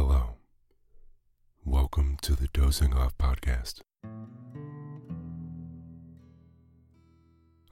Hello. 0.00 0.36
Welcome 1.64 2.18
to 2.22 2.36
the 2.36 2.46
Dozing 2.52 2.94
Off 2.94 3.18
Podcast. 3.18 3.80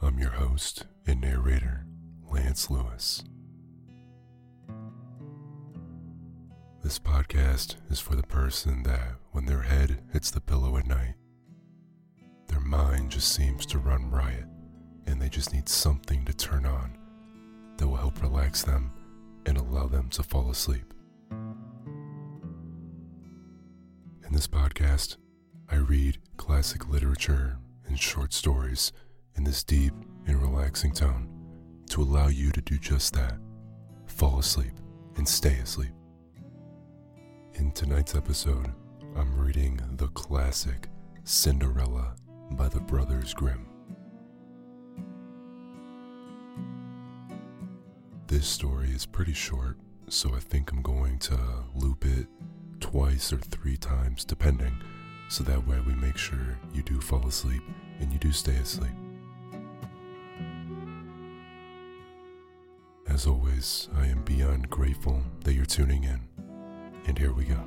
I'm 0.03 0.19
your 0.19 0.31
host 0.31 0.87
and 1.07 1.21
narrator, 1.21 1.87
Lance 2.29 2.69
Lewis. 2.69 3.23
This 6.83 6.99
podcast 6.99 7.77
is 7.91 8.01
for 8.01 8.17
the 8.17 8.25
person 8.25 8.83
that, 8.83 9.13
when 9.31 9.47
their 9.47 9.63
head 9.63 10.03
hits 10.13 10.33
the 10.33 10.41
pillow 10.41 10.77
at 10.79 10.89
night, 10.89 11.15
their 12.49 12.59
mind 12.59 13.13
just 13.13 13.33
seems 13.33 13.65
to 13.67 13.79
run 13.79 14.11
riot 14.11 14.47
and 15.07 15.23
they 15.23 15.29
just 15.29 15.55
need 15.55 15.69
something 15.69 16.25
to 16.25 16.35
turn 16.35 16.67
on 16.67 16.99
that 17.77 17.87
will 17.87 17.95
help 17.95 18.21
relax 18.21 18.65
them 18.65 18.91
and 19.47 19.57
allow 19.57 19.87
them 19.87 20.09
to 20.09 20.25
fall 20.25 20.51
asleep. 20.51 20.93
In 24.27 24.33
this 24.33 24.49
podcast, 24.49 25.19
I 25.71 25.77
read 25.77 26.19
classic 26.37 26.89
literature 26.89 27.59
and 27.87 27.97
short 27.97 28.33
stories 28.33 28.93
in 29.37 29.45
this 29.45 29.63
deep 29.63 29.95
and 30.27 30.43
relaxing 30.43 30.91
tone 30.91 31.29
to 31.91 32.03
allow 32.03 32.27
you 32.27 32.51
to 32.51 32.61
do 32.61 32.77
just 32.77 33.15
that 33.15 33.39
fall 34.07 34.41
asleep 34.41 34.73
and 35.17 35.29
stay 35.29 35.55
asleep. 35.59 35.93
In 37.55 37.71
tonight's 37.71 38.17
episode, 38.17 38.73
I'm 39.15 39.39
reading 39.39 39.81
the 39.93 40.09
classic 40.09 40.89
Cinderella 41.23 42.17
by 42.51 42.69
the 42.69 42.81
Brothers 42.81 43.33
Grimm. 43.33 43.69
This 48.27 48.49
story 48.49 48.91
is 48.91 49.07
pretty 49.07 49.35
short, 49.35 49.79
so 50.09 50.35
I 50.35 50.41
think 50.41 50.73
I'm 50.73 50.83
going 50.83 51.21
to 51.21 51.39
loop 51.77 52.05
it 52.05 52.27
twice 52.81 53.33
or 53.33 53.39
three 53.39 53.77
times, 53.77 54.25
depending, 54.25 54.77
so 55.29 55.43
that 55.45 55.67
way 55.67 55.79
we 55.87 55.95
make 55.95 56.17
sure 56.17 56.59
you 56.73 56.83
do 56.83 57.01
fall 57.01 57.27
asleep 57.27 57.63
and 58.01 58.13
you 58.13 58.19
do 58.19 58.33
stay 58.33 58.57
asleep. 58.57 58.93
As 63.09 63.27
always, 63.27 63.89
I 63.97 64.07
am 64.07 64.23
beyond 64.25 64.69
grateful 64.69 65.23
that 65.45 65.55
you're 65.55 65.65
tuning 65.65 66.05
in, 66.05 66.21
and 67.07 67.19
here 67.19 67.33
we 67.33 67.45
go. 67.45 67.61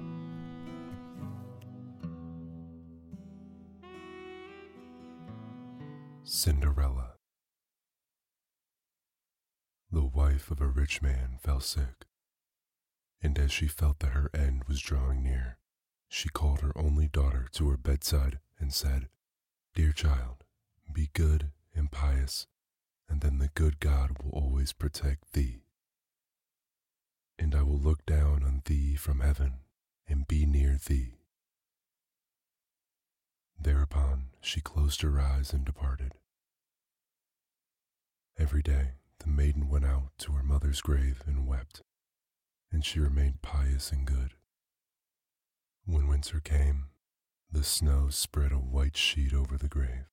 Cinderella. 6.24 7.14
The 9.92 10.06
wife 10.06 10.52
of 10.52 10.62
a 10.62 10.68
rich 10.68 11.02
man 11.02 11.40
fell 11.42 11.60
sick, 11.60 12.06
and 13.22 13.38
as 13.38 13.52
she 13.52 13.68
felt 13.68 14.00
that 14.00 14.14
her 14.14 14.30
end 14.34 14.64
was 14.68 14.80
drawing 14.82 15.24
near, 15.24 15.58
she 16.08 16.30
called 16.30 16.62
her 16.62 16.72
only 16.78 17.08
daughter 17.08 17.48
to 17.54 17.70
her 17.70 17.78
bedside 17.78 18.40
and 18.60 18.74
said, 18.74 19.10
Dear 19.76 19.92
child, 19.92 20.44
be 20.92 21.10
good 21.14 21.52
and 21.76 21.92
pious, 21.92 22.48
and 23.08 23.22
then 23.22 23.38
the 23.38 23.50
good 23.54 23.80
God 23.80 24.18
will 24.20 24.32
always 24.32 24.74
protect 24.74 25.34
thee. 25.34 25.64
And 27.38 27.56
I 27.56 27.64
will 27.64 27.80
look 27.80 28.06
down 28.06 28.44
on 28.44 28.62
thee 28.66 28.96
from 28.96 29.20
heaven 29.20 29.60
and 30.08 30.28
be 30.28 30.46
near 30.46 30.78
thee. 30.84 31.20
Thereupon 33.62 34.30
she 34.42 34.62
closed 34.62 35.02
her 35.02 35.20
eyes 35.20 35.54
and 35.54 35.66
departed. 35.66 36.14
Every 38.38 38.62
day 38.62 38.94
the 39.20 39.28
maiden 39.28 39.68
went 39.70 39.86
out 39.86 40.12
to 40.20 40.32
her 40.34 40.44
mother's 40.44 40.82
grave 40.82 41.22
and 41.26 41.46
wept, 41.46 41.84
and 42.72 42.86
she 42.86 43.00
remained 43.00 43.42
pious 43.42 43.92
and 43.92 44.06
good. 44.06 44.34
When 45.86 46.08
winter 46.08 46.40
came, 46.40 46.86
the 47.52 47.64
snow 47.64 48.10
spread 48.10 48.52
a 48.52 48.58
white 48.58 48.96
sheet 48.96 49.34
over 49.34 49.58
the 49.58 49.68
grave. 49.68 50.06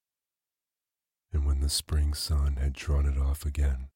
And 1.32 1.44
when 1.44 1.60
the 1.60 1.68
spring 1.68 2.14
sun 2.14 2.56
had 2.56 2.72
drawn 2.72 3.04
it 3.04 3.18
off 3.18 3.44
again, 3.44 3.88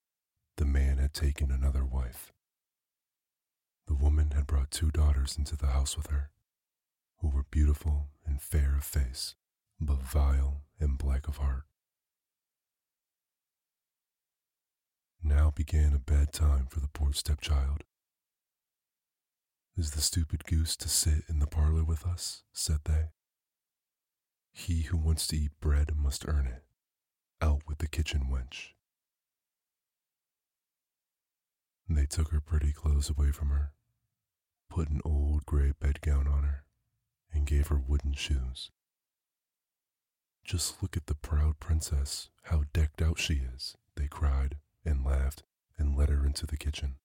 the 0.57 0.67
man 0.67 0.99
had 0.99 1.15
taken 1.15 1.51
another 1.51 1.85
wife. 1.85 2.33
The 3.87 3.95
woman 3.95 4.33
had 4.33 4.47
brought 4.47 4.71
two 4.71 4.91
daughters 4.91 5.39
into 5.39 5.57
the 5.57 5.69
house 5.69 5.97
with 5.97 6.09
her, 6.09 6.31
who 7.19 7.29
were 7.29 7.45
beautiful 7.51 8.09
and 8.27 8.43
fair 8.43 8.75
of 8.77 8.85
face, 8.85 9.35
but 9.81 10.03
vile 10.03 10.63
and 10.79 10.99
black 10.99 11.29
of 11.29 11.39
heart. 11.39 11.65
Now 15.23 15.51
began 15.51 15.95
a 15.95 15.99
bad 15.99 16.33
time 16.33 16.67
for 16.69 16.81
the 16.81 16.89
poor 16.89 17.13
stepchild. 17.13 17.85
Is 19.77 19.93
the 19.93 20.01
stupid 20.01 20.45
goose 20.45 20.77
to 20.77 20.89
sit 20.89 21.25
in 21.29 21.39
the 21.39 21.47
parlor 21.47 21.85
with 21.85 22.07
us? 22.07 22.43
said 22.53 22.81
they. 22.85 23.11
He 24.53 24.83
who 24.83 24.97
wants 24.97 25.27
to 25.29 25.37
eat 25.37 25.61
bread 25.61 25.97
must 25.97 26.29
earn 26.29 26.47
it. 26.47 26.65
Out 27.41 27.63
with 27.67 27.79
the 27.79 27.89
kitchen 27.89 28.29
wench. 28.31 28.71
They 31.89 32.07
took 32.07 32.31
her 32.31 32.41
pretty 32.41 32.73
clothes 32.73 33.11
away 33.11 33.33
from 33.33 33.49
her, 33.49 33.73
put 34.69 34.91
an 34.91 35.01
old 35.05 35.45
gray 35.47 35.73
bedgown 35.81 36.29
on 36.29 36.45
her, 36.45 36.65
and 37.33 37.47
gave 37.47 37.69
her 37.69 37.79
wooden 37.79 38.13
shoes. 38.13 38.71
Just 40.45 40.83
look 40.83 40.97
at 40.97 41.07
the 41.07 41.15
proud 41.15 41.59
princess, 41.59 42.29
how 42.45 42.65
decked 42.73 43.03
out 43.03 43.19
she 43.19 43.35
is, 43.55 43.77
they 43.97 44.07
cried 44.07 44.59
and 44.85 45.05
laughed 45.05 45.43
and 45.79 45.97
led 45.97 46.11
her 46.11 46.25
into 46.25 46.47
the 46.47 46.57
kitchen. 46.57 46.97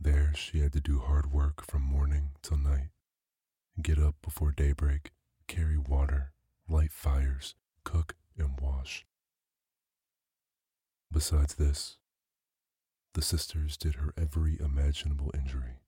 There 0.00 0.32
she 0.34 0.60
had 0.60 0.72
to 0.74 0.80
do 0.80 1.00
hard 1.00 1.32
work 1.32 1.64
from 1.64 1.82
morning 1.82 2.30
till 2.42 2.58
night, 2.58 2.90
get 3.80 3.98
up 3.98 4.16
before 4.22 4.52
daybreak, 4.52 5.12
carry 5.48 5.76
water, 5.76 6.32
light 6.68 6.92
fires, 6.92 7.54
cook, 7.84 8.14
and 8.38 8.60
wash. 8.60 9.04
Besides 11.10 11.54
this, 11.54 11.96
the 13.14 13.22
sisters 13.22 13.76
did 13.76 13.94
her 13.96 14.12
every 14.16 14.60
imaginable 14.60 15.30
injury. 15.34 15.80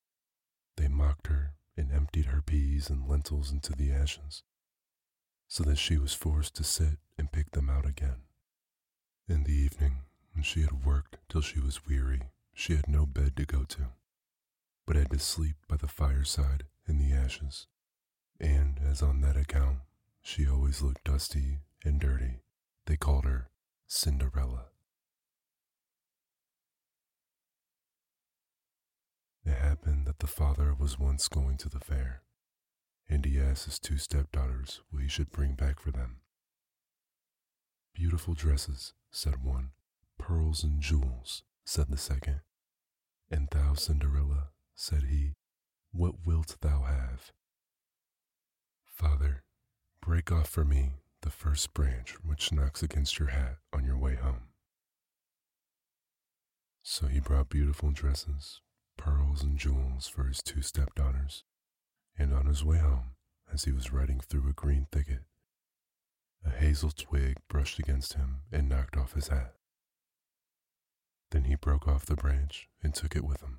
They 0.77 0.89
mocked 0.89 1.27
her 1.27 1.53
and 1.77 1.93
emptied 1.93 2.27
her 2.27 2.41
peas 2.41 2.89
and 2.89 3.07
lentils 3.07 3.53
into 3.53 3.73
the 3.73 3.93
ashes, 3.93 4.43
so 5.47 5.63
that 5.65 5.77
she 5.77 5.99
was 5.99 6.15
forced 6.15 6.55
to 6.57 6.65
sit 6.65 6.99
and 7.19 7.31
pick 7.31 7.51
them 7.51 7.69
out 7.69 7.85
again. 7.87 8.23
In 9.29 9.45
the 9.45 9.53
evening, 9.53 10.01
when 10.33 10.43
she 10.43 10.63
had 10.63 10.85
worked 10.85 11.19
till 11.29 11.43
she 11.43 11.61
was 11.61 11.87
weary, 11.87 12.23
she 12.55 12.75
had 12.75 12.89
no 12.89 13.05
bed 13.07 13.37
to 13.37 13.45
go 13.45 13.65
to, 13.65 13.89
but 14.89 14.97
had 14.97 15.11
to 15.11 15.19
sleep 15.19 15.57
by 15.69 15.77
the 15.77 15.87
fireside 15.87 16.65
in 16.89 16.97
the 16.97 17.15
ashes. 17.15 17.67
And 18.41 18.81
as 18.91 19.03
on 19.03 19.21
that 19.21 19.37
account 19.37 19.81
she 20.23 20.49
always 20.49 20.81
looked 20.81 21.05
dusty 21.05 21.59
and 21.85 22.01
dirty, 22.01 22.41
they 22.87 22.97
called 22.97 23.27
her 23.27 23.51
Cinderella. 23.87 24.69
It 29.45 29.59
happened 29.59 30.07
that 30.07 30.21
the 30.21 30.27
father 30.27 30.75
was 30.75 30.99
once 30.99 31.29
going 31.29 31.59
to 31.59 31.69
the 31.69 31.81
fair, 31.81 32.23
and 33.11 33.27
he 33.27 33.39
asked 33.39 33.67
his 33.67 33.79
two 33.79 33.99
stepdaughters 33.99 34.81
what 34.91 35.03
he 35.03 35.09
should 35.09 35.31
bring 35.31 35.53
back 35.53 35.81
for 35.81 35.91
them. 35.91 36.21
Beautiful 37.95 38.33
dresses, 38.33 38.95
said 39.11 39.45
one. 39.45 39.71
Pearls 40.19 40.65
and 40.65 40.81
jewels, 40.81 41.43
said 41.67 41.89
the 41.91 41.99
second. 41.99 42.41
And 43.31 43.49
thou, 43.51 43.75
Cinderella, 43.75 44.49
said 44.81 45.03
he, 45.11 45.35
what 45.91 46.25
wilt 46.25 46.57
thou 46.61 46.83
have? 46.83 47.33
Father, 48.85 49.43
break 50.01 50.31
off 50.31 50.49
for 50.49 50.65
me 50.65 50.93
the 51.23 51.31
first 51.31 51.75
branch 51.75 52.15
which 52.25 52.53
knocks 52.53 52.81
against 52.81 53.19
your 53.19 53.31
hat 53.31 53.57
on 53.73 53.85
your 53.85 53.99
way 53.99 54.15
home. 54.15 54.51
So 56.85 57.09
he 57.09 57.19
brought 57.19 57.49
beautiful 57.49 57.91
dresses, 57.91 58.61
pearls, 58.97 59.43
and 59.43 59.59
jewels 59.59 60.07
for 60.07 60.25
his 60.29 60.41
two 60.45 60.63
stepdaughters, 60.63 61.43
and 62.17 62.33
on 62.33 62.47
his 62.47 62.65
way 62.65 62.79
home, 62.79 63.17
as 63.53 63.65
he 63.65 63.73
was 63.73 63.93
riding 63.93 64.21
through 64.21 64.49
a 64.49 64.53
green 64.53 64.87
thicket, 64.93 65.25
a 66.47 66.51
hazel 66.51 66.93
twig 66.93 67.39
brushed 67.49 67.81
against 67.81 68.13
him 68.13 68.43
and 68.53 68.69
knocked 68.69 68.97
off 68.97 69.15
his 69.15 69.27
hat. 69.27 69.55
Then 71.33 71.45
he 71.45 71.57
broke 71.57 71.89
off 71.89 72.07
the 72.07 72.15
branch 72.15 72.69
and 72.81 72.95
took 72.95 73.17
it 73.17 73.25
with 73.25 73.41
him. 73.41 73.59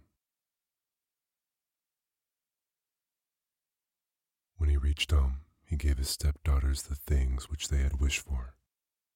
When 4.59 4.69
he 4.69 4.75
reached 4.75 5.11
home, 5.11 5.37
he 5.63 5.77
gave 5.77 5.97
his 5.97 6.09
stepdaughters 6.09 6.83
the 6.83 6.95
things 6.95 7.49
which 7.49 7.69
they 7.69 7.77
had 7.77 8.01
wished 8.01 8.19
for, 8.19 8.55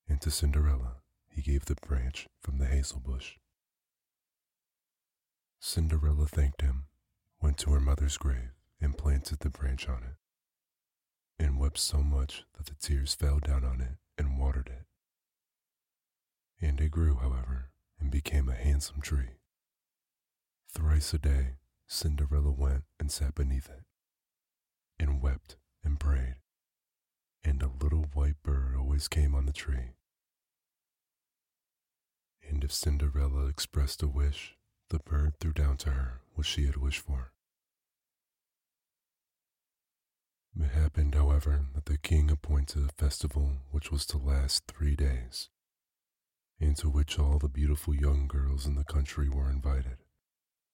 and 0.07 0.21
to 0.21 0.31
Cinderella 0.31 1.01
he 1.27 1.41
gave 1.41 1.65
the 1.65 1.75
branch 1.75 2.29
from 2.41 2.59
the 2.59 2.65
hazel 2.65 3.01
bush. 3.01 3.33
Cinderella 5.59 6.27
thanked 6.27 6.61
him, 6.61 6.85
went 7.41 7.57
to 7.57 7.71
her 7.71 7.81
mother's 7.81 8.17
grave, 8.17 8.51
and 8.79 8.97
planted 8.97 9.39
the 9.39 9.49
branch 9.49 9.89
on 9.89 10.03
it, 10.03 10.15
and 11.43 11.59
wept 11.59 11.77
so 11.77 12.01
much 12.01 12.45
that 12.57 12.67
the 12.67 12.75
tears 12.75 13.13
fell 13.13 13.39
down 13.39 13.65
on 13.65 13.81
it 13.81 13.97
and 14.17 14.39
watered 14.39 14.67
it. 14.67 14.85
And 16.65 16.79
it 16.79 16.91
grew, 16.91 17.15
however, 17.15 17.71
and 17.99 18.09
became 18.09 18.47
a 18.47 18.55
handsome 18.55 19.01
tree. 19.01 19.39
Thrice 20.69 21.13
a 21.13 21.17
day, 21.17 21.55
Cinderella 21.85 22.51
went 22.51 22.85
and 22.97 23.11
sat 23.11 23.35
beneath 23.35 23.69
it, 23.69 23.83
and 24.99 25.21
wept 25.21 25.57
and 25.83 25.99
prayed, 25.99 26.35
and 27.43 27.61
a 27.61 27.71
little 27.81 28.05
white 28.13 28.41
bird 28.43 28.75
always 28.77 29.07
came 29.07 29.35
on 29.35 29.45
the 29.45 29.51
tree. 29.53 29.95
And 32.47 32.63
if 32.63 32.71
Cinderella 32.71 33.47
expressed 33.47 34.03
a 34.03 34.07
wish, 34.07 34.55
the 34.89 34.99
bird 34.99 35.39
threw 35.39 35.53
down 35.53 35.77
to 35.77 35.91
her 35.91 36.21
what 36.33 36.45
she 36.45 36.65
had 36.65 36.77
wished 36.77 37.01
for. 37.01 37.31
It 40.59 40.69
happened, 40.69 41.15
however, 41.15 41.65
that 41.73 41.85
the 41.85 41.97
king 41.97 42.29
appointed 42.29 42.83
a 42.83 43.01
festival 43.01 43.57
which 43.71 43.91
was 43.91 44.05
to 44.07 44.17
last 44.17 44.67
three 44.67 44.95
days, 44.95 45.49
into 46.59 46.89
which 46.89 47.17
all 47.17 47.39
the 47.39 47.49
beautiful 47.49 47.95
young 47.95 48.27
girls 48.27 48.67
in 48.67 48.75
the 48.75 48.83
country 48.83 49.27
were 49.29 49.49
invited, 49.49 49.97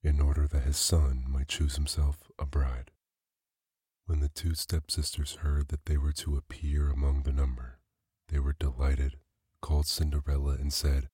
in 0.04 0.20
order 0.20 0.48
that 0.48 0.64
his 0.64 0.78
son 0.78 1.24
might 1.28 1.48
choose 1.48 1.76
himself 1.76 2.30
a 2.38 2.46
bride. 2.46 2.92
When 4.10 4.22
the 4.22 4.28
two 4.30 4.56
stepsisters 4.56 5.36
heard 5.36 5.68
that 5.68 5.86
they 5.86 5.96
were 5.96 6.14
to 6.14 6.36
appear 6.36 6.90
among 6.90 7.22
the 7.22 7.32
number, 7.32 7.78
they 8.30 8.40
were 8.40 8.56
delighted, 8.58 9.18
called 9.62 9.86
Cinderella, 9.86 10.54
and 10.54 10.74
said, 10.74 11.10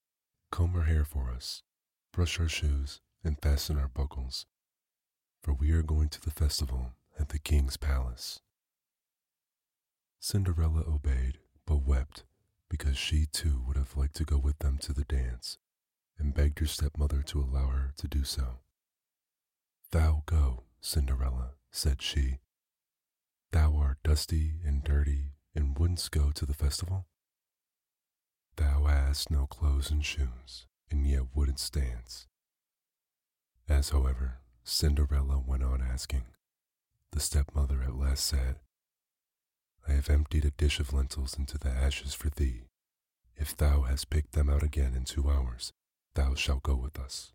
Comb 0.49 0.77
our 0.77 0.83
hair 0.83 1.03
for 1.03 1.29
us, 1.29 1.61
brush 2.13 2.39
our 2.39 2.47
shoes, 2.47 3.01
and 3.21 3.37
fasten 3.41 3.77
our 3.77 3.89
buckles, 3.89 4.45
for 5.43 5.53
we 5.53 5.73
are 5.73 5.81
going 5.81 6.07
to 6.07 6.21
the 6.21 6.31
festival 6.31 6.93
at 7.19 7.27
the 7.27 7.37
king's 7.37 7.75
palace. 7.75 8.39
Cinderella 10.21 10.85
obeyed, 10.87 11.39
but 11.67 11.83
wept 11.83 12.23
because 12.69 12.95
she 12.97 13.25
too 13.25 13.61
would 13.67 13.75
have 13.75 13.97
liked 13.97 14.15
to 14.15 14.23
go 14.23 14.37
with 14.37 14.59
them 14.59 14.77
to 14.77 14.93
the 14.93 15.03
dance, 15.03 15.57
and 16.17 16.33
begged 16.33 16.59
her 16.59 16.65
stepmother 16.65 17.21
to 17.23 17.41
allow 17.41 17.67
her 17.67 17.91
to 17.97 18.07
do 18.07 18.23
so. 18.23 18.59
Thou 19.91 20.23
go, 20.25 20.63
Cinderella, 20.79 21.55
said 21.71 22.01
she. 22.01 22.39
Thou 23.55 23.77
art 23.77 23.99
dusty 24.03 24.55
and 24.65 24.83
dirty 24.83 25.31
and 25.55 25.79
wouldn't 25.79 26.09
go 26.11 26.29
to 26.29 26.45
the 26.45 26.53
festival? 26.53 27.05
Thou 28.57 28.83
hast 28.83 29.31
no 29.31 29.47
clothes 29.47 29.89
and 29.89 30.03
shoes, 30.03 30.67
and 30.91 31.07
yet 31.07 31.33
wouldn't 31.33 31.69
dance. 31.71 32.27
As, 33.69 33.91
however, 33.91 34.39
Cinderella 34.65 35.39
went 35.39 35.63
on 35.63 35.81
asking, 35.81 36.23
the 37.13 37.21
stepmother 37.21 37.81
at 37.81 37.95
last 37.95 38.25
said, 38.25 38.57
I 39.87 39.93
have 39.93 40.09
emptied 40.09 40.43
a 40.43 40.51
dish 40.51 40.81
of 40.81 40.91
lentils 40.91 41.39
into 41.39 41.57
the 41.57 41.69
ashes 41.69 42.13
for 42.13 42.29
thee. 42.29 42.63
If 43.37 43.55
thou 43.55 43.83
hast 43.83 44.09
picked 44.09 44.33
them 44.33 44.49
out 44.49 44.63
again 44.63 44.93
in 44.93 45.05
two 45.05 45.29
hours, 45.29 45.71
thou 46.13 46.35
shalt 46.35 46.63
go 46.63 46.75
with 46.75 46.99
us. 46.99 47.31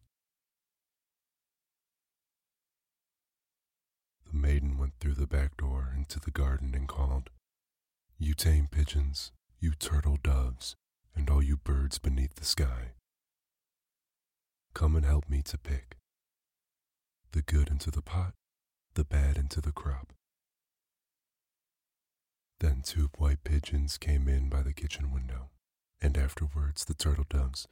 The 4.31 4.39
maiden 4.39 4.79
went 4.79 4.95
through 5.01 5.15
the 5.15 5.27
back 5.27 5.57
door 5.57 5.93
into 5.97 6.21
the 6.21 6.31
garden 6.31 6.73
and 6.75 6.87
called, 6.87 7.31
You 8.17 8.35
tame 8.35 8.69
pigeons, 8.71 9.33
you 9.59 9.73
turtle 9.73 10.19
doves, 10.23 10.77
and 11.17 11.29
all 11.29 11.43
you 11.43 11.57
birds 11.57 11.99
beneath 11.99 12.37
the 12.37 12.45
sky. 12.45 12.93
Come 14.73 14.95
and 14.95 15.05
help 15.05 15.29
me 15.29 15.43
to 15.43 15.59
pick 15.59 15.97
the 17.33 17.43
good 17.43 17.69
into 17.69 17.91
the 17.91 18.03
pot, 18.03 18.35
the 18.95 19.05
bad 19.05 19.37
into 19.37 19.61
the 19.61 19.73
crop. 19.73 20.13
Then 22.61 22.83
two 22.83 23.11
white 23.19 23.43
pigeons 23.45 23.99
came 23.99 24.29
in 24.29 24.49
by 24.49 24.63
the 24.63 24.73
kitchen 24.73 25.13
window, 25.13 25.51
and 26.01 26.17
afterwards 26.17 26.85
the 26.85 26.95
turtle 26.95 27.27
doves, 27.29 27.67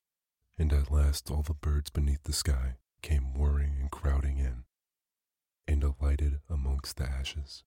and 0.56 0.72
at 0.72 0.90
last 0.90 1.30
all 1.30 1.42
the 1.42 1.54
birds 1.54 1.90
beneath 1.90 2.22
the 2.24 2.32
sky 2.32 2.76
came 3.02 3.34
whirring 3.34 3.76
and 3.80 3.90
crowding 3.90 4.38
in, 4.38 4.64
and 5.68 5.84
alighted 5.84 6.40
amongst 6.50 6.96
the 6.96 7.04
ashes. 7.04 7.62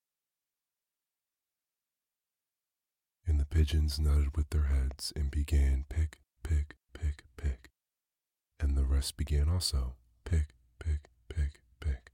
And 3.26 3.40
the 3.40 3.46
pigeons 3.46 3.98
nodded 3.98 4.36
with 4.36 4.50
their 4.50 4.64
heads 4.64 5.12
and 5.16 5.30
began 5.30 5.86
pick, 5.88 6.18
pick, 6.42 6.76
pick, 6.92 7.24
pick, 7.38 7.70
and 8.60 8.76
the 8.76 8.84
rest 8.84 9.16
began 9.16 9.48
also 9.48 9.94
pick, 10.24 10.48
pick, 10.78 11.08
pick, 11.30 11.60
pick, 11.80 12.12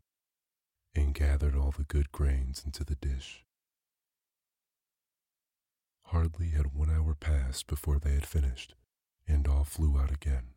and 0.95 1.13
gathered 1.13 1.57
all 1.57 1.75
the 1.77 1.85
good 1.85 2.13
grains 2.13 2.63
into 2.65 2.85
the 2.85 2.95
dish 2.95 3.45
Hardly 6.09 6.49
had 6.51 6.73
one 6.73 6.89
hour 6.91 7.15
passed 7.15 7.67
before 7.67 7.99
they 7.99 8.15
had 8.15 8.25
finished, 8.25 8.75
and 9.27 9.47
all 9.47 9.65
flew 9.65 9.99
out 9.99 10.11
again. 10.11 10.55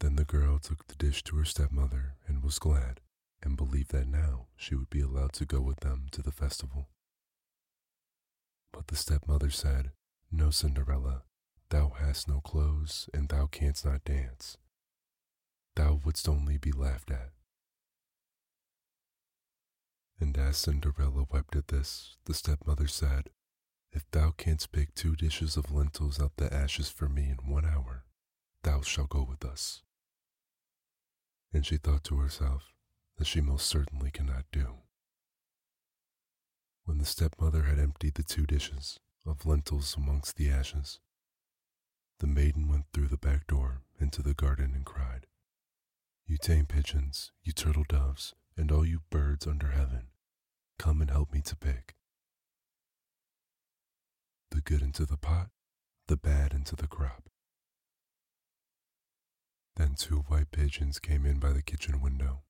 Then 0.00 0.16
the 0.16 0.24
girl 0.24 0.58
took 0.58 0.88
the 0.88 0.96
dish 0.96 1.22
to 1.24 1.36
her 1.36 1.44
stepmother 1.44 2.16
and 2.26 2.42
was 2.42 2.58
glad, 2.58 3.00
and 3.42 3.56
believed 3.56 3.92
that 3.92 4.06
now 4.08 4.46
she 4.56 4.74
would 4.74 4.90
be 4.90 5.00
allowed 5.00 5.32
to 5.34 5.44
go 5.44 5.60
with 5.60 5.80
them 5.80 6.06
to 6.12 6.22
the 6.22 6.32
festival. 6.32 6.88
But 8.72 8.88
the 8.88 8.96
stepmother 8.96 9.50
said, 9.50 9.92
No, 10.30 10.50
Cinderella, 10.50 11.22
thou 11.70 11.92
hast 11.98 12.28
no 12.28 12.40
clothes, 12.40 13.08
and 13.14 13.28
thou 13.28 13.46
canst 13.46 13.84
not 13.84 14.04
dance. 14.04 14.56
Thou 15.74 16.00
wouldst 16.04 16.28
only 16.28 16.58
be 16.58 16.72
laughed 16.72 17.10
at. 17.10 17.30
And 20.18 20.36
as 20.38 20.56
Cinderella 20.56 21.26
wept 21.30 21.56
at 21.56 21.68
this, 21.68 22.16
the 22.24 22.34
stepmother 22.34 22.86
said, 22.86 23.30
if 23.96 24.10
thou 24.10 24.30
canst 24.32 24.72
bake 24.72 24.94
two 24.94 25.16
dishes 25.16 25.56
of 25.56 25.72
lentils 25.72 26.20
out 26.20 26.36
the 26.36 26.52
ashes 26.52 26.90
for 26.90 27.08
me 27.08 27.30
in 27.30 27.50
one 27.50 27.64
hour, 27.64 28.04
thou 28.62 28.82
shalt 28.82 29.08
go 29.08 29.22
with 29.22 29.42
us. 29.42 29.82
And 31.50 31.64
she 31.64 31.78
thought 31.78 32.04
to 32.04 32.18
herself 32.18 32.74
that 33.18 33.26
she 33.26 33.40
most 33.40 33.66
certainly 33.66 34.10
cannot 34.10 34.44
do. 34.52 34.74
When 36.84 36.98
the 36.98 37.04
stepmother 37.04 37.62
had 37.62 37.78
emptied 37.78 38.14
the 38.14 38.22
two 38.22 38.46
dishes 38.46 38.98
of 39.26 39.46
lentils 39.46 39.96
amongst 39.96 40.36
the 40.36 40.50
ashes, 40.50 41.00
the 42.20 42.26
maiden 42.26 42.68
went 42.68 42.86
through 42.92 43.08
the 43.08 43.16
back 43.16 43.46
door 43.46 43.82
into 44.00 44.22
the 44.22 44.34
garden 44.34 44.72
and 44.74 44.84
cried, 44.84 45.26
You 46.26 46.38
tame 46.38 46.66
pigeons, 46.66 47.32
you 47.42 47.52
turtle 47.52 47.84
doves, 47.88 48.34
and 48.56 48.70
all 48.70 48.86
you 48.86 49.00
birds 49.10 49.46
under 49.46 49.68
heaven, 49.68 50.08
come 50.78 51.00
and 51.00 51.10
help 51.10 51.32
me 51.32 51.40
to 51.42 51.56
pick 51.56 51.94
the 54.50 54.60
good 54.60 54.80
into 54.80 55.04
the 55.04 55.18
pot, 55.18 55.50
the 56.08 56.16
bad 56.16 56.54
into 56.54 56.76
the 56.76 56.86
crop. 56.86 57.28
Then 59.74 59.94
two 59.94 60.24
white 60.28 60.50
pigeons 60.50 60.98
came 60.98 61.26
in 61.26 61.38
by 61.38 61.52
the 61.52 61.62
kitchen 61.62 62.00
window, 62.00 62.42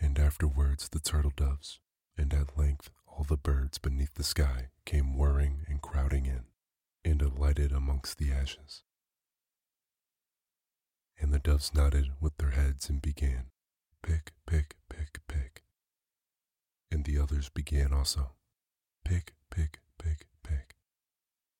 and 0.00 0.18
afterwards 0.18 0.88
the 0.88 1.00
turtle 1.00 1.32
doves, 1.36 1.80
and 2.16 2.32
at 2.32 2.56
length 2.56 2.90
all 3.06 3.24
the 3.24 3.36
birds 3.36 3.78
beneath 3.78 4.14
the 4.14 4.24
sky 4.24 4.68
came 4.84 5.16
whirring 5.16 5.64
and 5.68 5.82
crowding 5.82 6.26
in, 6.26 6.44
and 7.04 7.20
alighted 7.22 7.72
amongst 7.72 8.18
the 8.18 8.32
ashes. 8.32 8.82
And 11.18 11.32
the 11.32 11.38
doves 11.38 11.74
nodded 11.74 12.12
with 12.20 12.36
their 12.38 12.50
heads 12.50 12.88
and 12.88 13.02
began, 13.02 13.46
Pick, 14.02 14.32
pick, 14.46 14.76
pick, 14.88 15.20
pick. 15.28 15.62
And 16.90 17.04
the 17.04 17.18
others 17.18 17.50
began 17.50 17.92
also, 17.92 18.32
Pick, 19.04 19.34
pick, 19.50 19.80
pick, 19.98 20.26
pick 20.42 20.76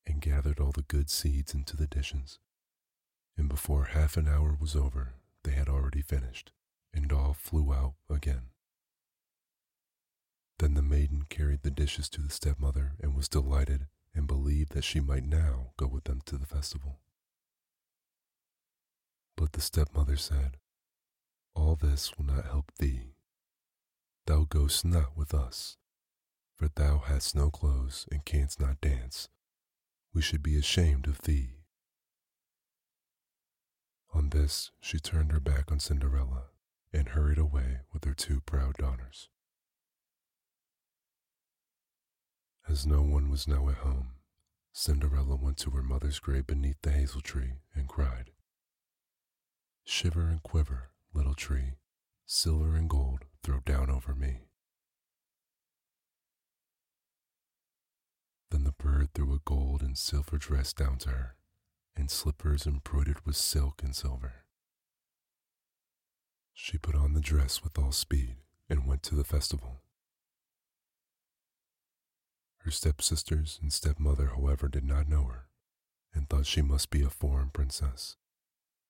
and 0.05 0.21
gathered 0.21 0.59
all 0.59 0.71
the 0.71 0.81
good 0.83 1.09
seeds 1.09 1.53
into 1.53 1.77
the 1.77 1.87
dishes. 1.87 2.39
And 3.37 3.47
before 3.47 3.85
half 3.85 4.17
an 4.17 4.27
hour 4.27 4.57
was 4.59 4.75
over, 4.75 5.13
they 5.43 5.51
had 5.51 5.69
already 5.69 6.01
finished, 6.01 6.51
and 6.93 7.11
all 7.11 7.33
flew 7.33 7.73
out 7.73 7.93
again. 8.09 8.49
Then 10.59 10.75
the 10.75 10.81
maiden 10.81 11.25
carried 11.29 11.63
the 11.63 11.71
dishes 11.71 12.07
to 12.09 12.21
the 12.21 12.29
stepmother 12.29 12.93
and 13.01 13.15
was 13.15 13.27
delighted 13.27 13.87
and 14.13 14.27
believed 14.27 14.73
that 14.73 14.83
she 14.83 14.99
might 14.99 15.25
now 15.25 15.71
go 15.77 15.87
with 15.87 16.03
them 16.03 16.21
to 16.25 16.37
the 16.37 16.45
festival. 16.45 16.99
But 19.35 19.53
the 19.53 19.61
stepmother 19.61 20.17
said, 20.17 20.57
All 21.55 21.75
this 21.75 22.15
will 22.15 22.25
not 22.25 22.45
help 22.45 22.71
thee. 22.77 23.15
Thou 24.27 24.43
goest 24.43 24.85
not 24.85 25.17
with 25.17 25.33
us, 25.33 25.77
for 26.55 26.67
thou 26.67 26.99
hast 26.99 27.35
no 27.35 27.49
clothes 27.49 28.05
and 28.11 28.23
canst 28.23 28.59
not 28.59 28.79
dance, 28.81 29.29
we 30.13 30.21
should 30.21 30.43
be 30.43 30.57
ashamed 30.57 31.07
of 31.07 31.21
thee. 31.21 31.55
On 34.13 34.29
this, 34.29 34.69
she 34.79 34.99
turned 34.99 35.31
her 35.31 35.39
back 35.39 35.71
on 35.71 35.79
Cinderella 35.79 36.50
and 36.93 37.09
hurried 37.09 37.37
away 37.37 37.79
with 37.93 38.03
her 38.03 38.13
two 38.13 38.41
proud 38.41 38.75
daughters. 38.77 39.29
As 42.67 42.85
no 42.85 43.01
one 43.01 43.29
was 43.29 43.47
now 43.47 43.69
at 43.69 43.77
home, 43.77 44.11
Cinderella 44.73 45.35
went 45.35 45.57
to 45.59 45.71
her 45.71 45.83
mother's 45.83 46.19
grave 46.19 46.47
beneath 46.47 46.81
the 46.81 46.91
hazel 46.91 47.21
tree 47.21 47.59
and 47.75 47.87
cried, 47.87 48.31
Shiver 49.83 50.21
and 50.21 50.41
quiver, 50.41 50.91
little 51.13 51.33
tree, 51.33 51.73
silver 52.25 52.75
and 52.75 52.89
gold 52.89 53.25
throw 53.43 53.59
down 53.59 53.89
over 53.89 54.13
me. 54.13 54.41
Then 58.51 58.63
the 58.63 58.71
bird 58.73 59.13
threw 59.13 59.33
a 59.33 59.39
gold 59.43 59.81
and 59.81 59.97
silver 59.97 60.37
dress 60.37 60.73
down 60.73 60.97
to 60.99 61.09
her, 61.09 61.35
and 61.95 62.11
slippers 62.11 62.67
embroidered 62.67 63.25
with 63.25 63.35
silk 63.35 63.81
and 63.83 63.95
silver. 63.95 64.40
She 66.63 66.77
put 66.77 66.93
on 66.93 67.13
the 67.13 67.21
dress 67.21 67.63
with 67.63 67.79
all 67.79 67.91
speed 67.91 68.35
and 68.69 68.85
went 68.85 69.01
to 69.03 69.15
the 69.15 69.23
festival. 69.23 69.81
Her 72.59 72.69
stepsisters 72.69 73.57
and 73.63 73.73
stepmother, 73.73 74.27
however, 74.27 74.67
did 74.67 74.85
not 74.85 75.09
know 75.09 75.23
her 75.23 75.47
and 76.13 76.29
thought 76.29 76.45
she 76.45 76.61
must 76.61 76.91
be 76.91 77.01
a 77.01 77.09
foreign 77.09 77.49
princess, 77.49 78.15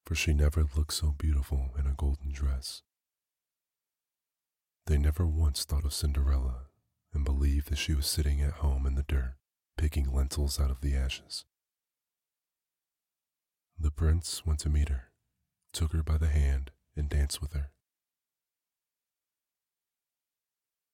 for 0.05 0.15
she 0.15 0.33
never 0.33 0.67
looked 0.75 0.91
so 0.91 1.15
beautiful 1.17 1.69
in 1.79 1.87
a 1.87 1.93
golden 1.93 2.33
dress. 2.33 2.81
They 4.87 4.97
never 4.97 5.25
once 5.25 5.63
thought 5.63 5.85
of 5.85 5.93
Cinderella 5.93 6.65
and 7.13 7.23
believed 7.23 7.69
that 7.69 7.77
she 7.77 7.93
was 7.93 8.05
sitting 8.05 8.41
at 8.41 8.55
home 8.55 8.85
in 8.85 8.95
the 8.95 9.05
dirt, 9.07 9.35
picking 9.77 10.13
lentils 10.13 10.59
out 10.59 10.71
of 10.71 10.81
the 10.81 10.93
ashes. 10.93 11.45
The 13.79 13.91
prince 13.91 14.45
went 14.45 14.59
to 14.59 14.69
meet 14.69 14.89
her, 14.89 15.11
took 15.71 15.93
her 15.93 16.03
by 16.03 16.17
the 16.17 16.27
hand, 16.27 16.71
and 16.95 17.09
dance 17.09 17.41
with 17.41 17.53
her. 17.53 17.71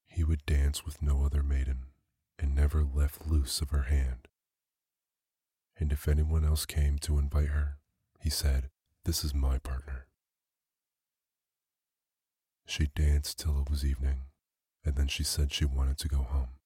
He 0.08 0.24
would 0.24 0.46
dance 0.46 0.86
with 0.86 1.02
no 1.02 1.24
other 1.24 1.44
maiden 1.44 1.88
and 2.40 2.56
never 2.56 2.84
left 2.84 3.28
loose 3.28 3.62
of 3.62 3.70
her 3.70 3.84
hand. 3.84 4.28
And 5.80 5.92
if 5.92 6.08
anyone 6.08 6.44
else 6.44 6.66
came 6.66 6.98
to 7.00 7.20
invite 7.20 7.50
her, 7.50 7.78
he 8.20 8.30
said, 8.30 8.70
This 9.06 9.24
is 9.24 9.34
my 9.34 9.60
partner. 9.60 10.08
She 12.66 12.88
danced 12.96 13.40
till 13.40 13.62
it 13.62 13.70
was 13.70 13.86
evening, 13.86 14.24
and 14.84 14.96
then 14.96 15.08
she 15.08 15.24
said 15.24 15.54
she 15.54 15.66
wanted 15.66 15.98
to 16.00 16.08
go 16.08 16.24
home. 16.24 16.58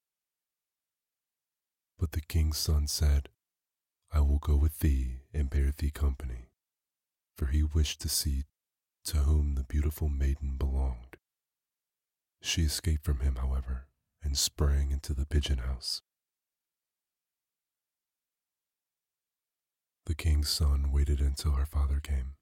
But 1.98 2.12
the 2.12 2.20
king's 2.20 2.58
son 2.58 2.88
said, 2.88 3.28
I 4.10 4.20
will 4.20 4.38
go 4.38 4.56
with 4.56 4.80
thee 4.80 5.20
and 5.32 5.48
bear 5.48 5.72
thee 5.76 5.90
company, 5.90 6.48
for 7.36 7.46
he 7.46 7.62
wished 7.62 8.00
to 8.00 8.08
see 8.08 8.44
to 9.04 9.18
whom 9.18 9.54
the 9.54 9.64
beautiful 9.64 10.08
maiden 10.08 10.56
belonged. 10.56 11.16
She 12.40 12.62
escaped 12.62 13.04
from 13.04 13.20
him, 13.20 13.36
however, 13.36 13.86
and 14.22 14.36
sprang 14.36 14.90
into 14.90 15.14
the 15.14 15.26
pigeon 15.26 15.58
house. 15.58 16.02
The 20.06 20.14
king's 20.14 20.48
son 20.48 20.90
waited 20.90 21.20
until 21.20 21.52
her 21.52 21.66
father 21.66 22.00
came, 22.00 22.34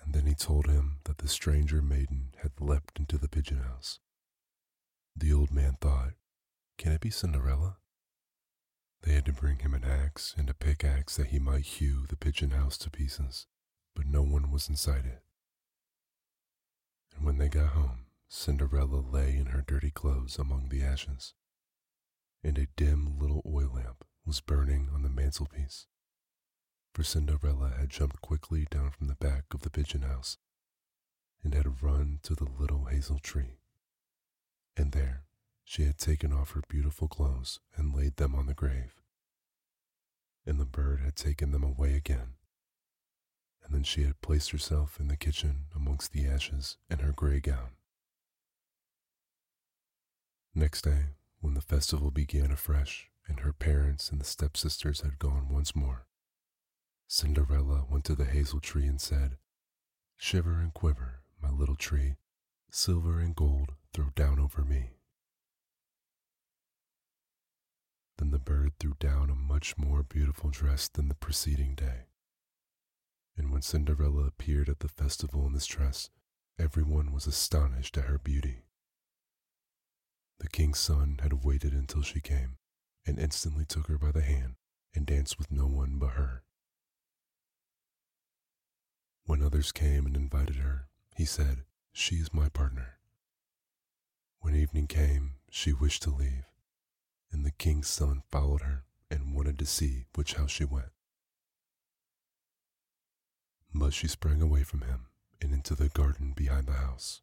and 0.00 0.12
then 0.12 0.26
he 0.26 0.34
told 0.34 0.66
him 0.66 0.98
that 1.04 1.18
the 1.18 1.28
stranger 1.28 1.80
maiden 1.80 2.34
had 2.42 2.60
leapt 2.60 2.98
into 2.98 3.18
the 3.18 3.28
pigeon 3.28 3.58
house. 3.58 4.00
The 5.16 5.32
old 5.32 5.52
man 5.52 5.76
thought, 5.80 6.14
Can 6.76 6.92
it 6.92 7.00
be 7.00 7.10
Cinderella? 7.10 7.76
They 9.02 9.14
had 9.14 9.26
to 9.26 9.32
bring 9.32 9.60
him 9.60 9.74
an 9.74 9.84
axe 9.84 10.34
and 10.36 10.50
a 10.50 10.54
pickaxe 10.54 11.16
that 11.16 11.28
he 11.28 11.38
might 11.38 11.64
hew 11.64 12.06
the 12.08 12.16
pigeon 12.16 12.50
house 12.50 12.76
to 12.78 12.90
pieces, 12.90 13.46
but 13.98 14.06
no 14.06 14.22
one 14.22 14.52
was 14.52 14.68
inside 14.68 15.04
it. 15.04 15.24
And 17.16 17.26
when 17.26 17.38
they 17.38 17.48
got 17.48 17.70
home, 17.70 18.06
Cinderella 18.28 19.00
lay 19.00 19.36
in 19.36 19.46
her 19.46 19.64
dirty 19.66 19.90
clothes 19.90 20.38
among 20.38 20.68
the 20.68 20.84
ashes, 20.84 21.34
and 22.44 22.56
a 22.58 22.68
dim 22.76 23.18
little 23.18 23.42
oil 23.44 23.72
lamp 23.74 24.04
was 24.24 24.40
burning 24.40 24.88
on 24.94 25.02
the 25.02 25.08
mantelpiece. 25.08 25.88
For 26.94 27.02
Cinderella 27.02 27.72
had 27.76 27.90
jumped 27.90 28.20
quickly 28.20 28.68
down 28.70 28.92
from 28.92 29.08
the 29.08 29.16
back 29.16 29.46
of 29.52 29.62
the 29.62 29.70
pigeon 29.70 30.02
house 30.02 30.36
and 31.42 31.52
had 31.52 31.82
run 31.82 32.20
to 32.22 32.36
the 32.36 32.46
little 32.56 32.84
hazel 32.84 33.18
tree. 33.18 33.58
And 34.76 34.92
there 34.92 35.24
she 35.64 35.86
had 35.86 35.98
taken 35.98 36.32
off 36.32 36.52
her 36.52 36.62
beautiful 36.68 37.08
clothes 37.08 37.58
and 37.76 37.92
laid 37.92 38.14
them 38.14 38.36
on 38.36 38.46
the 38.46 38.54
grave. 38.54 39.02
And 40.46 40.60
the 40.60 40.64
bird 40.64 41.00
had 41.00 41.16
taken 41.16 41.50
them 41.50 41.64
away 41.64 41.94
again. 41.94 42.37
And 43.68 43.76
then 43.76 43.82
she 43.84 44.04
had 44.04 44.22
placed 44.22 44.50
herself 44.50 44.98
in 44.98 45.08
the 45.08 45.16
kitchen 45.16 45.66
amongst 45.76 46.12
the 46.12 46.26
ashes 46.26 46.78
in 46.90 47.00
her 47.00 47.12
gray 47.12 47.38
gown. 47.38 47.72
Next 50.54 50.82
day, 50.82 51.08
when 51.40 51.52
the 51.52 51.60
festival 51.60 52.10
began 52.10 52.50
afresh 52.50 53.10
and 53.26 53.40
her 53.40 53.52
parents 53.52 54.10
and 54.10 54.18
the 54.18 54.24
stepsisters 54.24 55.02
had 55.02 55.18
gone 55.18 55.50
once 55.50 55.76
more, 55.76 56.06
Cinderella 57.08 57.84
went 57.90 58.04
to 58.06 58.14
the 58.14 58.24
hazel 58.24 58.58
tree 58.58 58.86
and 58.86 58.98
said, 58.98 59.36
Shiver 60.16 60.58
and 60.58 60.72
quiver, 60.72 61.20
my 61.42 61.50
little 61.50 61.76
tree, 61.76 62.16
silver 62.70 63.20
and 63.20 63.36
gold 63.36 63.74
throw 63.92 64.08
down 64.16 64.40
over 64.40 64.64
me. 64.64 64.92
Then 68.16 68.30
the 68.30 68.38
bird 68.38 68.72
threw 68.80 68.94
down 68.98 69.28
a 69.28 69.34
much 69.34 69.76
more 69.76 70.02
beautiful 70.02 70.48
dress 70.48 70.88
than 70.88 71.08
the 71.08 71.14
preceding 71.14 71.74
day. 71.74 72.07
And 73.38 73.52
when 73.52 73.62
Cinderella 73.62 74.24
appeared 74.24 74.68
at 74.68 74.80
the 74.80 74.88
festival 74.88 75.46
in 75.46 75.52
this 75.52 75.66
dress, 75.66 76.10
everyone 76.58 77.12
was 77.12 77.28
astonished 77.28 77.96
at 77.96 78.06
her 78.06 78.18
beauty. 78.18 78.64
The 80.40 80.48
king's 80.48 80.80
son 80.80 81.20
had 81.22 81.44
waited 81.44 81.72
until 81.72 82.02
she 82.02 82.20
came, 82.20 82.58
and 83.06 83.16
instantly 83.16 83.64
took 83.64 83.86
her 83.86 83.96
by 83.96 84.10
the 84.10 84.22
hand 84.22 84.56
and 84.92 85.06
danced 85.06 85.38
with 85.38 85.52
no 85.52 85.68
one 85.68 85.98
but 85.98 86.14
her. 86.14 86.42
When 89.24 89.40
others 89.40 89.70
came 89.70 90.04
and 90.04 90.16
invited 90.16 90.56
her, 90.56 90.88
he 91.14 91.24
said, 91.24 91.62
She 91.92 92.16
is 92.16 92.34
my 92.34 92.48
partner. 92.48 92.98
When 94.40 94.56
evening 94.56 94.88
came, 94.88 95.34
she 95.48 95.72
wished 95.72 96.02
to 96.02 96.10
leave, 96.10 96.46
and 97.30 97.44
the 97.44 97.52
king's 97.52 97.88
son 97.88 98.22
followed 98.30 98.62
her 98.62 98.84
and 99.10 99.34
wanted 99.34 99.58
to 99.60 99.66
see 99.66 100.06
which 100.16 100.34
house 100.34 100.50
she 100.50 100.64
went. 100.64 100.90
But 103.78 103.94
she 103.94 104.08
sprang 104.08 104.42
away 104.42 104.64
from 104.64 104.80
him 104.80 105.06
and 105.40 105.52
into 105.52 105.76
the 105.76 105.88
garden 105.88 106.32
behind 106.32 106.66
the 106.66 106.72
house. 106.72 107.20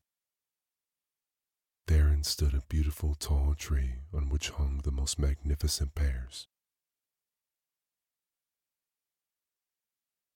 Therein 1.88 2.24
stood 2.24 2.54
a 2.54 2.64
beautiful 2.70 3.14
tall 3.14 3.56
tree 3.56 3.96
on 4.14 4.30
which 4.30 4.52
hung 4.52 4.80
the 4.84 4.92
most 4.92 5.20
magnificent 5.20 5.96
pears. 5.96 6.48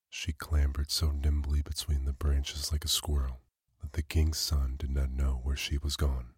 She 0.09 0.33
clambered 0.33 0.91
so 0.91 1.11
nimbly 1.11 1.61
between 1.61 2.03
the 2.03 2.11
branches 2.11 2.69
like 2.69 2.83
a 2.83 2.89
squirrel 2.89 3.39
that 3.81 3.93
the 3.93 4.01
king's 4.01 4.39
son 4.39 4.75
did 4.77 4.91
not 4.91 5.11
know 5.11 5.39
where 5.43 5.55
she 5.55 5.77
was 5.77 5.95
gone. 5.95 6.33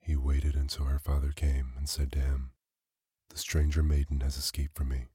He 0.00 0.16
waited 0.16 0.54
until 0.54 0.84
her 0.84 0.98
father 0.98 1.32
came 1.32 1.72
and 1.78 1.88
said 1.88 2.12
to 2.12 2.20
him, 2.20 2.50
The 3.30 3.38
stranger 3.38 3.82
maiden 3.82 4.20
has 4.20 4.36
escaped 4.36 4.76
from 4.76 4.90
me, 4.90 5.06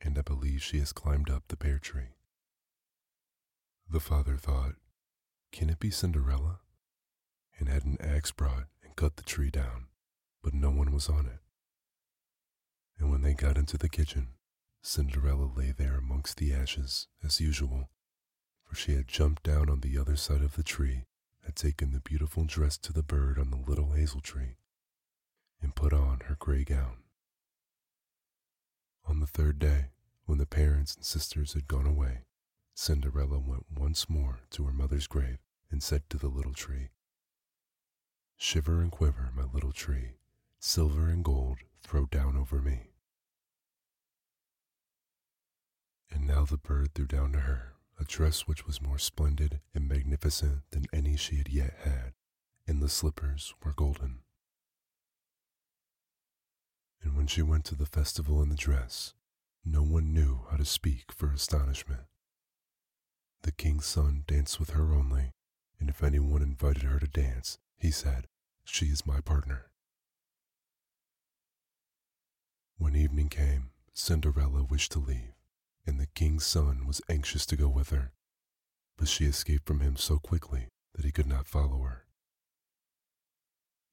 and 0.00 0.18
I 0.18 0.22
believe 0.22 0.62
she 0.62 0.78
has 0.78 0.92
climbed 0.92 1.30
up 1.30 1.44
the 1.48 1.56
pear 1.56 1.78
tree. 1.78 2.14
The 3.88 4.00
father 4.00 4.36
thought, 4.36 4.74
can 5.52 5.70
it 5.70 5.78
be 5.78 5.90
Cinderella? 5.90 6.60
And 7.58 7.68
had 7.68 7.84
an 7.84 7.96
axe 8.00 8.32
brought 8.32 8.66
and 8.84 8.94
cut 8.96 9.16
the 9.16 9.22
tree 9.22 9.50
down, 9.50 9.86
but 10.42 10.52
no 10.52 10.70
one 10.70 10.92
was 10.92 11.08
on 11.08 11.26
it. 11.26 11.40
And 12.98 13.10
when 13.10 13.22
they 13.22 13.34
got 13.34 13.56
into 13.56 13.78
the 13.78 13.88
kitchen, 13.88 14.28
Cinderella 14.82 15.50
lay 15.56 15.72
there 15.72 15.96
amongst 15.96 16.36
the 16.36 16.52
ashes, 16.52 17.08
as 17.24 17.40
usual, 17.40 17.90
for 18.62 18.74
she 18.74 18.94
had 18.94 19.08
jumped 19.08 19.42
down 19.42 19.70
on 19.70 19.80
the 19.80 19.98
other 19.98 20.16
side 20.16 20.42
of 20.42 20.56
the 20.56 20.62
tree, 20.62 21.04
had 21.44 21.56
taken 21.56 21.92
the 21.92 22.00
beautiful 22.00 22.44
dress 22.44 22.76
to 22.78 22.92
the 22.92 23.02
bird 23.02 23.38
on 23.38 23.50
the 23.50 23.56
little 23.56 23.92
hazel 23.92 24.20
tree, 24.20 24.56
and 25.62 25.74
put 25.74 25.92
on 25.92 26.20
her 26.26 26.36
gray 26.38 26.64
gown. 26.64 26.98
On 29.08 29.20
the 29.20 29.26
third 29.26 29.58
day, 29.58 29.86
when 30.24 30.38
the 30.38 30.46
parents 30.46 30.96
and 30.96 31.04
sisters 31.04 31.52
had 31.52 31.68
gone 31.68 31.86
away, 31.86 32.22
Cinderella 32.74 33.38
went 33.38 33.66
once 33.70 34.08
more 34.10 34.40
to 34.50 34.64
her 34.64 34.72
mother's 34.72 35.06
grave 35.06 35.38
and 35.70 35.82
said 35.82 36.02
to 36.10 36.18
the 36.18 36.28
little 36.28 36.52
tree, 36.52 36.90
Shiver 38.36 38.82
and 38.82 38.90
quiver, 38.90 39.30
my 39.34 39.44
little 39.44 39.72
tree, 39.72 40.16
silver 40.58 41.08
and 41.08 41.24
gold 41.24 41.58
throw 41.82 42.06
down 42.06 42.36
over 42.36 42.60
me. 42.60 42.90
And 46.10 46.26
now 46.26 46.44
the 46.44 46.58
bird 46.58 46.92
threw 46.94 47.06
down 47.06 47.32
to 47.32 47.40
her 47.40 47.74
a 47.98 48.04
dress 48.04 48.46
which 48.46 48.66
was 48.66 48.82
more 48.82 48.98
splendid 48.98 49.60
and 49.74 49.88
magnificent 49.88 50.62
than 50.70 50.84
any 50.92 51.16
she 51.16 51.36
had 51.36 51.48
yet 51.48 51.74
had, 51.84 52.12
and 52.66 52.82
the 52.82 52.88
slippers 52.88 53.54
were 53.64 53.72
golden. 53.72 54.18
And 57.06 57.16
when 57.16 57.28
she 57.28 57.40
went 57.40 57.64
to 57.66 57.76
the 57.76 57.86
festival 57.86 58.42
in 58.42 58.48
the 58.48 58.56
dress, 58.56 59.14
no 59.64 59.80
one 59.80 60.12
knew 60.12 60.40
how 60.50 60.56
to 60.56 60.64
speak 60.64 61.12
for 61.12 61.30
astonishment. 61.30 62.00
The 63.42 63.52
king's 63.52 63.86
son 63.86 64.24
danced 64.26 64.58
with 64.58 64.70
her 64.70 64.92
only, 64.92 65.30
and 65.78 65.88
if 65.88 66.02
anyone 66.02 66.42
invited 66.42 66.82
her 66.82 66.98
to 66.98 67.06
dance, 67.06 67.58
he 67.78 67.92
said, 67.92 68.26
She 68.64 68.86
is 68.86 69.06
my 69.06 69.20
partner. 69.20 69.70
When 72.76 72.96
evening 72.96 73.28
came, 73.28 73.70
Cinderella 73.94 74.64
wished 74.64 74.90
to 74.90 74.98
leave, 74.98 75.34
and 75.86 76.00
the 76.00 76.08
king's 76.08 76.44
son 76.44 76.88
was 76.88 77.00
anxious 77.08 77.46
to 77.46 77.56
go 77.56 77.68
with 77.68 77.90
her, 77.90 78.10
but 78.98 79.06
she 79.06 79.26
escaped 79.26 79.68
from 79.68 79.78
him 79.78 79.94
so 79.94 80.18
quickly 80.18 80.66
that 80.96 81.04
he 81.04 81.12
could 81.12 81.28
not 81.28 81.46
follow 81.46 81.82
her. 81.82 82.06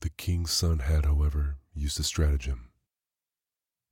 The 0.02 0.10
king's 0.10 0.50
son 0.50 0.80
had, 0.80 1.06
however, 1.06 1.58
used 1.76 2.00
a 2.00 2.04
stratagem, 2.04 2.72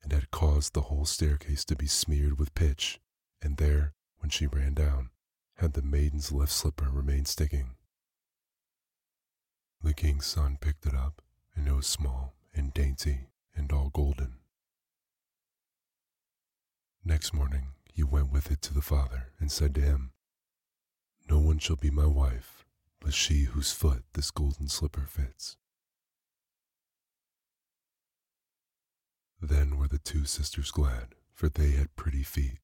and 0.03 0.11
had 0.11 0.31
caused 0.31 0.73
the 0.73 0.81
whole 0.81 1.05
staircase 1.05 1.63
to 1.65 1.75
be 1.75 1.87
smeared 1.87 2.39
with 2.39 2.55
pitch, 2.55 2.99
and 3.41 3.57
there, 3.57 3.93
when 4.19 4.29
she 4.29 4.47
ran 4.47 4.73
down, 4.73 5.09
had 5.55 5.73
the 5.73 5.81
maiden's 5.81 6.31
left 6.31 6.51
slipper 6.51 6.89
remained 6.89 7.27
sticking. 7.27 7.71
The 9.83 9.93
king's 9.93 10.25
son 10.25 10.57
picked 10.59 10.85
it 10.85 10.93
up, 10.95 11.21
and 11.55 11.67
it 11.67 11.73
was 11.73 11.87
small 11.87 12.35
and 12.53 12.73
dainty 12.73 13.27
and 13.55 13.71
all 13.71 13.89
golden. 13.93 14.35
Next 17.03 17.33
morning 17.33 17.69
he 17.93 18.03
went 18.03 18.31
with 18.31 18.51
it 18.51 18.61
to 18.63 18.73
the 18.73 18.81
father 18.81 19.33
and 19.39 19.51
said 19.51 19.75
to 19.75 19.81
him, 19.81 20.11
No 21.29 21.39
one 21.39 21.59
shall 21.59 21.75
be 21.75 21.89
my 21.89 22.05
wife 22.05 22.61
but 23.01 23.13
she 23.13 23.43
whose 23.43 23.73
foot 23.73 24.03
this 24.13 24.31
golden 24.31 24.69
slipper 24.69 25.05
fits. 25.07 25.57
Then 29.41 29.77
were 29.79 29.87
the 29.87 29.97
two 29.97 30.25
sisters 30.25 30.69
glad, 30.69 31.15
for 31.33 31.49
they 31.49 31.71
had 31.71 31.95
pretty 31.95 32.21
feet. 32.21 32.59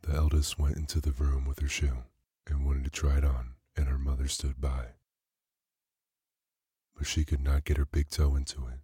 The 0.00 0.14
eldest 0.14 0.58
went 0.58 0.78
into 0.78 1.00
the 1.02 1.12
room 1.12 1.44
with 1.44 1.58
her 1.58 1.68
shoe 1.68 2.04
and 2.46 2.64
wanted 2.64 2.84
to 2.84 2.90
try 2.90 3.18
it 3.18 3.24
on, 3.24 3.56
and 3.76 3.88
her 3.88 3.98
mother 3.98 4.26
stood 4.26 4.58
by. 4.58 4.92
But 6.96 7.06
she 7.06 7.24
could 7.24 7.42
not 7.42 7.64
get 7.64 7.76
her 7.76 7.84
big 7.84 8.08
toe 8.08 8.36
into 8.36 8.68
it, 8.68 8.80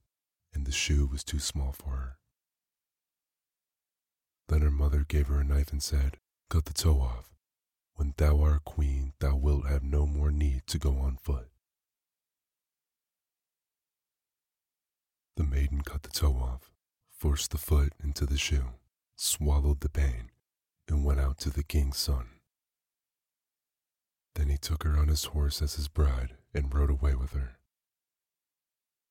and 0.53 0.67
the 0.67 0.73
shoe 0.73 1.07
was 1.07 1.25
too 1.25 1.39
small 1.39 1.73
for 1.73 1.97
her. 1.97 2.19
Then 4.49 4.61
her 4.61 4.71
mother 4.71 5.07
gave 5.09 5.29
her 5.29 5.41
a 5.41 5.45
knife 5.45 5.73
and 5.73 5.83
said, 5.83 6.19
Cut 6.51 6.67
the 6.67 6.75
toe 6.75 7.01
off. 7.01 7.31
When 7.95 8.13
thou 8.19 8.43
art 8.43 8.65
queen, 8.65 9.15
thou 9.19 9.37
wilt 9.37 9.67
have 9.67 9.83
no 9.83 10.05
more 10.05 10.31
need 10.31 10.67
to 10.67 10.79
go 10.79 10.99
on 10.99 11.17
foot. 11.17 11.52
The 15.37 15.45
maiden 15.45 15.83
cut 15.83 16.03
the 16.03 16.11
toe 16.11 16.35
off, 16.35 16.71
forced 17.11 17.51
the 17.53 17.59
foot 17.59 17.95
into 18.03 18.27
the 18.27 18.37
shoe, 18.37 18.75
swallowed 19.17 19.81
the 19.81 19.89
pain, 19.89 20.31
and 20.89 21.05
went 21.05 21.21
out 21.21 21.39
to 21.39 21.51
the 21.51 21.63
king's 21.63 21.97
son. 21.97 22.27
Then 24.35 24.49
he 24.49 24.59
took 24.59 24.83
her 24.83 24.99
on 24.99 25.09
his 25.09 25.25
horse 25.27 25.63
as 25.63 25.75
his 25.75 25.89
bride 25.89 26.37
and 26.55 26.75
rode 26.75 26.91
away 26.91 27.15
with 27.15 27.33
her. 27.33 27.57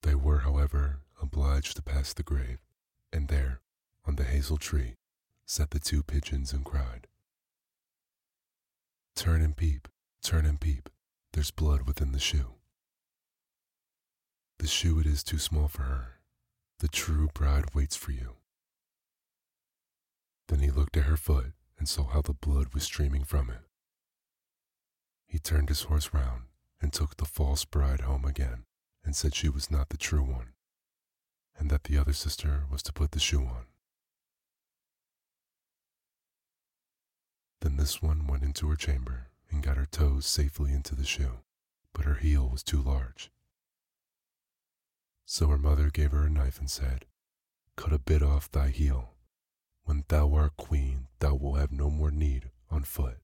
They 0.03 0.15
were, 0.15 0.39
however, 0.39 0.99
obliged 1.21 1.75
to 1.75 1.81
pass 1.83 2.13
the 2.13 2.23
grave, 2.23 2.59
and 3.13 3.27
there, 3.27 3.61
on 4.05 4.15
the 4.15 4.23
hazel 4.23 4.57
tree, 4.57 4.95
sat 5.45 5.71
the 5.71 5.79
two 5.79 6.01
pigeons 6.03 6.53
and 6.53 6.65
cried. 6.65 7.07
Turn 9.15 9.41
and 9.41 9.55
peep, 9.55 9.87
turn 10.23 10.45
and 10.45 10.59
peep, 10.59 10.89
there's 11.33 11.51
blood 11.51 11.83
within 11.83 12.11
the 12.11 12.19
shoe. 12.19 12.55
The 14.61 14.67
shoe 14.67 14.99
it 14.99 15.07
is 15.07 15.23
too 15.23 15.39
small 15.39 15.67
for 15.67 15.81
her. 15.81 16.19
The 16.81 16.87
true 16.87 17.29
bride 17.33 17.73
waits 17.73 17.95
for 17.95 18.11
you. 18.11 18.35
Then 20.49 20.59
he 20.59 20.69
looked 20.69 20.95
at 20.95 21.05
her 21.05 21.17
foot 21.17 21.53
and 21.79 21.89
saw 21.89 22.03
how 22.05 22.21
the 22.21 22.35
blood 22.35 22.71
was 22.71 22.83
streaming 22.83 23.23
from 23.23 23.49
it. 23.49 23.61
He 25.25 25.39
turned 25.39 25.69
his 25.69 25.81
horse 25.81 26.13
round 26.13 26.43
and 26.79 26.93
took 26.93 27.17
the 27.17 27.25
false 27.25 27.65
bride 27.65 28.01
home 28.01 28.23
again 28.23 28.65
and 29.03 29.15
said 29.15 29.33
she 29.33 29.49
was 29.49 29.71
not 29.71 29.89
the 29.89 29.97
true 29.97 30.21
one, 30.21 30.53
and 31.57 31.71
that 31.71 31.85
the 31.85 31.97
other 31.97 32.13
sister 32.13 32.65
was 32.69 32.83
to 32.83 32.93
put 32.93 33.13
the 33.13 33.19
shoe 33.19 33.41
on. 33.41 33.65
Then 37.61 37.77
this 37.77 37.99
one 37.99 38.27
went 38.27 38.43
into 38.43 38.69
her 38.69 38.75
chamber 38.75 39.29
and 39.49 39.63
got 39.63 39.77
her 39.77 39.87
toes 39.87 40.27
safely 40.27 40.71
into 40.71 40.93
the 40.93 41.03
shoe, 41.03 41.39
but 41.93 42.05
her 42.05 42.13
heel 42.21 42.47
was 42.47 42.61
too 42.61 42.79
large. 42.79 43.31
So 45.33 45.47
her 45.47 45.57
mother 45.57 45.89
gave 45.89 46.11
her 46.11 46.25
a 46.25 46.29
knife 46.29 46.59
and 46.59 46.69
said, 46.69 47.05
Cut 47.77 47.93
a 47.93 47.99
bit 47.99 48.21
off 48.21 48.51
thy 48.51 48.67
heel. 48.67 49.13
When 49.85 50.03
thou 50.09 50.33
art 50.33 50.57
queen, 50.57 51.07
thou 51.19 51.35
wilt 51.35 51.57
have 51.57 51.71
no 51.71 51.89
more 51.89 52.11
need 52.11 52.49
on 52.69 52.83
foot. 52.83 53.15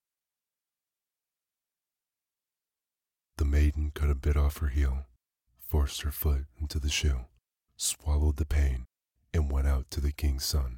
The 3.35 3.43
maiden 3.43 3.91
cut 3.93 4.09
a 4.09 4.15
bit 4.15 4.37
off 4.37 4.59
her 4.59 4.69
heel, 4.69 5.05
forced 5.59 6.03
her 6.03 6.11
foot 6.11 6.45
into 6.61 6.79
the 6.79 6.87
shoe, 6.87 7.25
swallowed 7.75 8.37
the 8.37 8.45
pain, 8.45 8.85
and 9.33 9.51
went 9.51 9.67
out 9.67 9.91
to 9.91 9.99
the 9.99 10.13
king's 10.13 10.45
son. 10.45 10.77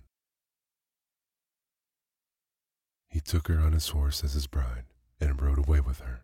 He 3.07 3.19
took 3.19 3.49
her 3.49 3.59
on 3.59 3.73
his 3.73 3.89
horse 3.89 4.23
as 4.23 4.33
his 4.33 4.47
bride 4.47 4.85
and 5.21 5.39
rode 5.39 5.59
away 5.59 5.79
with 5.79 5.99
her. 5.99 6.23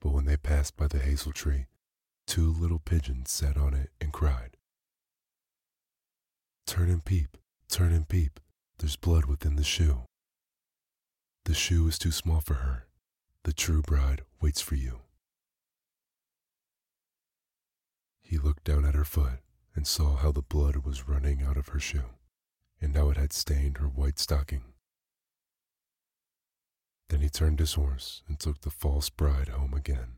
But 0.00 0.12
when 0.12 0.24
they 0.24 0.38
passed 0.38 0.78
by 0.78 0.88
the 0.88 1.00
hazel 1.00 1.32
tree, 1.32 1.66
two 2.26 2.52
little 2.52 2.78
pigeons 2.78 3.30
sat 3.30 3.56
on 3.56 3.74
it 3.74 3.90
and 4.00 4.12
cried, 4.12 4.56
Turn 6.66 6.90
and 6.90 7.04
peep, 7.04 7.36
turn 7.68 7.92
and 7.92 8.08
peep, 8.08 8.40
there's 8.78 8.96
blood 8.96 9.26
within 9.26 9.56
the 9.56 9.64
shoe. 9.64 10.02
The 11.44 11.54
shoe 11.54 11.86
is 11.88 11.98
too 11.98 12.10
small 12.10 12.40
for 12.40 12.54
her. 12.54 12.86
The 13.44 13.52
true 13.52 13.82
bride 13.82 14.22
waits 14.40 14.62
for 14.62 14.74
you. 14.74 15.00
He 18.22 18.38
looked 18.38 18.64
down 18.64 18.86
at 18.86 18.94
her 18.94 19.04
foot 19.04 19.40
and 19.74 19.86
saw 19.86 20.16
how 20.16 20.32
the 20.32 20.40
blood 20.40 20.76
was 20.76 21.06
running 21.06 21.42
out 21.42 21.58
of 21.58 21.68
her 21.68 21.78
shoe, 21.78 22.14
and 22.80 22.96
how 22.96 23.10
it 23.10 23.16
had 23.16 23.32
stained 23.32 23.78
her 23.78 23.86
white 23.88 24.18
stocking. 24.18 24.62
Then 27.10 27.20
he 27.20 27.28
turned 27.28 27.60
his 27.60 27.74
horse 27.74 28.22
and 28.26 28.38
took 28.38 28.62
the 28.62 28.70
false 28.70 29.10
bride 29.10 29.48
home 29.48 29.74
again. 29.74 30.16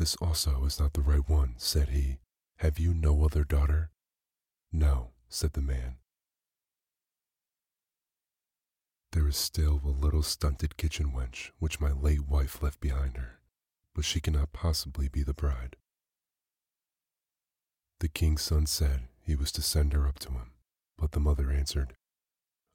This 0.00 0.16
also 0.16 0.64
is 0.64 0.80
not 0.80 0.94
the 0.94 1.02
right 1.02 1.28
one, 1.28 1.56
said 1.58 1.90
he. 1.90 2.20
Have 2.60 2.78
you 2.78 2.94
no 2.94 3.22
other 3.22 3.44
daughter? 3.44 3.90
No, 4.72 5.10
said 5.28 5.52
the 5.52 5.60
man. 5.60 5.96
There 9.12 9.28
is 9.28 9.36
still 9.36 9.78
a 9.84 9.88
little 9.88 10.22
stunted 10.22 10.78
kitchen 10.78 11.12
wench 11.12 11.50
which 11.58 11.82
my 11.82 11.92
late 11.92 12.26
wife 12.26 12.62
left 12.62 12.80
behind 12.80 13.18
her, 13.18 13.40
but 13.94 14.06
she 14.06 14.22
cannot 14.22 14.54
possibly 14.54 15.08
be 15.08 15.22
the 15.22 15.34
bride. 15.34 15.76
The 17.98 18.08
king's 18.08 18.40
son 18.40 18.64
said 18.64 19.02
he 19.20 19.34
was 19.34 19.52
to 19.52 19.60
send 19.60 19.92
her 19.92 20.08
up 20.08 20.18
to 20.20 20.30
him, 20.30 20.52
but 20.96 21.12
the 21.12 21.20
mother 21.20 21.50
answered, 21.50 21.92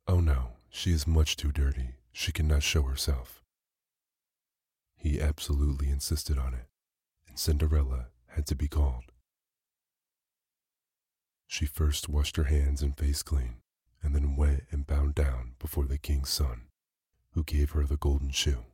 Oh 0.05 0.19
no, 0.19 0.57
she 0.69 0.91
is 0.91 1.07
much 1.07 1.37
too 1.37 1.51
dirty. 1.51 1.95
She 2.11 2.31
cannot 2.31 2.61
show 2.61 2.83
herself. 2.83 3.41
He 4.95 5.19
absolutely 5.19 5.89
insisted 5.89 6.37
on 6.37 6.53
it, 6.53 6.67
Cinderella 7.37 8.07
had 8.27 8.45
to 8.47 8.55
be 8.55 8.67
called. 8.67 9.05
She 11.47 11.65
first 11.65 12.09
washed 12.09 12.37
her 12.37 12.45
hands 12.45 12.81
and 12.81 12.97
face 12.97 13.21
clean, 13.21 13.57
and 14.01 14.15
then 14.15 14.35
went 14.35 14.63
and 14.71 14.87
bowed 14.87 15.15
down 15.15 15.53
before 15.59 15.85
the 15.85 15.97
king's 15.97 16.29
son, 16.29 16.63
who 17.31 17.43
gave 17.43 17.71
her 17.71 17.85
the 17.85 17.97
golden 17.97 18.31
shoe. 18.31 18.65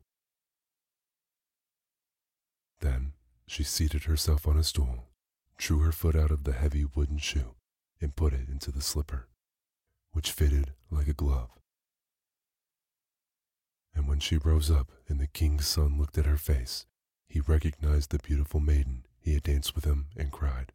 Then 2.80 3.12
she 3.46 3.62
seated 3.62 4.04
herself 4.04 4.48
on 4.48 4.56
a 4.56 4.64
stool 4.64 5.12
drew 5.62 5.78
her 5.78 5.92
foot 5.92 6.16
out 6.16 6.32
of 6.32 6.42
the 6.42 6.52
heavy 6.52 6.84
wooden 6.84 7.18
shoe 7.18 7.54
and 8.00 8.16
put 8.16 8.32
it 8.32 8.48
into 8.48 8.72
the 8.72 8.80
slipper, 8.80 9.28
which 10.10 10.32
fitted 10.32 10.72
like 10.90 11.06
a 11.06 11.12
glove. 11.12 11.50
And 13.94 14.08
when 14.08 14.18
she 14.18 14.38
rose 14.38 14.72
up 14.72 14.90
and 15.06 15.20
the 15.20 15.28
king's 15.28 15.68
son 15.68 15.98
looked 15.98 16.18
at 16.18 16.26
her 16.26 16.36
face, 16.36 16.86
he 17.32 17.40
recognized 17.40 18.10
the 18.10 18.18
beautiful 18.18 18.60
maiden 18.60 19.06
he 19.18 19.32
had 19.32 19.42
danced 19.42 19.74
with 19.74 19.86
him 19.86 20.06
and 20.18 20.30
cried, 20.30 20.70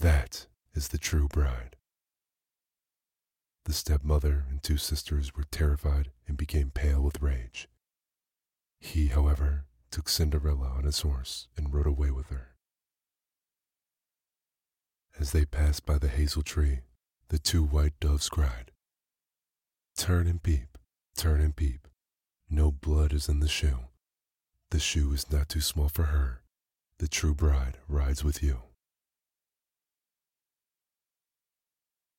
That 0.00 0.48
is 0.74 0.88
the 0.88 0.98
true 0.98 1.28
bride. 1.28 1.76
The 3.64 3.72
stepmother 3.72 4.44
and 4.50 4.60
two 4.60 4.76
sisters 4.76 5.36
were 5.36 5.44
terrified 5.52 6.10
and 6.26 6.36
became 6.36 6.72
pale 6.72 7.00
with 7.00 7.22
rage. 7.22 7.68
He, 8.80 9.06
however, 9.06 9.66
took 9.92 10.08
Cinderella 10.08 10.66
on 10.66 10.82
his 10.82 11.02
horse 11.02 11.46
and 11.56 11.72
rode 11.72 11.86
away 11.86 12.10
with 12.10 12.26
her. 12.26 12.56
As 15.16 15.30
they 15.30 15.44
passed 15.44 15.86
by 15.86 15.98
the 15.98 16.08
hazel 16.08 16.42
tree, 16.42 16.80
the 17.28 17.38
two 17.38 17.62
white 17.62 17.94
doves 18.00 18.28
cried, 18.28 18.72
Turn 19.96 20.26
and 20.26 20.42
peep, 20.42 20.76
turn 21.16 21.40
and 21.40 21.54
peep. 21.54 21.86
No 22.50 22.72
blood 22.72 23.12
is 23.12 23.28
in 23.28 23.38
the 23.38 23.48
shoe. 23.48 23.87
The 24.70 24.78
shoe 24.78 25.12
is 25.12 25.30
not 25.30 25.48
too 25.48 25.62
small 25.62 25.88
for 25.88 26.04
her. 26.04 26.42
The 26.98 27.08
true 27.08 27.34
bride 27.34 27.78
rides 27.88 28.22
with 28.22 28.42
you. 28.42 28.62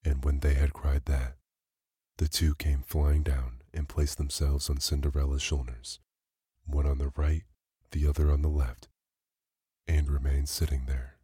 And 0.04 0.24
when 0.24 0.40
they 0.40 0.56
had 0.56 0.74
cried 0.74 1.06
that, 1.06 1.36
the 2.18 2.28
two 2.28 2.56
came 2.56 2.82
flying 2.82 3.22
down 3.22 3.62
and 3.74 3.88
placed 3.88 4.18
themselves 4.18 4.70
on 4.70 4.80
Cinderella's 4.80 5.42
shoulders, 5.42 6.00
one 6.66 6.88
on 6.88 6.98
the 6.98 7.12
right, 7.16 7.44
the 7.92 8.08
other 8.08 8.32
on 8.32 8.42
the 8.42 8.50
left, 8.50 8.88
and 9.88 10.10
remained 10.10 10.50
sitting 10.50 10.86
there. 10.86 11.18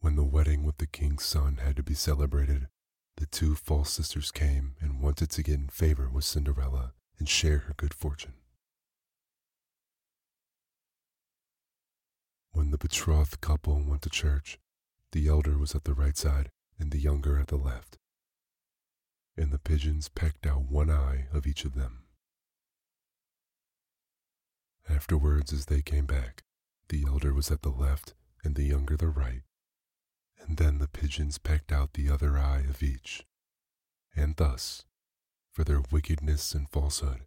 When 0.00 0.16
the 0.16 0.24
wedding 0.24 0.64
with 0.64 0.78
the 0.78 0.86
king's 0.86 1.24
son 1.24 1.60
had 1.62 1.76
to 1.76 1.82
be 1.82 1.94
celebrated, 1.94 2.68
the 3.16 3.26
two 3.26 3.54
false 3.54 3.90
sisters 3.90 4.30
came 4.30 4.74
and 4.80 5.00
wanted 5.00 5.30
to 5.30 5.42
get 5.42 5.54
in 5.54 5.68
favor 5.68 6.08
with 6.08 6.24
Cinderella 6.24 6.92
and 7.18 7.28
share 7.28 7.58
her 7.58 7.74
good 7.76 7.94
fortune. 7.94 8.34
When 12.58 12.72
the 12.72 12.76
betrothed 12.76 13.40
couple 13.40 13.80
went 13.84 14.02
to 14.02 14.10
church, 14.10 14.58
the 15.12 15.28
elder 15.28 15.56
was 15.56 15.76
at 15.76 15.84
the 15.84 15.94
right 15.94 16.16
side 16.16 16.50
and 16.76 16.90
the 16.90 16.98
younger 16.98 17.38
at 17.38 17.46
the 17.46 17.56
left. 17.56 17.98
and 19.36 19.52
the 19.52 19.60
pigeons 19.60 20.08
pecked 20.08 20.44
out 20.44 20.62
one 20.62 20.90
eye 20.90 21.28
of 21.32 21.46
each 21.46 21.64
of 21.64 21.76
them. 21.76 22.02
Afterwards, 24.88 25.52
as 25.52 25.66
they 25.66 25.82
came 25.82 26.06
back, 26.06 26.42
the 26.88 27.04
elder 27.06 27.32
was 27.32 27.52
at 27.52 27.62
the 27.62 27.70
left 27.70 28.14
and 28.42 28.56
the 28.56 28.64
younger 28.64 28.96
the 28.96 29.06
right, 29.06 29.42
and 30.40 30.56
then 30.56 30.78
the 30.78 30.88
pigeons 30.88 31.38
pecked 31.38 31.70
out 31.70 31.92
the 31.92 32.10
other 32.10 32.36
eye 32.36 32.64
of 32.68 32.82
each. 32.82 33.24
And 34.16 34.34
thus, 34.34 34.84
for 35.52 35.62
their 35.62 35.84
wickedness 35.92 36.56
and 36.56 36.68
falsehood, 36.68 37.20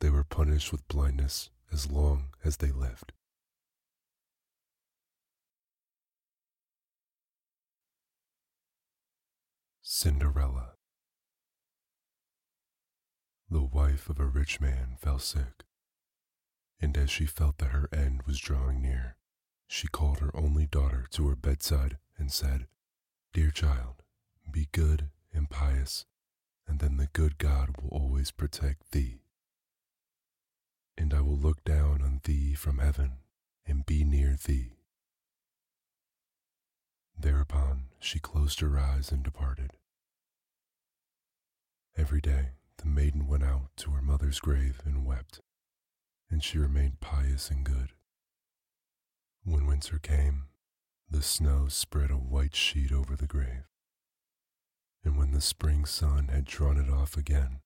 they 0.00 0.10
were 0.10 0.24
punished 0.24 0.72
with 0.72 0.88
blindness 0.88 1.50
as 1.72 1.88
long 1.88 2.30
as 2.44 2.56
they 2.56 2.72
lived. 2.72 3.12
Cinderella 9.88 10.72
The 13.48 13.62
wife 13.62 14.10
of 14.10 14.18
a 14.18 14.26
rich 14.26 14.60
man 14.60 14.96
fell 14.98 15.20
sick, 15.20 15.62
and 16.80 16.98
as 16.98 17.08
she 17.08 17.24
felt 17.24 17.58
that 17.58 17.70
her 17.70 17.88
end 17.92 18.24
was 18.26 18.40
drawing 18.40 18.82
near, 18.82 19.14
she 19.68 19.86
called 19.86 20.18
her 20.18 20.36
only 20.36 20.66
daughter 20.66 21.06
to 21.12 21.28
her 21.28 21.36
bedside 21.36 21.98
and 22.18 22.32
said, 22.32 22.66
Dear 23.32 23.52
child, 23.52 24.02
be 24.50 24.66
good 24.72 25.10
and 25.32 25.48
pious, 25.48 26.04
and 26.66 26.80
then 26.80 26.96
the 26.96 27.06
good 27.12 27.38
God 27.38 27.76
will 27.80 27.90
always 27.90 28.32
protect 28.32 28.90
thee. 28.90 29.20
And 30.98 31.14
I 31.14 31.20
will 31.20 31.38
look 31.38 31.62
down 31.62 32.02
on 32.02 32.22
thee 32.24 32.54
from 32.54 32.78
heaven 32.78 33.18
and 33.64 33.86
be 33.86 34.02
near 34.02 34.36
thee. 34.36 34.75
Thereupon 37.18 37.88
she 37.98 38.18
closed 38.18 38.60
her 38.60 38.78
eyes 38.78 39.10
and 39.10 39.22
departed. 39.22 39.72
Every 41.96 42.20
day 42.20 42.50
the 42.76 42.86
maiden 42.86 43.26
went 43.26 43.42
out 43.42 43.70
to 43.78 43.92
her 43.92 44.02
mother's 44.02 44.38
grave 44.38 44.80
and 44.84 45.04
wept, 45.04 45.40
and 46.30 46.42
she 46.42 46.58
remained 46.58 47.00
pious 47.00 47.50
and 47.50 47.64
good. 47.64 47.92
When 49.44 49.66
winter 49.66 49.98
came, 49.98 50.48
the 51.08 51.22
snow 51.22 51.68
spread 51.68 52.10
a 52.10 52.16
white 52.16 52.54
sheet 52.54 52.92
over 52.92 53.16
the 53.16 53.26
grave. 53.26 53.64
And 55.04 55.16
when 55.16 55.30
the 55.30 55.40
spring 55.40 55.84
sun 55.84 56.28
had 56.28 56.44
drawn 56.44 56.76
it 56.76 56.90
off 56.90 57.16
again, 57.16 57.60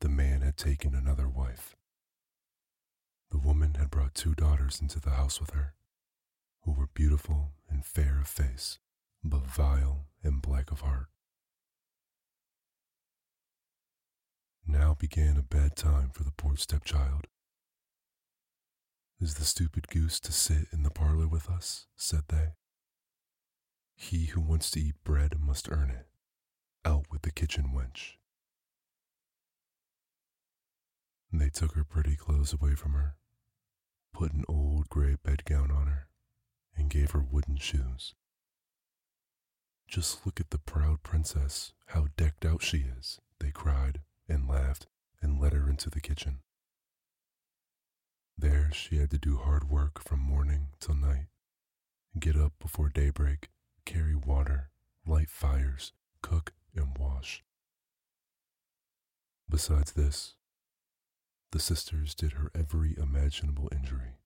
the 0.00 0.08
man 0.08 0.42
had 0.42 0.56
taken 0.56 0.94
another 0.94 1.28
wife. 1.28 1.76
The 3.30 3.38
woman 3.38 3.74
had 3.74 3.90
brought 3.90 4.14
two 4.14 4.34
daughters 4.34 4.80
into 4.80 5.00
the 5.00 5.10
house 5.10 5.40
with 5.40 5.50
her, 5.50 5.74
who 6.62 6.72
were 6.72 6.88
beautiful 6.94 7.52
and 7.68 7.84
fair 7.84 8.18
of 8.20 8.28
face, 8.28 8.78
but 9.22 9.46
vile 9.46 10.06
and 10.22 10.42
black 10.42 10.70
of 10.70 10.80
heart. 10.80 11.08
Now 14.66 14.94
began 14.94 15.36
a 15.36 15.42
bad 15.42 15.76
time 15.76 16.10
for 16.12 16.22
the 16.22 16.32
poor 16.36 16.56
stepchild. 16.56 17.26
Is 19.20 19.34
the 19.34 19.44
stupid 19.44 19.88
goose 19.88 20.18
to 20.20 20.32
sit 20.32 20.66
in 20.72 20.82
the 20.82 20.90
parlor 20.90 21.28
with 21.28 21.50
us? 21.50 21.86
said 21.96 22.22
they. 22.28 22.54
He 23.94 24.26
who 24.26 24.40
wants 24.40 24.70
to 24.72 24.80
eat 24.80 25.04
bread 25.04 25.38
must 25.40 25.70
earn 25.70 25.90
it. 25.90 26.06
Out 26.84 27.06
with 27.10 27.22
the 27.22 27.30
kitchen 27.30 27.72
wench. 27.74 28.14
They 31.32 31.48
took 31.48 31.74
her 31.74 31.84
pretty 31.84 32.16
clothes 32.16 32.52
away 32.52 32.74
from 32.74 32.92
her, 32.92 33.16
put 34.12 34.32
an 34.32 34.44
old 34.48 34.88
gray 34.88 35.16
bedgown 35.22 35.70
on 35.70 35.86
her, 35.86 36.08
and 36.76 36.90
gave 36.90 37.12
her 37.12 37.24
wooden 37.28 37.56
shoes. 37.56 38.14
Just 39.88 40.24
look 40.24 40.40
at 40.40 40.50
the 40.50 40.58
proud 40.58 41.02
princess, 41.02 41.72
how 41.86 42.06
decked 42.16 42.46
out 42.46 42.62
she 42.62 42.78
is, 42.98 43.20
they 43.40 43.50
cried 43.50 44.00
and 44.28 44.48
laughed 44.48 44.86
and 45.20 45.40
led 45.40 45.52
her 45.52 45.68
into 45.68 45.90
the 45.90 46.00
kitchen. 46.00 46.38
There 48.38 48.70
she 48.72 48.96
had 48.96 49.10
to 49.10 49.18
do 49.18 49.36
hard 49.36 49.68
work 49.68 50.02
from 50.02 50.20
morning 50.20 50.68
till 50.80 50.94
night, 50.94 51.26
get 52.18 52.36
up 52.36 52.54
before 52.58 52.88
daybreak, 52.88 53.50
carry 53.84 54.14
water, 54.14 54.70
light 55.06 55.28
fires, 55.28 55.92
cook, 56.22 56.52
and 56.74 56.96
wash. 56.98 57.44
Besides 59.48 59.92
this, 59.92 60.34
the 61.50 61.60
sisters 61.60 62.14
did 62.14 62.32
her 62.32 62.50
every 62.54 62.96
imaginable 62.96 63.68
injury. 63.70 64.16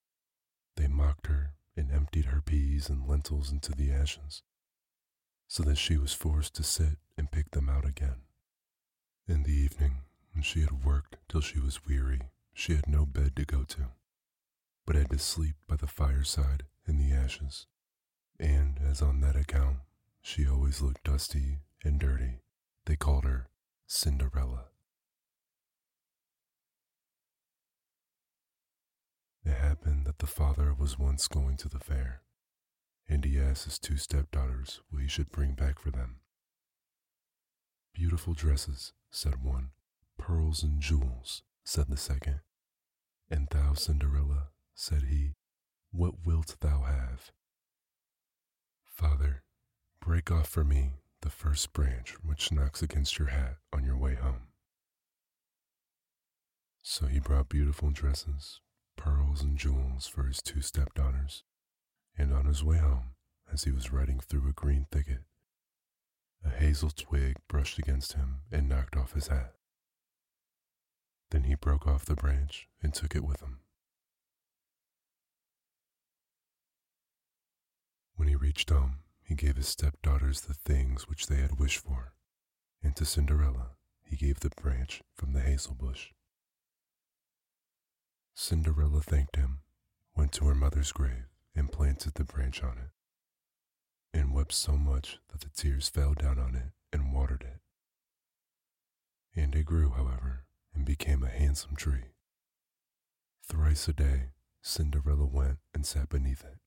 They 0.77 0.87
mocked 0.87 1.27
her 1.27 1.55
and 1.77 1.93
emptied 1.93 2.27
her 2.27 2.41
peas 2.41 2.89
and 2.89 3.07
lentils 3.07 3.51
into 3.51 3.73
the 3.73 3.93
ashes, 3.93 4.43
so 5.49 5.63
that 5.63 5.79
she 5.79 5.97
was 5.97 6.13
forced 6.13 6.55
to 6.55 6.63
sit 6.63 6.99
and 7.17 7.31
pick 7.31 7.51
them 7.51 7.69
out 7.69 7.85
again. 7.85 8.23
In 9.29 9.43
the 9.43 9.53
evening, 9.53 10.03
when 10.33 10.43
she 10.43 10.61
had 10.61 10.85
worked 10.85 11.17
till 11.29 11.41
she 11.41 11.59
was 11.59 11.85
weary, 11.87 12.21
she 12.55 12.75
had 12.75 12.89
no 12.89 13.05
bed 13.05 13.37
to 13.37 13.45
go 13.45 13.65
to, 13.65 13.91
but 14.87 14.97
had 14.97 15.11
to 15.11 15.19
sleep 15.19 15.57
by 15.67 15.77
the 15.77 15.87
fireside 15.87 16.65
in 16.87 16.97
the 16.97 17.15
ashes. 17.15 17.67
And 18.39 18.79
as 18.89 19.03
on 19.03 19.21
that 19.21 19.37
account 19.37 19.79
she 20.23 20.47
always 20.47 20.81
looked 20.81 21.05
dusty 21.05 21.59
and 21.85 21.99
dirty, 21.99 22.41
they 22.87 22.97
called 22.97 23.25
her 23.25 23.49
Cinderella. 23.87 24.67
It 29.45 29.53
happened 29.53 30.06
that 30.17 30.27
the 30.27 30.33
father 30.33 30.73
was 30.73 30.99
once 30.99 31.29
going 31.29 31.57
to 31.59 31.69
the 31.69 31.79
fair, 31.79 32.23
and 33.09 33.25
he 33.25 33.39
asked 33.39 33.65
his 33.65 33.79
two 33.79 33.97
stepdaughters 33.97 34.81
what 34.89 35.03
he 35.03 35.09
should 35.09 35.31
bring 35.31 35.53
back 35.53 35.79
for 35.79 35.91
them. 35.91 36.17
Beautiful 37.93 38.33
dresses, 38.35 38.93
said 39.11 39.43
one. 39.43 39.71
Pearls 40.19 40.63
and 40.63 40.81
jewels, 40.81 41.43
said 41.65 41.89
the 41.89 41.97
second. 41.97 42.41
And 43.31 43.49
thou, 43.51 43.75
Cinderella, 43.75 44.49
said 44.75 45.05
he, 45.11 45.35
what 45.93 46.25
wilt 46.25 46.57
thou 46.61 46.83
have? 46.83 47.33
Father, 48.85 49.43
break 50.01 50.31
off 50.31 50.49
for 50.49 50.65
me 50.65 50.93
the 51.21 51.31
first 51.31 51.73
branch 51.75 52.15
which 52.23 52.53
knocks 52.53 52.81
against 52.81 53.19
your 53.19 53.29
hat 53.29 53.57
on 53.73 53.85
your 53.85 53.97
way 53.99 54.15
home. 54.15 54.49
So 56.83 57.07
he 57.07 57.19
brought 57.19 57.49
beautiful 57.49 57.91
dresses, 57.91 58.61
pearls, 58.97 59.43
and 59.43 59.57
jewels 59.57 60.07
for 60.07 60.25
his 60.25 60.43
two 60.43 60.61
stepdaughters, 60.61 61.43
and 62.17 62.33
on 62.33 62.47
his 62.47 62.65
way 62.65 62.79
home, 62.79 63.15
as 63.53 63.65
he 63.65 63.71
was 63.71 63.93
riding 63.93 64.21
through 64.21 64.49
a 64.49 64.53
green 64.53 64.87
thicket, 64.91 65.23
a 66.45 66.51
hazel 66.51 66.91
twig 66.91 67.37
brushed 67.49 67.79
against 67.79 68.15
him 68.15 68.41
and 68.51 68.69
knocked 68.69 68.97
off 68.97 69.13
his 69.13 69.29
hat. 69.29 69.53
Then 71.31 71.45
he 71.45 71.55
broke 71.55 71.87
off 71.87 72.05
the 72.05 72.15
branch 72.15 72.69
and 72.83 72.95
took 72.95 73.17
it 73.17 73.25
with 73.25 73.41
him. 73.41 73.59
When 78.15 78.29
he 78.29 78.37
reached 78.37 78.71
home, 78.71 79.01
he 79.23 79.35
gave 79.35 79.57
his 79.57 79.69
stepdaughters 79.69 80.43
the 80.43 80.55
things 80.55 81.09
which 81.09 81.27
they 81.27 81.37
had 81.37 81.59
wished 81.59 81.79
for, 81.79 82.15
and 82.83 82.95
to 82.97 83.05
Cinderella 83.05 83.71
he 84.05 84.17
gave 84.17 84.41
the 84.41 84.51
branch 84.51 85.03
from 85.15 85.33
the 85.33 85.41
hazel 85.41 85.75
bush. 85.75 86.13
Cinderella 88.49 89.01
thanked 89.01 89.35
him, 89.35 89.59
went 90.15 90.31
to 90.35 90.45
her 90.45 90.55
mother's 90.55 90.93
grave, 90.93 91.27
and 91.57 91.73
planted 91.73 92.15
the 92.15 92.23
branch 92.23 92.63
on 92.63 92.79
it 92.79 92.91
and 94.17 94.33
wept 94.33 94.53
so 94.53 94.77
much 94.77 95.19
that 95.33 95.41
the 95.41 95.49
tears 95.49 95.89
fell 95.89 96.15
down 96.15 96.39
on 96.39 96.55
it 96.55 96.71
and 96.93 97.13
watered 97.13 97.43
it. 97.43 97.59
And 99.35 99.53
it 99.57 99.65
grew, 99.65 99.91
however, 99.91 100.45
and 100.73 100.85
became 100.85 101.25
a 101.25 101.29
handsome 101.29 101.75
tree. 101.75 102.13
Thrice 103.43 103.89
a 103.89 103.93
day, 103.93 104.29
Cinderella 104.63 105.27
went 105.27 105.59
and 105.75 105.85
sat 105.85 106.09
beneath 106.09 106.45
it, 106.45 106.61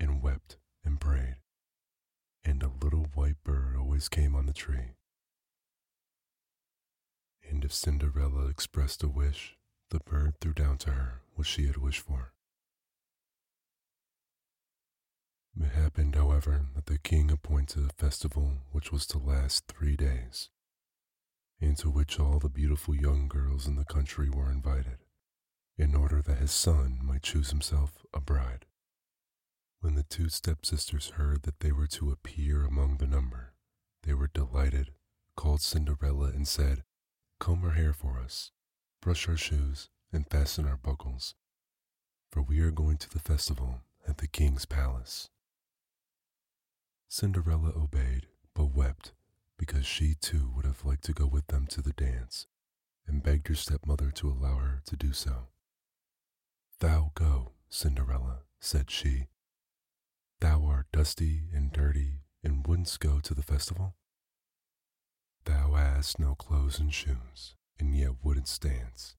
and 0.00 0.22
wept 0.22 0.56
and 0.86 0.98
prayed, 0.98 1.36
and 2.46 2.62
a 2.62 2.72
little 2.82 3.08
white 3.12 3.44
bird 3.44 3.76
always 3.76 4.08
came 4.08 4.34
on 4.34 4.46
the 4.46 4.54
tree. 4.54 4.96
And 7.46 7.62
if 7.62 7.74
Cinderella 7.74 8.46
expressed 8.46 9.02
a 9.02 9.08
wish, 9.08 9.58
the 9.92 10.00
bird 10.00 10.34
threw 10.40 10.54
down 10.54 10.78
to 10.78 10.90
her 10.90 11.20
what 11.34 11.46
she 11.46 11.66
had 11.66 11.76
wished 11.76 12.00
for. 12.00 12.32
It 15.54 15.72
happened, 15.72 16.14
however, 16.14 16.64
that 16.74 16.86
the 16.86 16.96
king 16.96 17.30
appointed 17.30 17.84
a 17.84 18.02
festival 18.02 18.62
which 18.70 18.90
was 18.90 19.06
to 19.08 19.18
last 19.18 19.66
three 19.68 19.96
days, 19.96 20.48
into 21.60 21.90
which 21.90 22.18
all 22.18 22.38
the 22.38 22.48
beautiful 22.48 22.94
young 22.94 23.28
girls 23.28 23.66
in 23.66 23.76
the 23.76 23.84
country 23.84 24.30
were 24.30 24.50
invited, 24.50 25.04
in 25.76 25.94
order 25.94 26.22
that 26.22 26.38
his 26.38 26.52
son 26.52 26.98
might 27.02 27.22
choose 27.22 27.50
himself 27.50 28.06
a 28.14 28.20
bride. 28.20 28.64
When 29.80 29.94
the 29.94 30.04
two 30.04 30.30
stepsisters 30.30 31.10
heard 31.16 31.42
that 31.42 31.60
they 31.60 31.70
were 31.70 31.88
to 31.88 32.10
appear 32.10 32.64
among 32.64 32.96
the 32.96 33.06
number, 33.06 33.52
they 34.04 34.14
were 34.14 34.30
delighted, 34.32 34.92
called 35.36 35.60
Cinderella, 35.60 36.28
and 36.28 36.48
said, 36.48 36.82
Comb 37.38 37.60
her 37.60 37.72
hair 37.72 37.92
for 37.92 38.18
us, 38.18 38.52
brush 39.02 39.28
our 39.28 39.36
shoes, 39.36 39.90
and 40.12 40.30
fasten 40.30 40.64
our 40.66 40.76
buckles, 40.76 41.34
for 42.30 42.40
we 42.40 42.60
are 42.60 42.70
going 42.70 42.96
to 42.96 43.10
the 43.10 43.18
festival 43.18 43.80
at 44.06 44.18
the 44.18 44.28
king's 44.28 44.64
palace. 44.64 45.28
Cinderella 47.08 47.72
obeyed, 47.76 48.26
but 48.54 48.74
wept 48.74 49.12
because 49.58 49.84
she 49.84 50.14
too 50.14 50.52
would 50.54 50.64
have 50.64 50.84
liked 50.84 51.04
to 51.04 51.12
go 51.12 51.26
with 51.26 51.48
them 51.48 51.66
to 51.66 51.82
the 51.82 51.92
dance 51.92 52.46
and 53.06 53.22
begged 53.22 53.48
her 53.48 53.54
stepmother 53.56 54.12
to 54.12 54.28
allow 54.28 54.56
her 54.56 54.82
to 54.86 54.96
do 54.96 55.12
so. 55.12 55.48
Thou 56.78 57.10
go, 57.14 57.52
Cinderella, 57.68 58.42
said 58.60 58.90
she. 58.90 59.26
Thou 60.40 60.64
art 60.64 60.86
dusty 60.92 61.42
and 61.52 61.72
dirty 61.72 62.20
and 62.44 62.66
wouldn't 62.66 62.96
go 63.00 63.18
to 63.20 63.34
the 63.34 63.42
festival? 63.42 63.94
Thou 65.44 65.74
hast 65.74 66.20
no 66.20 66.34
clothes 66.36 66.78
and 66.78 66.94
shoes, 66.94 67.56
and 67.78 67.94
yet 67.96 68.22
wouldn't 68.22 68.58
dance. 68.60 69.16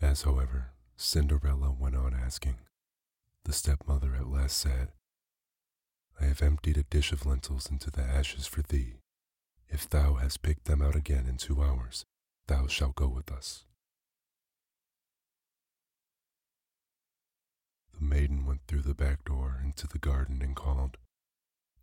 As, 0.00 0.22
however, 0.22 0.72
Cinderella 0.96 1.72
went 1.72 1.96
on 1.96 2.14
asking, 2.14 2.56
the 3.44 3.52
stepmother 3.52 4.14
at 4.14 4.28
last 4.28 4.58
said, 4.58 4.88
I 6.20 6.24
have 6.24 6.42
emptied 6.42 6.76
a 6.76 6.82
dish 6.82 7.12
of 7.12 7.26
lentils 7.26 7.70
into 7.70 7.90
the 7.90 8.02
ashes 8.02 8.46
for 8.46 8.62
thee. 8.62 8.94
If 9.68 9.88
thou 9.88 10.14
hast 10.14 10.42
picked 10.42 10.64
them 10.64 10.82
out 10.82 10.96
again 10.96 11.26
in 11.28 11.36
two 11.36 11.62
hours, 11.62 12.04
thou 12.48 12.66
shalt 12.66 12.96
go 12.96 13.08
with 13.08 13.30
us. 13.30 13.64
The 17.98 18.04
maiden 18.04 18.46
went 18.46 18.60
through 18.66 18.82
the 18.82 18.94
back 18.94 19.24
door 19.24 19.60
into 19.62 19.86
the 19.86 19.98
garden 19.98 20.42
and 20.42 20.54
called, 20.54 20.98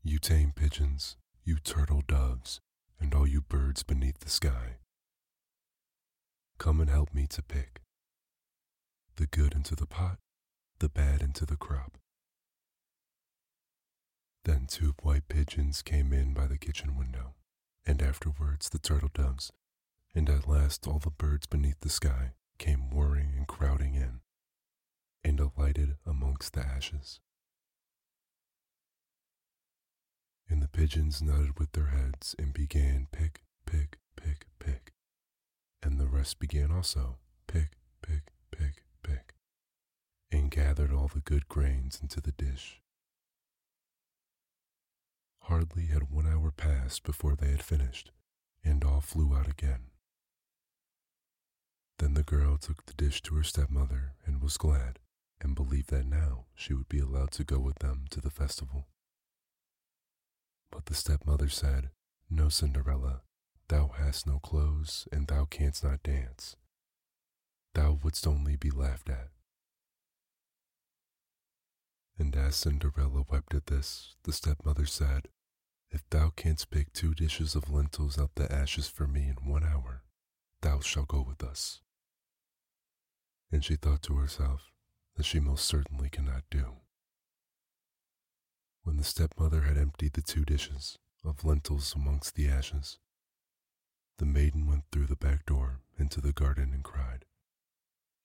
You 0.03 0.19
tame 0.19 0.51
pigeons, 0.55 1.17
you 1.43 1.57
turtle 1.57 2.03
doves, 2.07 2.59
and 2.99 3.13
all 3.13 3.27
you 3.27 3.41
birds 3.41 3.83
beneath 3.83 4.19
the 4.19 4.29
sky. 4.29 4.77
Come 6.57 6.79
and 6.79 6.89
help 6.89 7.13
me 7.13 7.27
to 7.27 7.41
pick 7.41 7.81
the 9.15 9.27
good 9.27 9.53
into 9.53 9.75
the 9.75 9.85
pot, 9.85 10.17
the 10.79 10.89
bad 10.89 11.21
into 11.21 11.45
the 11.45 11.57
crop. 11.57 11.97
Then 14.45 14.65
two 14.67 14.95
white 15.01 15.27
pigeons 15.27 15.81
came 15.81 16.11
in 16.11 16.33
by 16.33 16.47
the 16.47 16.57
kitchen 16.57 16.97
window, 16.97 17.35
and 17.85 18.01
afterwards 18.01 18.69
the 18.69 18.79
turtle 18.79 19.11
doves, 19.13 19.51
and 20.15 20.29
at 20.29 20.47
last 20.47 20.87
all 20.87 20.99
the 20.99 21.09
birds 21.09 21.45
beneath 21.45 21.79
the 21.81 21.89
sky 21.89 22.33
came 22.57 22.89
whirring 22.89 23.33
and 23.37 23.47
crowding 23.47 23.95
in 23.95 24.21
and 25.23 25.39
alighted 25.39 25.95
amongst 26.05 26.53
the 26.53 26.61
ashes. 26.61 27.19
And 30.49 30.61
the 30.61 30.67
pigeons 30.67 31.21
nodded 31.21 31.59
with 31.59 31.71
their 31.71 31.87
heads 31.87 32.35
and 32.37 32.53
began 32.53 33.07
pick, 33.11 33.43
pick. 33.65 33.97
Began 36.31 36.71
also 36.71 37.17
pick, 37.47 37.71
pick, 38.01 38.31
pick, 38.49 38.83
pick, 39.03 39.33
and 40.31 40.49
gathered 40.49 40.93
all 40.93 41.09
the 41.13 41.19
good 41.19 41.49
grains 41.49 41.99
into 42.01 42.21
the 42.21 42.31
dish. 42.31 42.79
Hardly 45.41 45.87
had 45.87 46.09
one 46.09 46.25
hour 46.25 46.51
passed 46.51 47.03
before 47.03 47.35
they 47.35 47.49
had 47.51 47.61
finished, 47.61 48.11
and 48.63 48.85
all 48.85 49.01
flew 49.01 49.35
out 49.35 49.49
again. 49.49 49.87
Then 51.99 52.13
the 52.13 52.23
girl 52.23 52.57
took 52.57 52.85
the 52.85 52.93
dish 52.93 53.21
to 53.23 53.35
her 53.35 53.43
stepmother 53.43 54.13
and 54.25 54.41
was 54.41 54.55
glad 54.55 54.99
and 55.41 55.55
believed 55.55 55.89
that 55.89 56.05
now 56.05 56.45
she 56.55 56.73
would 56.73 56.87
be 56.87 56.99
allowed 56.99 57.31
to 57.31 57.43
go 57.43 57.59
with 57.59 57.79
them 57.79 58.05
to 58.11 58.21
the 58.21 58.29
festival. 58.29 58.87
But 60.71 60.85
the 60.85 60.95
stepmother 60.95 61.49
said, 61.49 61.89
No, 62.29 62.47
Cinderella, 62.47 63.23
thou 63.67 63.89
hast 63.97 64.27
no 64.27 64.39
clothes, 64.39 65.07
and 65.11 65.27
thou 65.27 65.45
canst 65.45 65.83
not 65.83 66.03
dance. 66.03 66.55
Thou 67.73 67.99
wouldst 68.03 68.27
only 68.27 68.55
be 68.55 68.69
laughed 68.69 69.09
at. 69.09 69.29
And 72.17 72.35
as 72.35 72.55
Cinderella 72.55 73.25
wept 73.29 73.55
at 73.55 73.67
this, 73.67 74.15
the 74.23 74.33
stepmother 74.33 74.85
said, 74.85 75.27
If 75.89 76.07
thou 76.09 76.29
canst 76.29 76.69
pick 76.69 76.93
two 76.93 77.13
dishes 77.13 77.55
of 77.55 77.71
lentils 77.71 78.19
out 78.19 78.35
the 78.35 78.51
ashes 78.51 78.87
for 78.87 79.07
me 79.07 79.27
in 79.27 79.49
one 79.49 79.63
hour, 79.63 80.03
thou 80.61 80.79
shalt 80.79 81.07
go 81.07 81.21
with 81.21 81.43
us. 81.43 81.81
And 83.51 83.63
she 83.65 83.75
thought 83.75 84.03
to 84.03 84.15
herself, 84.15 84.73
that 85.15 85.25
she 85.25 85.39
most 85.39 85.65
certainly 85.65 86.09
cannot 86.09 86.43
do. 86.49 86.77
When 88.83 88.97
the 88.97 89.03
stepmother 89.03 89.61
had 89.61 89.77
emptied 89.77 90.13
the 90.13 90.21
two 90.21 90.43
dishes 90.43 90.97
of 91.23 91.45
lentils 91.45 91.93
amongst 91.95 92.35
the 92.35 92.47
ashes, 92.47 92.97
the 94.17 94.25
maiden 94.25 94.67
went 94.67 94.83
through 94.91 95.07
the 95.07 95.15
back 95.15 95.45
door 95.45 95.81
into 95.97 96.21
the 96.21 96.33
garden 96.33 96.71
and 96.73 96.83
cried, 96.83 97.25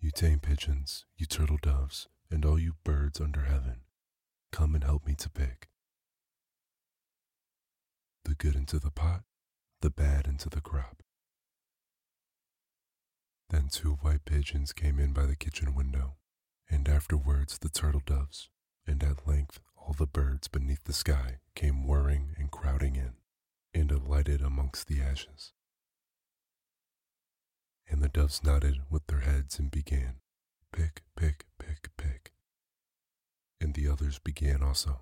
You 0.00 0.10
tame 0.10 0.40
pigeons, 0.40 1.04
you 1.16 1.26
turtle 1.26 1.58
doves, 1.60 2.08
and 2.30 2.44
all 2.44 2.58
you 2.58 2.74
birds 2.84 3.20
under 3.20 3.42
heaven, 3.42 3.80
come 4.52 4.74
and 4.74 4.84
help 4.84 5.06
me 5.06 5.14
to 5.16 5.30
pick. 5.30 5.68
The 8.24 8.34
good 8.34 8.54
into 8.54 8.78
the 8.78 8.90
pot, 8.90 9.22
the 9.80 9.90
bad 9.90 10.26
into 10.26 10.48
the 10.48 10.60
crop. 10.60 11.02
Then 13.50 13.68
two 13.70 13.98
white 14.02 14.24
pigeons 14.24 14.72
came 14.72 14.98
in 14.98 15.12
by 15.12 15.24
the 15.24 15.36
kitchen 15.36 15.74
window 15.74 16.16
and 16.70 16.88
afterwards 16.88 17.58
the 17.58 17.68
turtle 17.68 18.02
doves, 18.04 18.50
and 18.86 19.02
at 19.02 19.26
length 19.26 19.60
all 19.76 19.94
the 19.94 20.06
birds 20.06 20.48
beneath 20.48 20.84
the 20.84 20.92
sky 20.92 21.38
came 21.54 21.86
whirring 21.86 22.34
and 22.36 22.50
crowding 22.50 22.96
in, 22.96 23.12
and 23.72 23.90
alighted 23.90 24.42
amongst 24.42 24.86
the 24.86 25.00
ashes. 25.00 25.52
And 27.88 28.02
the 28.02 28.08
doves 28.08 28.44
nodded 28.44 28.80
with 28.90 29.06
their 29.06 29.20
heads 29.20 29.58
and 29.58 29.70
began, 29.70 30.16
Pick, 30.72 31.02
pick, 31.16 31.46
pick, 31.58 31.90
pick. 31.96 32.32
And 33.60 33.74
the 33.74 33.88
others 33.88 34.18
began 34.18 34.62
also, 34.62 35.00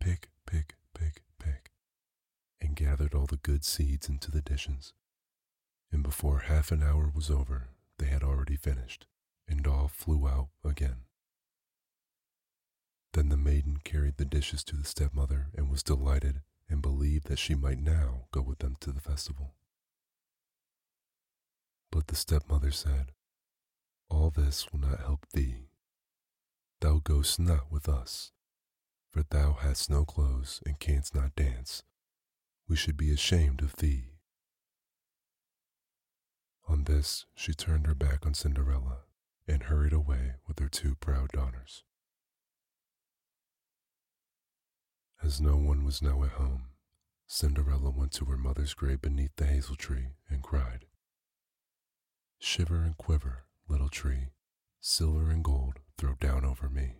Pick, 0.00 0.30
pick, 0.46 0.74
pick, 0.94 1.22
pick, 1.38 1.70
and 2.60 2.76
gathered 2.76 3.14
all 3.14 3.26
the 3.26 3.36
good 3.38 3.64
seeds 3.64 4.08
into 4.08 4.30
the 4.30 4.42
dishes. 4.42 4.92
And 5.90 6.02
before 6.02 6.40
half 6.40 6.70
an 6.70 6.82
hour 6.82 7.10
was 7.14 7.30
over, 7.30 7.68
they 7.98 8.06
had 8.06 8.22
already 8.22 8.56
finished 8.56 9.06
and 9.48 9.66
all 9.66 9.88
flew 9.88 10.26
out 10.26 10.48
again. 10.64 11.04
Then 13.12 13.28
the 13.28 13.36
maiden 13.36 13.78
carried 13.84 14.16
the 14.16 14.24
dishes 14.24 14.64
to 14.64 14.76
the 14.76 14.84
stepmother 14.84 15.48
and 15.56 15.70
was 15.70 15.82
delighted 15.82 16.42
and 16.68 16.82
believed 16.82 17.28
that 17.28 17.38
she 17.38 17.54
might 17.54 17.78
now 17.78 18.24
go 18.32 18.42
with 18.42 18.58
them 18.58 18.76
to 18.80 18.90
the 18.90 19.00
festival. 19.00 19.54
But 21.94 22.08
the 22.08 22.16
stepmother 22.16 22.72
said, 22.72 23.12
All 24.10 24.30
this 24.30 24.72
will 24.72 24.80
not 24.80 24.98
help 24.98 25.28
thee. 25.32 25.68
Thou 26.80 26.98
goest 26.98 27.38
not 27.38 27.70
with 27.70 27.88
us, 27.88 28.32
for 29.12 29.22
thou 29.22 29.52
hast 29.52 29.88
no 29.88 30.04
clothes 30.04 30.60
and 30.66 30.80
canst 30.80 31.14
not 31.14 31.36
dance. 31.36 31.84
We 32.66 32.74
should 32.74 32.96
be 32.96 33.12
ashamed 33.12 33.62
of 33.62 33.76
thee. 33.76 34.06
On 36.66 36.82
this, 36.82 37.26
she 37.36 37.54
turned 37.54 37.86
her 37.86 37.94
back 37.94 38.26
on 38.26 38.34
Cinderella 38.34 39.02
and 39.46 39.62
hurried 39.62 39.92
away 39.92 40.32
with 40.48 40.58
her 40.58 40.68
two 40.68 40.96
proud 40.96 41.30
daughters. 41.30 41.84
As 45.22 45.40
no 45.40 45.56
one 45.56 45.84
was 45.84 46.02
now 46.02 46.24
at 46.24 46.30
home, 46.30 46.70
Cinderella 47.28 47.90
went 47.90 48.10
to 48.14 48.24
her 48.24 48.36
mother's 48.36 48.74
grave 48.74 49.00
beneath 49.00 49.36
the 49.36 49.46
hazel 49.46 49.76
tree 49.76 50.08
and 50.28 50.42
cried, 50.42 50.86
Shiver 52.44 52.82
and 52.82 52.94
quiver, 52.98 53.46
little 53.68 53.88
tree, 53.88 54.28
silver 54.78 55.30
and 55.30 55.42
gold 55.42 55.80
throw 55.96 56.12
down 56.20 56.44
over 56.44 56.68
me. 56.68 56.96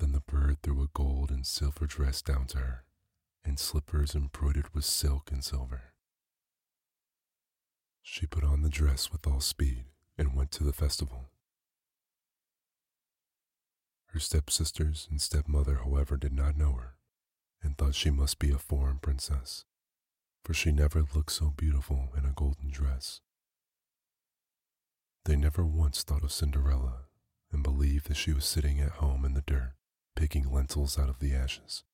Then 0.00 0.10
the 0.10 0.20
bird 0.20 0.62
threw 0.62 0.82
a 0.82 0.88
gold 0.92 1.30
and 1.30 1.46
silver 1.46 1.86
dress 1.86 2.22
down 2.22 2.48
to 2.48 2.58
her, 2.58 2.84
and 3.44 3.56
slippers 3.56 4.16
embroidered 4.16 4.74
with 4.74 4.84
silk 4.84 5.30
and 5.30 5.44
silver. 5.44 5.94
She 8.02 8.26
put 8.26 8.42
on 8.42 8.62
the 8.62 8.68
dress 8.68 9.12
with 9.12 9.24
all 9.24 9.40
speed 9.40 9.84
and 10.18 10.34
went 10.34 10.50
to 10.52 10.64
the 10.64 10.72
festival. 10.72 11.30
Her 14.06 14.18
stepsisters 14.18 15.06
and 15.08 15.22
stepmother, 15.22 15.76
however, 15.84 16.16
did 16.16 16.32
not 16.32 16.56
know 16.56 16.72
her 16.72 16.96
and 17.62 17.78
thought 17.78 17.94
she 17.94 18.10
must 18.10 18.40
be 18.40 18.50
a 18.50 18.58
foreign 18.58 18.98
princess, 18.98 19.64
for 20.44 20.54
she 20.54 20.72
never 20.72 21.04
looked 21.14 21.32
so 21.32 21.52
beautiful 21.56 22.10
in 22.16 22.24
a 22.24 22.32
golden 22.32 22.70
dress. 22.70 23.20
They 25.24 25.36
never 25.36 25.64
once 25.64 26.02
thought 26.02 26.24
of 26.24 26.32
Cinderella 26.32 27.04
and 27.52 27.62
believed 27.62 28.08
that 28.08 28.16
she 28.16 28.32
was 28.32 28.44
sitting 28.44 28.80
at 28.80 28.92
home 28.92 29.24
in 29.24 29.34
the 29.34 29.42
dirt, 29.42 29.74
picking 30.16 30.50
lentils 30.50 30.98
out 30.98 31.08
of 31.08 31.18
the 31.18 31.34
ashes. 31.34 31.84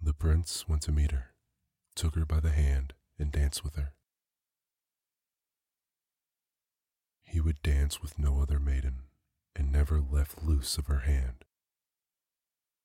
The 0.00 0.14
prince 0.14 0.68
went 0.68 0.82
to 0.82 0.92
meet 0.92 1.12
her, 1.12 1.34
took 1.94 2.14
her 2.14 2.24
by 2.24 2.40
the 2.40 2.50
hand, 2.50 2.94
and 3.18 3.30
danced 3.30 3.62
with 3.62 3.76
her. 3.76 3.92
He 7.24 7.40
would 7.40 7.62
dance 7.62 8.02
with 8.02 8.18
no 8.18 8.40
other 8.40 8.58
maiden 8.58 9.04
and 9.54 9.70
never 9.70 10.00
left 10.00 10.42
loose 10.42 10.76
of 10.76 10.86
her 10.86 11.00
hand. 11.00 11.44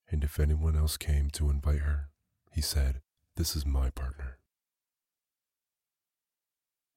And 0.10 0.24
if 0.24 0.40
anyone 0.40 0.76
else 0.76 0.96
came 0.96 1.30
to 1.32 1.50
invite 1.50 1.82
her, 1.82 2.10
he 2.52 2.62
said, 2.62 3.02
This 3.38 3.56
is 3.56 3.68
my 3.68 3.92
partner. 3.92 4.40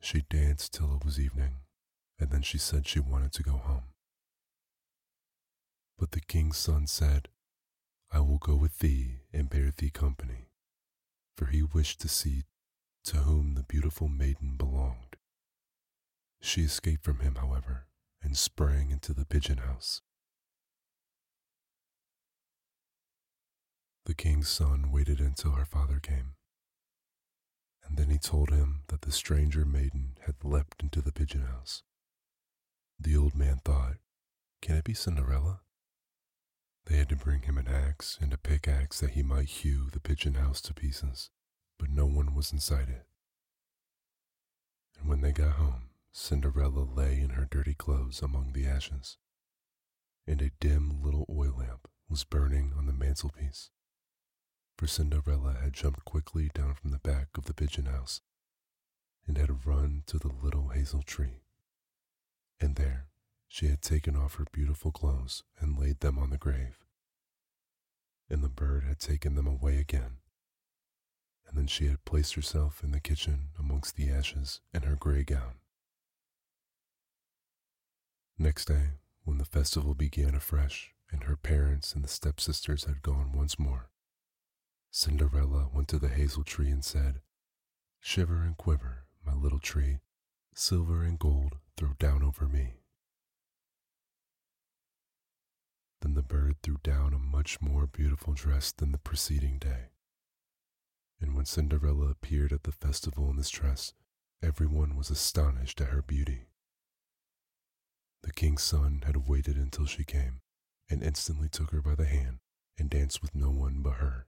She 0.00 0.22
danced 0.30 0.72
till 0.72 0.96
it 0.96 1.04
was 1.04 1.20
evening, 1.20 1.56
and 2.18 2.30
then 2.30 2.40
she 2.40 2.56
said 2.56 2.86
she 2.86 2.98
wanted 2.98 3.34
to 3.34 3.42
go 3.42 3.58
home. 3.58 3.92
But 5.98 6.12
the 6.12 6.22
king's 6.22 6.56
son 6.56 6.86
said, 6.86 7.28
I 8.10 8.20
will 8.20 8.38
go 8.38 8.56
with 8.56 8.78
thee 8.78 9.20
and 9.34 9.50
bear 9.50 9.70
thee 9.70 9.90
company. 9.90 10.48
For 11.36 11.44
he 11.44 11.62
wished 11.62 12.00
to 12.00 12.08
see 12.08 12.44
to 13.04 13.18
whom 13.18 13.52
the 13.52 13.62
beautiful 13.62 14.08
maiden 14.08 14.56
belonged. 14.56 15.16
She 16.40 16.62
escaped 16.62 17.04
from 17.04 17.18
him, 17.18 17.34
however, 17.34 17.84
and 18.22 18.34
sprang 18.34 18.90
into 18.90 19.12
the 19.12 19.26
pigeon 19.26 19.58
house. 19.58 20.00
The 24.06 24.14
king's 24.14 24.48
son 24.48 24.90
waited 24.90 25.20
until 25.20 25.52
her 25.52 25.64
father 25.64 26.00
came, 26.00 26.34
and 27.84 27.96
then 27.96 28.10
he 28.10 28.18
told 28.18 28.50
him 28.50 28.82
that 28.88 29.02
the 29.02 29.12
stranger 29.12 29.64
maiden 29.64 30.16
had 30.26 30.44
leapt 30.44 30.82
into 30.82 31.00
the 31.00 31.12
pigeon 31.12 31.42
house. 31.42 31.82
The 32.98 33.16
old 33.16 33.34
man 33.34 33.60
thought, 33.64 33.96
Can 34.62 34.76
it 34.76 34.84
be 34.84 34.94
Cinderella? 34.94 35.60
They 36.86 36.96
had 36.96 37.08
to 37.10 37.16
bring 37.16 37.42
him 37.42 37.58
an 37.58 37.68
axe 37.68 38.18
and 38.20 38.32
a 38.32 38.38
pickaxe 38.38 39.00
that 39.00 39.10
he 39.10 39.22
might 39.22 39.48
hew 39.48 39.90
the 39.90 40.00
pigeon 40.00 40.34
house 40.34 40.60
to 40.62 40.74
pieces, 40.74 41.30
but 41.78 41.90
no 41.90 42.06
one 42.06 42.34
was 42.34 42.52
inside 42.52 42.88
it. 42.88 43.06
And 44.98 45.08
when 45.08 45.20
they 45.20 45.32
got 45.32 45.52
home, 45.52 45.90
Cinderella 46.12 46.84
lay 46.84 47.20
in 47.20 47.30
her 47.30 47.46
dirty 47.48 47.74
clothes 47.74 48.22
among 48.22 48.52
the 48.52 48.66
ashes, 48.66 49.18
and 50.26 50.42
a 50.42 50.50
dim 50.58 51.02
little 51.02 51.26
oil 51.30 51.54
lamp 51.58 51.88
was 52.08 52.24
burning 52.24 52.72
on 52.76 52.86
the 52.86 52.92
mantelpiece. 52.92 53.70
For 54.80 54.86
Cinderella 54.86 55.58
had 55.60 55.74
jumped 55.74 56.06
quickly 56.06 56.50
down 56.54 56.72
from 56.72 56.90
the 56.90 57.00
back 57.00 57.36
of 57.36 57.44
the 57.44 57.52
pigeon 57.52 57.84
house 57.84 58.22
and 59.26 59.36
had 59.36 59.66
run 59.66 60.04
to 60.06 60.18
the 60.18 60.32
little 60.32 60.68
hazel 60.68 61.02
tree. 61.02 61.42
And 62.58 62.76
there 62.76 63.08
she 63.46 63.66
had 63.66 63.82
taken 63.82 64.16
off 64.16 64.36
her 64.36 64.46
beautiful 64.50 64.90
clothes 64.90 65.42
and 65.58 65.78
laid 65.78 66.00
them 66.00 66.18
on 66.18 66.30
the 66.30 66.38
grave. 66.38 66.78
And 68.30 68.42
the 68.42 68.48
bird 68.48 68.84
had 68.84 68.98
taken 68.98 69.34
them 69.34 69.46
away 69.46 69.76
again. 69.76 70.16
And 71.46 71.58
then 71.58 71.66
she 71.66 71.88
had 71.88 72.06
placed 72.06 72.32
herself 72.32 72.82
in 72.82 72.92
the 72.92 73.00
kitchen 73.00 73.50
amongst 73.58 73.96
the 73.96 74.08
ashes 74.08 74.62
in 74.72 74.84
her 74.84 74.96
gray 74.96 75.24
gown. 75.24 75.56
Next 78.38 78.64
day, 78.64 78.92
when 79.24 79.36
the 79.36 79.44
festival 79.44 79.92
began 79.92 80.34
afresh 80.34 80.94
and 81.10 81.24
her 81.24 81.36
parents 81.36 81.94
and 81.94 82.02
the 82.02 82.08
stepsisters 82.08 82.84
had 82.84 83.02
gone 83.02 83.32
once 83.34 83.58
more, 83.58 83.90
Cinderella 84.92 85.68
went 85.72 85.88
to 85.88 85.98
the 85.98 86.08
hazel 86.08 86.42
tree 86.42 86.70
and 86.70 86.84
said, 86.84 87.20
Shiver 88.00 88.42
and 88.42 88.56
quiver, 88.56 89.04
my 89.24 89.34
little 89.34 89.60
tree, 89.60 90.00
silver 90.54 91.04
and 91.04 91.18
gold 91.18 91.58
throw 91.76 91.92
down 91.98 92.22
over 92.22 92.48
me. 92.48 92.80
Then 96.00 96.14
the 96.14 96.22
bird 96.22 96.56
threw 96.62 96.78
down 96.82 97.12
a 97.12 97.18
much 97.18 97.60
more 97.60 97.86
beautiful 97.86 98.32
dress 98.32 98.72
than 98.72 98.90
the 98.90 98.98
preceding 98.98 99.58
day. 99.58 99.90
And 101.20 101.36
when 101.36 101.44
Cinderella 101.44 102.08
appeared 102.08 102.52
at 102.52 102.64
the 102.64 102.72
festival 102.72 103.28
in 103.30 103.36
this 103.36 103.50
dress, 103.50 103.92
everyone 104.42 104.96
was 104.96 105.10
astonished 105.10 105.80
at 105.80 105.88
her 105.88 106.02
beauty. 106.02 106.48
The 108.22 108.32
king's 108.32 108.62
son 108.62 109.02
had 109.06 109.28
waited 109.28 109.56
until 109.56 109.86
she 109.86 110.04
came, 110.04 110.40
and 110.88 111.02
instantly 111.02 111.48
took 111.48 111.70
her 111.70 111.82
by 111.82 111.94
the 111.94 112.06
hand 112.06 112.38
and 112.78 112.90
danced 112.90 113.22
with 113.22 113.34
no 113.34 113.50
one 113.50 113.82
but 113.82 113.96
her. 113.96 114.26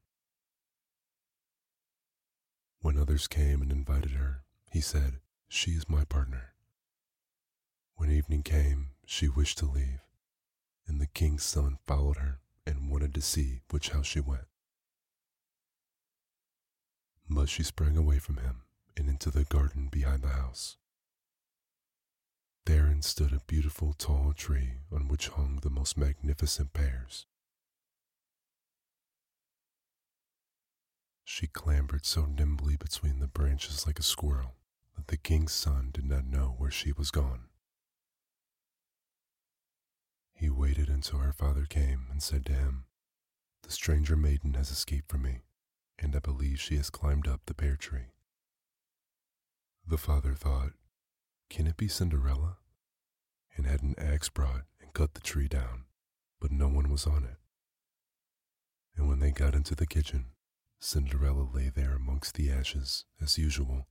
When 2.82 2.98
others 2.98 3.28
came 3.28 3.62
and 3.62 3.70
invited 3.70 4.10
her, 4.10 4.42
he 4.72 4.80
said, 4.80 5.20
She 5.48 5.70
is 5.70 5.88
my 5.88 6.04
partner. 6.04 6.52
When 7.94 8.10
evening 8.10 8.42
came, 8.42 8.88
she 9.06 9.28
wished 9.28 9.58
to 9.58 9.66
leave, 9.66 10.00
and 10.88 11.00
the 11.00 11.06
king's 11.06 11.44
son 11.44 11.78
followed 11.86 12.16
her 12.16 12.40
and 12.66 12.90
wanted 12.90 13.14
to 13.14 13.20
see 13.20 13.60
which 13.70 13.90
house 13.90 14.06
she 14.06 14.18
went. 14.18 14.48
But 17.30 17.48
she 17.48 17.62
sprang 17.62 17.96
away 17.96 18.18
from 18.18 18.38
him 18.38 18.62
and 18.96 19.08
into 19.08 19.30
the 19.30 19.44
garden 19.44 19.88
behind 19.88 20.22
the 20.22 20.30
house. 20.30 20.76
Therein 22.66 23.02
stood 23.02 23.32
a 23.32 23.42
beautiful 23.46 23.92
tall 23.92 24.32
tree 24.32 24.78
on 24.90 25.06
which 25.06 25.28
hung 25.28 25.60
the 25.62 25.70
most 25.70 25.96
magnificent 25.96 26.72
pears. 26.72 27.26
She 31.24 31.46
clambered 31.46 32.04
so 32.04 32.26
nimbly 32.26 32.76
between 32.76 33.20
the 33.20 33.28
branches 33.28 33.87
like 33.87 33.98
a 33.98 34.02
squirrel 34.02 34.56
that 34.96 35.08
the 35.08 35.16
king's 35.16 35.52
son 35.52 35.90
did 35.92 36.04
not 36.04 36.26
know 36.26 36.54
where 36.58 36.70
she 36.70 36.92
was 36.92 37.11
gone. 37.11 37.44
He 40.35 40.50
waited 40.50 40.88
until 40.88 41.20
her 41.20 41.32
father 41.32 41.64
came 41.64 42.06
and 42.11 42.22
said 42.22 42.44
to 42.46 42.52
him, 42.52 42.87
The 43.62 43.70
stranger 43.70 44.16
maiden 44.16 44.54
has 44.54 44.70
escaped 44.70 45.11
from 45.11 45.22
me, 45.22 45.42
and 45.98 46.14
I 46.16 46.18
believe 46.18 46.61
she 46.61 46.76
has 46.76 46.90
climbed 46.90 47.28
up 47.28 47.42
the 47.46 47.54
pear 47.54 47.76
tree. 47.76 48.11
The 49.87 49.98
father 49.98 50.35
thought, 50.35 50.72
can 51.52 51.66
it 51.66 51.76
be 51.76 51.87
Cinderella? 51.87 52.56
And 53.56 53.66
had 53.66 53.82
an 53.82 53.94
axe 53.98 54.30
brought 54.30 54.62
and 54.80 54.94
cut 54.94 55.12
the 55.12 55.20
tree 55.20 55.48
down, 55.48 55.85
but 56.40 56.50
no 56.50 56.66
one 56.66 56.88
was 56.88 57.06
on 57.06 57.24
it. 57.24 57.37
And 58.96 59.06
when 59.06 59.18
they 59.18 59.32
got 59.32 59.54
into 59.54 59.74
the 59.74 59.87
kitchen, 59.87 60.28
Cinderella 60.84 61.48
lay 61.54 61.68
there 61.68 61.94
amongst 61.94 62.34
the 62.34 62.50
ashes 62.50 63.04
as 63.20 63.38
usual, 63.38 63.86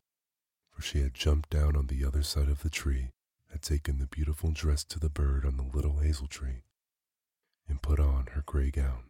for 0.69 0.81
she 0.81 0.99
had 0.99 1.13
jumped 1.13 1.49
down 1.49 1.77
on 1.77 1.87
the 1.87 2.03
other 2.03 2.21
side 2.21 2.49
of 2.49 2.63
the 2.63 2.69
tree, 2.69 3.11
had 3.49 3.61
taken 3.61 3.97
the 3.97 4.07
beautiful 4.07 4.51
dress 4.51 4.83
to 4.83 4.99
the 4.99 5.09
bird 5.09 5.45
on 5.45 5.55
the 5.55 5.63
little 5.63 5.99
hazel 5.99 6.27
tree, 6.27 6.63
and 7.65 7.81
put 7.81 7.97
on 7.97 8.27
her 8.33 8.43
gray 8.45 8.71
gown. 8.71 9.05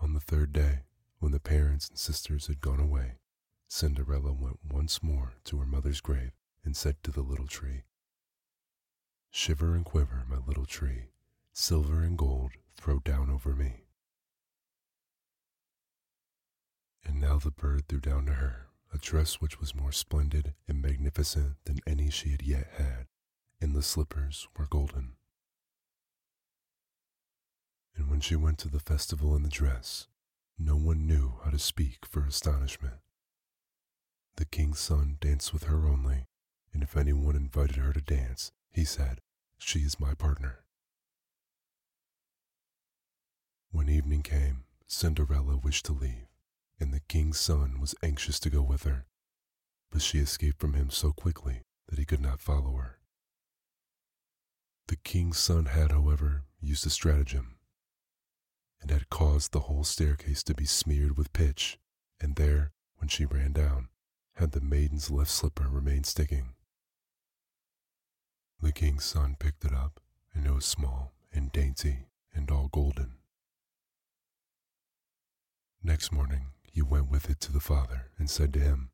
On 0.00 0.14
the 0.14 0.20
third 0.20 0.52
day, 0.52 0.80
when 1.20 1.30
the 1.30 1.38
parents 1.38 1.88
and 1.88 1.96
sisters 1.96 2.48
had 2.48 2.60
gone 2.60 2.80
away, 2.80 3.18
Cinderella 3.68 4.32
went 4.32 4.58
once 4.68 5.00
more 5.00 5.34
to 5.44 5.58
her 5.58 5.66
mother's 5.66 6.00
grave 6.00 6.32
and 6.64 6.76
said 6.76 6.96
to 7.04 7.12
the 7.12 7.22
little 7.22 7.46
tree, 7.46 7.84
Shiver 9.30 9.76
and 9.76 9.84
quiver, 9.84 10.24
my 10.28 10.38
little 10.38 10.66
tree, 10.66 11.10
silver 11.52 12.02
and 12.02 12.18
gold 12.18 12.50
throw 12.76 12.98
down 12.98 13.30
over 13.30 13.54
me. 13.54 13.84
And 17.04 17.20
now 17.20 17.38
the 17.38 17.50
bird 17.50 17.88
threw 17.88 18.00
down 18.00 18.26
to 18.26 18.34
her 18.34 18.68
a 18.92 18.98
dress 18.98 19.34
which 19.34 19.60
was 19.60 19.74
more 19.74 19.92
splendid 19.92 20.54
and 20.66 20.80
magnificent 20.80 21.56
than 21.64 21.80
any 21.86 22.10
she 22.10 22.30
had 22.30 22.42
yet 22.42 22.68
had, 22.76 23.06
and 23.60 23.74
the 23.74 23.82
slippers 23.82 24.48
were 24.56 24.66
golden. 24.66 25.12
And 27.96 28.10
when 28.10 28.20
she 28.20 28.36
went 28.36 28.58
to 28.58 28.68
the 28.68 28.80
festival 28.80 29.34
in 29.36 29.42
the 29.42 29.48
dress, 29.48 30.06
no 30.58 30.76
one 30.76 31.06
knew 31.06 31.34
how 31.44 31.50
to 31.50 31.58
speak 31.58 32.06
for 32.06 32.24
astonishment. 32.24 32.94
The 34.36 34.44
king's 34.44 34.78
son 34.78 35.18
danced 35.20 35.52
with 35.52 35.64
her 35.64 35.86
only, 35.86 36.26
and 36.72 36.82
if 36.82 36.96
anyone 36.96 37.36
invited 37.36 37.76
her 37.76 37.92
to 37.92 38.00
dance, 38.00 38.52
he 38.70 38.84
said, 38.84 39.20
She 39.58 39.80
is 39.80 40.00
my 40.00 40.14
partner. 40.14 40.60
When 43.70 43.88
evening 43.88 44.22
came, 44.22 44.64
Cinderella 44.86 45.56
wished 45.56 45.84
to 45.86 45.92
leave, 45.92 46.28
and 46.80 46.92
the 46.92 47.00
king's 47.08 47.38
son 47.38 47.80
was 47.80 47.94
anxious 48.02 48.38
to 48.40 48.50
go 48.50 48.62
with 48.62 48.84
her, 48.84 49.06
but 49.90 50.02
she 50.02 50.18
escaped 50.18 50.60
from 50.60 50.74
him 50.74 50.90
so 50.90 51.12
quickly 51.12 51.62
that 51.88 51.98
he 51.98 52.04
could 52.04 52.20
not 52.20 52.40
follow 52.40 52.76
her. 52.76 52.98
The 54.86 54.96
king's 54.96 55.38
son 55.38 55.66
had, 55.66 55.92
however, 55.92 56.44
used 56.60 56.86
a 56.86 56.90
stratagem, 56.90 57.58
and 58.80 58.90
had 58.90 59.10
caused 59.10 59.52
the 59.52 59.60
whole 59.60 59.84
staircase 59.84 60.42
to 60.44 60.54
be 60.54 60.64
smeared 60.64 61.16
with 61.16 61.32
pitch, 61.32 61.78
and 62.20 62.36
there, 62.36 62.72
when 62.96 63.08
she 63.08 63.24
ran 63.24 63.52
down, 63.52 63.88
had 64.34 64.52
the 64.52 64.60
maiden's 64.60 65.10
left 65.10 65.30
slipper 65.30 65.68
remained 65.68 66.06
sticking. 66.06 66.54
The 68.60 68.72
king's 68.72 69.04
son 69.04 69.36
picked 69.38 69.64
it 69.64 69.72
up, 69.72 70.00
and 70.34 70.46
it 70.46 70.52
was 70.52 70.64
small 70.64 71.12
and 71.32 71.52
dainty 71.52 72.06
and 72.34 72.50
all 72.50 72.68
golden. 72.68 73.18
Next 75.82 76.10
morning 76.12 76.46
he 76.78 76.82
went 76.82 77.10
with 77.10 77.28
it 77.28 77.40
to 77.40 77.50
the 77.50 77.58
father 77.58 78.12
and 78.20 78.30
said 78.30 78.52
to 78.52 78.60
him, 78.60 78.90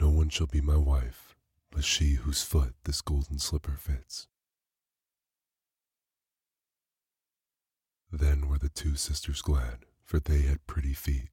No 0.00 0.08
one 0.08 0.28
shall 0.28 0.46
be 0.46 0.60
my 0.60 0.76
wife 0.76 1.34
but 1.72 1.84
she 1.84 2.14
whose 2.14 2.44
foot 2.44 2.74
this 2.84 3.00
golden 3.00 3.40
slipper 3.40 3.76
fits. 3.76 4.28
Then 8.12 8.46
were 8.46 8.58
the 8.58 8.68
two 8.68 8.94
sisters 8.94 9.42
glad, 9.42 9.84
for 10.04 10.20
they 10.20 10.42
had 10.42 10.64
pretty 10.68 10.94
feet 10.94 11.30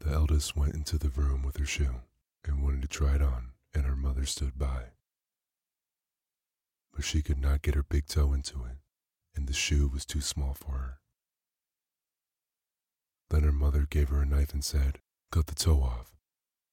The 0.00 0.12
eldest 0.12 0.56
went 0.56 0.74
into 0.74 0.96
the 0.96 1.10
room 1.10 1.42
with 1.42 1.58
her 1.58 1.66
shoe 1.66 2.00
and 2.42 2.62
wanted 2.62 2.80
to 2.80 2.88
try 2.88 3.16
it 3.16 3.22
on, 3.22 3.52
and 3.74 3.84
her 3.84 3.96
mother 3.96 4.24
stood 4.24 4.58
by. 4.58 4.92
But 6.94 7.04
she 7.04 7.20
could 7.20 7.38
not 7.38 7.60
get 7.60 7.74
her 7.74 7.82
big 7.82 8.06
toe 8.06 8.32
into 8.32 8.64
it, 8.64 8.78
and 9.36 9.46
the 9.46 9.52
shoe 9.52 9.88
was 9.88 10.06
too 10.06 10.22
small 10.22 10.54
for 10.54 10.72
her. 10.72 11.01
Then 13.32 13.44
her 13.44 13.52
mother 13.52 13.86
gave 13.88 14.10
her 14.10 14.20
a 14.20 14.26
knife 14.26 14.52
and 14.52 14.62
said, 14.62 14.98
Cut 15.30 15.46
the 15.46 15.54
toe 15.54 15.82
off. 15.82 16.12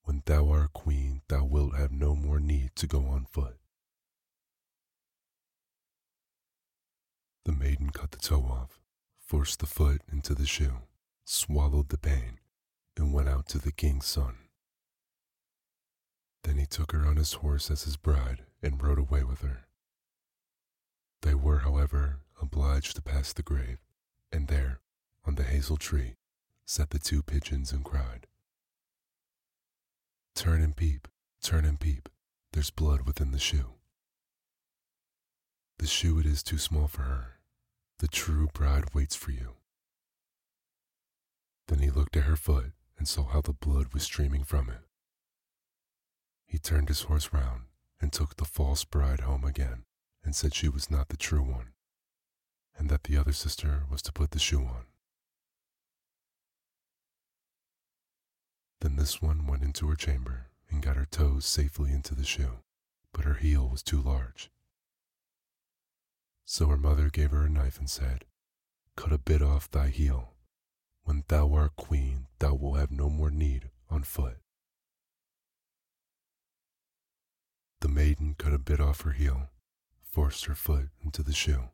When 0.03 0.24
thou 0.26 0.49
art 0.49 0.74
queen, 0.74 1.22
thou 1.30 1.45
wilt 1.45 1.78
have 1.78 1.93
no 1.93 2.16
more 2.16 2.41
need 2.41 2.76
to 2.76 2.86
go 2.86 3.05
on 3.05 3.28
foot. 3.32 3.55
The 7.45 7.53
maiden 7.53 7.91
cut 7.91 8.12
the 8.12 8.18
toe 8.18 8.41
off, 8.41 8.82
forced 9.26 9.62
the 9.62 9.68
foot 9.68 10.01
into 10.12 10.36
the 10.36 10.45
shoe, 10.45 10.80
swallowed 11.24 11.88
the 11.88 11.97
pain, 11.97 12.39
and 12.97 13.14
went 13.14 13.30
out 13.30 13.47
to 13.47 13.57
the 13.57 13.72
king's 13.72 14.07
son. 14.07 14.36
Then 16.43 16.57
he 16.57 16.66
took 16.66 16.91
her 16.91 17.05
on 17.05 17.16
his 17.16 17.36
horse 17.36 17.72
as 17.72 17.84
his 17.84 17.95
bride 17.95 18.43
and 18.62 18.84
rode 18.84 18.99
away 18.99 19.24
with 19.24 19.43
her. 19.43 19.68
They 21.22 21.36
were, 21.36 21.60
however, 21.60 22.20
obliged 22.41 22.97
to 22.97 23.01
pass 23.01 23.32
the 23.32 23.43
grave, 23.43 23.78
and 24.30 24.49
there, 24.49 24.82
on 25.26 25.36
the 25.36 25.43
hazel 25.43 25.78
tree, 25.78 26.16
sat 26.70 26.91
the 26.91 26.99
two 26.99 27.24
pigeons 27.24 27.72
and 27.72 27.84
cried. 27.84 28.28
Turn 30.36 30.61
and 30.61 30.76
peep, 30.76 31.07
turn 31.41 31.65
and 31.65 31.80
peep, 31.80 32.07
there's 32.53 32.70
blood 32.70 33.07
within 33.07 33.32
the 33.32 33.39
shoe. 33.39 33.74
The 35.80 35.88
shoe 35.88 36.20
it 36.20 36.28
is 36.28 36.43
too 36.43 36.59
small 36.59 36.88
for 36.88 37.01
her, 37.01 37.39
the 37.97 38.07
true 38.07 38.49
bride 38.53 38.93
waits 38.93 39.15
for 39.15 39.32
you. 39.32 39.55
Then 41.67 41.80
he 41.80 41.89
looked 41.89 42.15
at 42.15 42.26
her 42.26 42.36
foot 42.36 42.74
and 42.99 43.07
saw 43.07 43.24
how 43.24 43.41
the 43.41 43.53
blood 43.53 43.91
was 43.91 44.03
streaming 44.03 44.43
from 44.43 44.70
it. 44.70 44.86
He 46.45 46.59
turned 46.59 46.89
his 46.89 47.01
horse 47.01 47.34
round 47.34 47.63
and 47.99 48.13
took 48.13 48.36
the 48.36 48.45
false 48.45 48.84
bride 48.84 49.22
home 49.22 49.43
again 49.43 49.86
and 50.24 50.36
said 50.36 50.53
she 50.53 50.70
was 50.70 50.91
not 50.91 51.09
the 51.09 51.17
true 51.17 51.41
one, 51.41 51.74
and 52.78 52.91
that 52.91 53.05
the 53.05 53.17
other 53.17 53.34
sister 53.34 53.86
was 53.89 54.03
to 54.03 54.13
put 54.13 54.30
the 54.30 54.39
shoe 54.39 54.61
on. 54.61 54.89
Then 58.82 58.95
this 58.95 59.21
one 59.21 59.45
went 59.45 59.63
into 59.63 59.88
her 59.89 59.95
chamber 59.95 60.47
and 60.69 60.82
got 60.82 60.95
her 60.95 61.07
toes 61.09 61.45
safely 61.45 61.91
into 61.91 62.15
the 62.15 62.23
shoe, 62.23 62.59
but 63.11 63.25
her 63.25 63.36
heel 63.36 63.67
was 63.67 63.84
too 63.84 64.01
large. 64.01 64.49
So 66.45 66.67
her 66.67 66.77
mother 66.77 67.09
gave 67.09 67.32
her 67.32 67.45
a 67.45 67.49
knife 67.49 67.77
and 67.77 67.89
said, 67.89 68.25
Cut 68.95 69.11
a 69.11 69.17
bit 69.17 69.41
off 69.41 69.69
thy 69.69 69.89
heel. 69.89 70.34
When 71.03 71.23
thou 71.27 71.53
art 71.53 71.75
queen, 71.75 72.27
thou 72.39 72.53
wilt 72.53 72.77
have 72.77 72.91
no 72.91 73.09
more 73.09 73.32
need 73.32 73.69
on 73.89 74.03
foot. 74.03 74.38
The 77.82 77.88
maiden 77.88 78.36
cut 78.38 78.53
a 78.53 78.59
bit 78.59 78.80
off 78.80 79.01
her 79.01 79.11
heel, 79.11 79.49
forced 80.01 80.45
her 80.45 80.55
foot 80.55 80.89
into 81.03 81.23
the 81.23 81.34
shoe, 81.34 81.69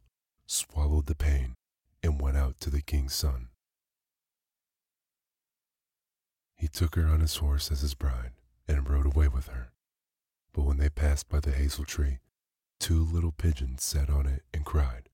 swallowed 0.45 1.07
the 1.07 1.15
pain, 1.15 1.55
and 2.03 2.21
went 2.21 2.37
out 2.37 2.59
to 2.61 2.69
the 2.69 2.81
king's 2.81 3.15
son. 3.15 3.49
He 6.55 6.67
took 6.67 6.95
her 6.95 7.07
on 7.07 7.19
his 7.19 7.37
horse 7.37 7.71
as 7.71 7.81
his 7.81 7.93
bride 7.93 8.31
and 8.67 8.89
rode 8.89 9.05
away 9.05 9.27
with 9.27 9.47
her. 9.47 9.71
But 10.53 10.63
when 10.63 10.77
they 10.77 10.89
passed 10.89 11.27
by 11.29 11.39
the 11.39 11.51
hazel 11.51 11.85
tree, 11.85 12.19
two 12.79 13.03
little 13.03 13.31
pigeons 13.31 13.83
sat 13.83 14.09
on 14.09 14.25
it 14.25 14.43
and 14.53 14.65
cried, 14.65 15.09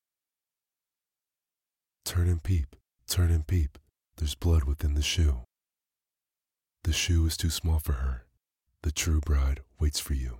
Turn 2.05 2.27
and 2.27 2.41
peep, 2.41 2.75
turn 3.07 3.31
and 3.31 3.45
peep, 3.45 3.77
there's 4.17 4.35
blood 4.35 4.63
within 4.65 4.93
the 4.93 5.01
shoe. 5.01 5.41
The 6.83 6.93
shoe 6.93 7.25
is 7.25 7.37
too 7.37 7.49
small 7.49 7.79
for 7.79 7.93
her. 7.93 8.25
The 8.83 8.91
true 8.91 9.21
bride 9.21 9.61
waits 9.79 9.99
for 9.99 10.13
you. 10.13 10.39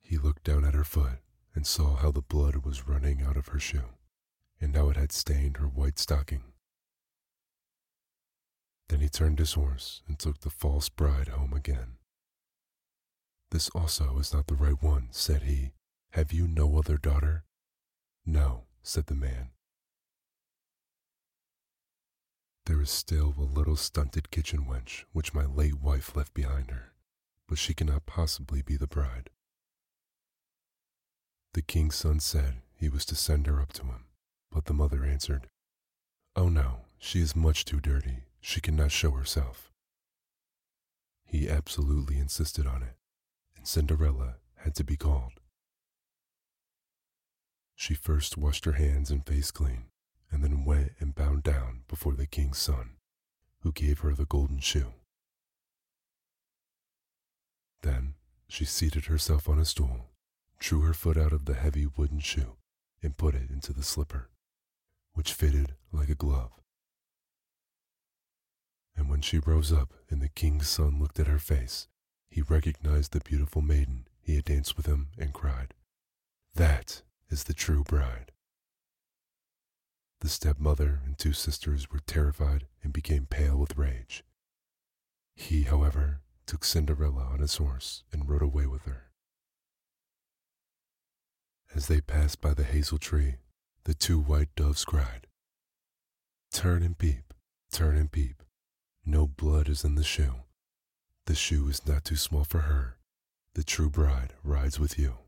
He 0.00 0.18
looked 0.18 0.44
down 0.44 0.64
at 0.64 0.74
her 0.74 0.84
foot 0.84 1.18
and 1.54 1.66
saw 1.66 1.96
how 1.96 2.10
the 2.10 2.22
blood 2.22 2.64
was 2.64 2.88
running 2.88 3.22
out 3.22 3.36
of 3.36 3.48
her 3.48 3.60
shoe, 3.60 3.90
and 4.60 4.74
how 4.74 4.88
it 4.90 4.96
had 4.96 5.12
stained 5.12 5.58
her 5.58 5.66
white 5.66 5.98
stocking. 5.98 6.51
Then 8.92 9.00
he 9.00 9.08
turned 9.08 9.38
his 9.38 9.54
horse 9.54 10.02
and 10.06 10.18
took 10.18 10.40
the 10.40 10.50
false 10.50 10.90
bride 10.90 11.28
home 11.28 11.54
again. 11.54 11.96
This 13.50 13.70
also 13.70 14.18
is 14.18 14.34
not 14.34 14.48
the 14.48 14.54
right 14.54 14.82
one, 14.82 15.08
said 15.12 15.44
he. 15.44 15.72
Have 16.10 16.30
you 16.30 16.46
no 16.46 16.76
other 16.76 16.98
daughter? 16.98 17.44
No, 18.26 18.64
said 18.82 19.06
the 19.06 19.14
man. 19.14 19.48
There 22.66 22.82
is 22.82 22.90
still 22.90 23.34
a 23.38 23.48
little 23.58 23.76
stunted 23.76 24.30
kitchen 24.30 24.66
wench 24.66 25.04
which 25.14 25.32
my 25.32 25.46
late 25.46 25.80
wife 25.80 26.14
left 26.14 26.34
behind 26.34 26.70
her, 26.70 26.92
but 27.48 27.56
she 27.56 27.72
cannot 27.72 28.04
possibly 28.04 28.60
be 28.60 28.76
the 28.76 28.86
bride. 28.86 29.30
The 31.54 31.62
king's 31.62 31.96
son 31.96 32.20
said 32.20 32.56
he 32.74 32.90
was 32.90 33.06
to 33.06 33.14
send 33.14 33.46
her 33.46 33.58
up 33.58 33.72
to 33.72 33.84
him, 33.84 34.04
but 34.50 34.66
the 34.66 34.74
mother 34.74 35.02
answered, 35.02 35.48
Oh 36.36 36.50
no, 36.50 36.82
she 36.98 37.22
is 37.22 37.34
much 37.34 37.64
too 37.64 37.80
dirty. 37.80 38.24
She 38.44 38.60
cannot 38.60 38.90
show 38.90 39.12
herself. 39.12 39.70
He 41.24 41.48
absolutely 41.48 42.18
insisted 42.18 42.66
on 42.66 42.82
it, 42.82 42.96
and 43.56 43.66
Cinderella 43.66 44.34
had 44.56 44.74
to 44.74 44.84
be 44.84 44.96
called. 44.96 45.34
She 47.76 47.94
first 47.94 48.36
washed 48.36 48.64
her 48.64 48.72
hands 48.72 49.12
and 49.12 49.24
face 49.24 49.52
clean, 49.52 49.84
and 50.30 50.42
then 50.42 50.64
went 50.64 50.92
and 50.98 51.14
bowed 51.14 51.44
down 51.44 51.84
before 51.86 52.14
the 52.14 52.26
king's 52.26 52.58
son, 52.58 52.96
who 53.60 53.70
gave 53.70 54.00
her 54.00 54.12
the 54.12 54.26
golden 54.26 54.58
shoe. 54.58 54.92
Then 57.82 58.14
she 58.48 58.64
seated 58.64 59.06
herself 59.06 59.48
on 59.48 59.60
a 59.60 59.64
stool, 59.64 60.10
drew 60.58 60.80
her 60.80 60.94
foot 60.94 61.16
out 61.16 61.32
of 61.32 61.44
the 61.44 61.54
heavy 61.54 61.86
wooden 61.86 62.20
shoe, 62.20 62.56
and 63.02 63.16
put 63.16 63.36
it 63.36 63.50
into 63.50 63.72
the 63.72 63.84
slipper, 63.84 64.30
which 65.14 65.32
fitted 65.32 65.74
like 65.92 66.08
a 66.08 66.16
glove. 66.16 66.61
And 68.96 69.08
when 69.08 69.20
she 69.20 69.38
rose 69.38 69.72
up 69.72 69.92
and 70.10 70.20
the 70.20 70.28
king's 70.28 70.68
son 70.68 70.98
looked 70.98 71.18
at 71.18 71.26
her 71.26 71.38
face, 71.38 71.88
he 72.30 72.42
recognized 72.42 73.12
the 73.12 73.20
beautiful 73.20 73.62
maiden 73.62 74.06
he 74.20 74.36
had 74.36 74.44
danced 74.44 74.76
with 74.76 74.86
him 74.86 75.08
and 75.18 75.32
cried, 75.32 75.74
That 76.54 77.02
is 77.30 77.44
the 77.44 77.54
true 77.54 77.84
bride. 77.84 78.32
The 80.20 80.28
stepmother 80.28 81.00
and 81.04 81.18
two 81.18 81.32
sisters 81.32 81.90
were 81.90 82.00
terrified 82.06 82.66
and 82.82 82.92
became 82.92 83.26
pale 83.26 83.56
with 83.56 83.76
rage. 83.76 84.22
He, 85.34 85.62
however, 85.62 86.20
took 86.46 86.64
Cinderella 86.64 87.22
on 87.22 87.40
his 87.40 87.56
horse 87.56 88.04
and 88.12 88.28
rode 88.28 88.42
away 88.42 88.66
with 88.66 88.82
her. 88.82 89.10
As 91.74 91.88
they 91.88 92.00
passed 92.00 92.40
by 92.40 92.54
the 92.54 92.64
hazel 92.64 92.98
tree, 92.98 93.36
the 93.84 93.94
two 93.94 94.20
white 94.20 94.54
doves 94.54 94.84
cried, 94.84 95.26
Turn 96.52 96.82
and 96.82 96.96
peep, 96.96 97.32
turn 97.72 97.96
and 97.96 98.12
peep, 98.12 98.42
no 99.04 99.26
blood 99.26 99.68
is 99.68 99.84
in 99.84 99.94
the 99.94 100.04
shoe. 100.04 100.34
The 101.26 101.34
shoe 101.34 101.68
is 101.68 101.86
not 101.86 102.04
too 102.04 102.16
small 102.16 102.44
for 102.44 102.60
her. 102.60 102.96
The 103.54 103.64
true 103.64 103.90
bride 103.90 104.34
rides 104.42 104.78
with 104.78 104.98
you. 104.98 105.18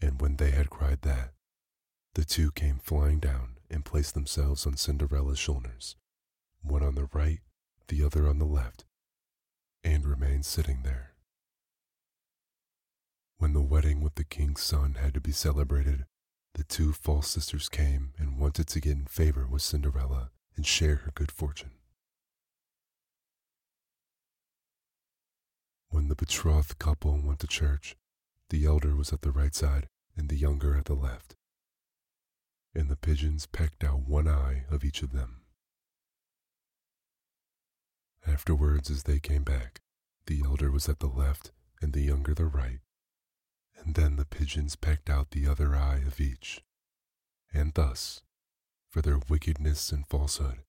And 0.00 0.20
when 0.20 0.36
they 0.36 0.50
had 0.50 0.70
cried 0.70 1.02
that, 1.02 1.32
the 2.14 2.24
two 2.24 2.50
came 2.52 2.78
flying 2.78 3.18
down 3.18 3.56
and 3.70 3.84
placed 3.84 4.14
themselves 4.14 4.66
on 4.66 4.76
Cinderella's 4.76 5.38
shoulders, 5.38 5.96
one 6.62 6.82
on 6.82 6.94
the 6.94 7.08
right, 7.12 7.40
the 7.88 8.04
other 8.04 8.28
on 8.28 8.38
the 8.38 8.44
left, 8.44 8.84
and 9.82 10.06
remained 10.06 10.44
sitting 10.44 10.82
there. 10.82 11.14
When 13.38 13.52
the 13.52 13.62
wedding 13.62 14.00
with 14.00 14.14
the 14.14 14.24
king's 14.24 14.62
son 14.62 14.96
had 15.00 15.14
to 15.14 15.20
be 15.20 15.32
celebrated, 15.32 16.06
the 16.54 16.64
two 16.64 16.92
false 16.92 17.28
sisters 17.28 17.68
came 17.68 18.12
and 18.16 18.38
wanted 18.38 18.68
to 18.68 18.80
get 18.80 18.92
in 18.92 19.06
favor 19.06 19.46
with 19.46 19.62
Cinderella 19.62 20.30
and 20.56 20.64
share 20.64 20.96
her 20.96 21.12
good 21.14 21.32
fortune. 21.32 21.72
When 25.90 26.08
the 26.08 26.14
betrothed 26.14 26.78
couple 26.78 27.20
went 27.22 27.40
to 27.40 27.46
church, 27.46 27.96
the 28.50 28.66
elder 28.66 28.94
was 28.94 29.12
at 29.12 29.22
the 29.22 29.32
right 29.32 29.54
side 29.54 29.88
and 30.16 30.28
the 30.28 30.36
younger 30.36 30.76
at 30.76 30.84
the 30.84 30.94
left. 30.94 31.34
And 32.74 32.88
the 32.88 32.96
pigeons 32.96 33.46
pecked 33.46 33.84
out 33.84 34.08
one 34.08 34.28
eye 34.28 34.64
of 34.70 34.84
each 34.84 35.02
of 35.02 35.12
them. 35.12 35.42
Afterwards, 38.26 38.90
as 38.90 39.02
they 39.04 39.18
came 39.18 39.42
back, 39.42 39.80
the 40.26 40.42
elder 40.44 40.70
was 40.70 40.88
at 40.88 41.00
the 41.00 41.06
left 41.06 41.52
and 41.82 41.92
the 41.92 42.00
younger 42.00 42.34
the 42.34 42.46
right. 42.46 42.78
And 43.82 43.94
then 43.94 44.16
the 44.16 44.24
pigeons 44.24 44.76
pecked 44.76 45.10
out 45.10 45.30
the 45.30 45.46
other 45.46 45.74
eye 45.74 46.02
of 46.06 46.20
each. 46.20 46.62
And 47.52 47.74
thus, 47.74 48.22
for 48.88 49.02
their 49.02 49.20
wickedness 49.28 49.92
and 49.92 50.06
falsehood, 50.06 50.60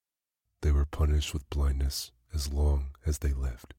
they 0.62 0.72
were 0.72 0.84
punished 0.84 1.32
with 1.32 1.48
blindness 1.50 2.10
as 2.34 2.52
long 2.52 2.90
as 3.04 3.18
they 3.18 3.32
lived. 3.32 3.74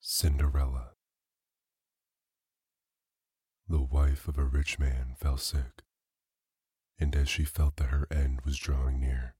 Cinderella. 0.00 0.90
The 3.68 3.82
wife 3.82 4.28
of 4.28 4.38
a 4.38 4.44
rich 4.44 4.78
man 4.78 5.16
fell 5.18 5.36
sick, 5.36 5.82
and 6.98 7.16
as 7.16 7.28
she 7.28 7.44
felt 7.44 7.76
that 7.76 7.90
her 7.90 8.06
end 8.10 8.42
was 8.44 8.56
drawing 8.56 9.00
near, 9.00 9.34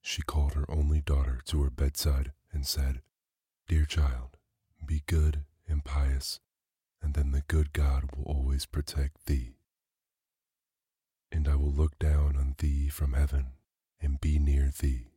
she 0.00 0.22
called 0.22 0.54
her 0.54 0.64
only 0.70 1.00
daughter 1.00 1.40
to 1.46 1.62
her 1.62 1.70
bedside 1.70 2.32
and 2.52 2.66
said, 2.66 3.02
Dear 3.68 3.84
child, 3.84 4.36
be 4.84 5.02
good 5.06 5.44
and 5.66 5.84
pious, 5.84 6.40
and 7.00 7.14
then 7.14 7.32
the 7.32 7.42
good 7.48 7.72
God 7.72 8.10
will 8.14 8.24
always 8.24 8.66
protect 8.66 9.26
thee. 9.26 9.56
And 11.30 11.48
I 11.48 11.56
will 11.56 11.72
look 11.72 11.98
down 11.98 12.36
on 12.36 12.54
thee 12.58 12.88
from 12.88 13.14
heaven 13.14 13.52
and 14.00 14.20
be 14.20 14.38
near 14.38 14.70
thee. 14.78 15.12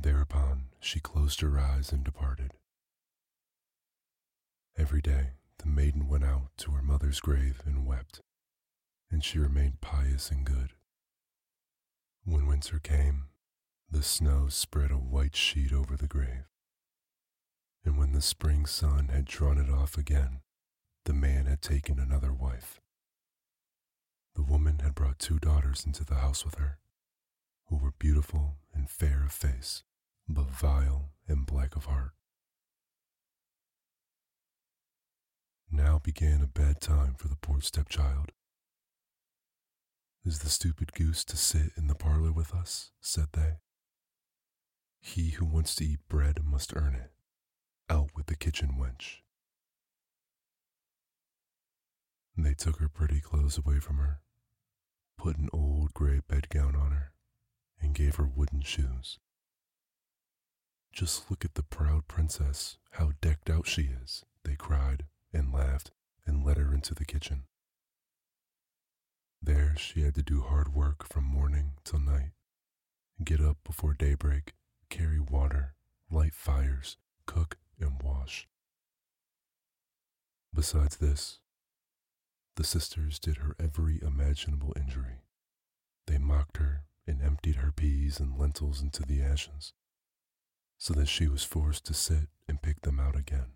Thereupon 0.00 0.66
she 0.80 1.00
closed 1.00 1.40
her 1.40 1.58
eyes 1.58 1.92
and 1.92 2.04
departed. 2.04 2.54
Every 4.76 5.00
day 5.00 5.32
the 5.58 5.66
maiden 5.66 6.08
went 6.08 6.24
out 6.24 6.50
to 6.58 6.70
her 6.72 6.82
mother's 6.82 7.20
grave 7.20 7.62
and 7.64 7.84
wept, 7.86 8.22
and 9.10 9.24
she 9.24 9.38
remained 9.38 9.80
pious 9.80 10.30
and 10.30 10.44
good. 10.44 10.70
When 12.24 12.46
winter 12.46 12.78
came, 12.78 13.24
the 13.90 14.02
snow 14.02 14.48
spread 14.48 14.90
a 14.90 14.96
white 14.96 15.34
sheet 15.34 15.72
over 15.72 15.96
the 15.96 16.06
grave. 16.06 16.44
And 17.84 17.96
when 17.96 18.12
the 18.12 18.20
spring 18.20 18.66
sun 18.66 19.08
had 19.08 19.24
drawn 19.24 19.56
it 19.56 19.70
off 19.70 19.96
again, 19.96 20.40
the 21.06 21.14
man 21.14 21.46
had 21.46 21.62
taken 21.62 21.98
another 21.98 22.32
wife. 22.32 22.80
The 24.34 24.42
woman 24.42 24.80
had 24.80 24.94
brought 24.94 25.18
two 25.18 25.38
daughters 25.38 25.86
into 25.86 26.04
the 26.04 26.16
house 26.16 26.44
with 26.44 26.56
her, 26.56 26.78
who 27.66 27.76
were 27.76 27.92
beautiful 27.98 28.56
and 28.74 28.90
fair 28.90 29.24
of 29.24 29.32
face, 29.32 29.84
but 30.28 30.50
vile 30.50 31.10
and 31.26 31.46
black 31.46 31.74
of 31.74 31.86
heart. 31.86 32.12
Now 35.70 35.98
began 35.98 36.42
a 36.42 36.46
bad 36.46 36.80
time 36.80 37.14
for 37.16 37.28
the 37.28 37.36
poor 37.36 37.60
stepchild. 37.62 38.32
Is 40.24 40.40
the 40.40 40.50
stupid 40.50 40.92
goose 40.92 41.24
to 41.24 41.36
sit 41.36 41.72
in 41.76 41.86
the 41.86 41.94
parlor 41.94 42.32
with 42.32 42.54
us? 42.54 42.90
said 43.00 43.28
they. 43.32 43.56
He 45.00 45.30
who 45.30 45.44
wants 45.44 45.74
to 45.76 45.84
eat 45.84 46.00
bread 46.08 46.44
must 46.44 46.76
earn 46.76 46.94
it. 46.94 47.12
Out 47.90 48.10
with 48.14 48.26
the 48.26 48.36
kitchen 48.36 48.76
wench. 48.78 49.18
They 52.36 52.54
took 52.54 52.78
her 52.78 52.88
pretty 52.88 53.20
clothes 53.20 53.58
away 53.58 53.80
from 53.80 53.96
her, 53.96 54.20
put 55.16 55.38
an 55.38 55.48
old 55.52 55.92
gray 55.92 56.20
bedgown 56.28 56.76
on 56.76 56.92
her, 56.92 57.12
and 57.80 57.94
gave 57.94 58.16
her 58.16 58.26
wooden 58.26 58.60
shoes. 58.60 59.18
Just 60.92 61.30
look 61.30 61.44
at 61.44 61.54
the 61.54 61.62
proud 61.62 62.06
princess, 62.06 62.78
how 62.92 63.12
decked 63.20 63.50
out 63.50 63.66
she 63.66 63.90
is, 64.02 64.24
they 64.44 64.54
cried 64.54 65.06
and 65.32 65.52
laughed 65.52 65.90
and 66.26 66.44
led 66.44 66.58
her 66.58 66.72
into 66.72 66.94
the 66.94 67.04
kitchen. 67.04 67.44
There 69.42 69.74
she 69.76 70.02
had 70.02 70.14
to 70.16 70.22
do 70.22 70.42
hard 70.42 70.74
work 70.74 71.06
from 71.08 71.24
morning 71.24 71.74
till 71.84 72.00
night, 72.00 72.32
get 73.24 73.40
up 73.40 73.58
before 73.64 73.94
daybreak, 73.94 74.54
carry 74.88 75.20
water, 75.20 75.74
light 76.10 76.34
fires, 76.34 76.96
cook, 77.26 77.56
and 77.78 78.02
wash. 78.02 78.48
Besides 80.54 80.96
this, 80.96 81.38
the 82.56 82.64
sisters 82.64 83.18
did 83.18 83.36
her 83.38 83.54
every 83.60 84.00
imaginable 84.02 84.72
injury. 84.76 85.22
They 86.06 86.18
mocked 86.18 86.56
her 86.56 86.82
and 87.06 87.22
emptied 87.22 87.56
her 87.56 87.70
peas 87.70 88.18
and 88.18 88.38
lentils 88.38 88.82
into 88.82 89.02
the 89.02 89.22
ashes, 89.22 89.72
so 90.76 90.94
that 90.94 91.06
she 91.06 91.28
was 91.28 91.44
forced 91.44 91.84
to 91.86 91.94
sit 91.94 92.28
and 92.48 92.62
pick 92.62 92.82
them 92.82 92.98
out 92.98 93.16
again. 93.16 93.52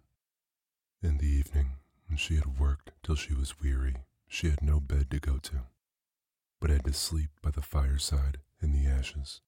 In 1.03 1.18
the 1.18 1.26
evening, 1.26 1.76
when 2.07 2.16
she 2.16 2.37
had 2.37 2.59
worked 2.59 2.93
till 3.03 3.16
she 3.16 3.35
was 3.35 3.61
weary, 3.61 3.97
she 4.28 4.51
had 4.51 4.62
no 4.62 4.80
bed 4.80 5.11
to 5.11 5.18
go 5.18 5.39
to, 5.39 5.62
but 6.61 6.70
had 6.70 6.85
to 6.85 6.93
sleep 6.93 7.30
by 7.43 7.51
the 7.51 7.62
fireside 7.62 8.39
in 8.62 8.72
the 8.72 8.87
ashes. 8.89 9.41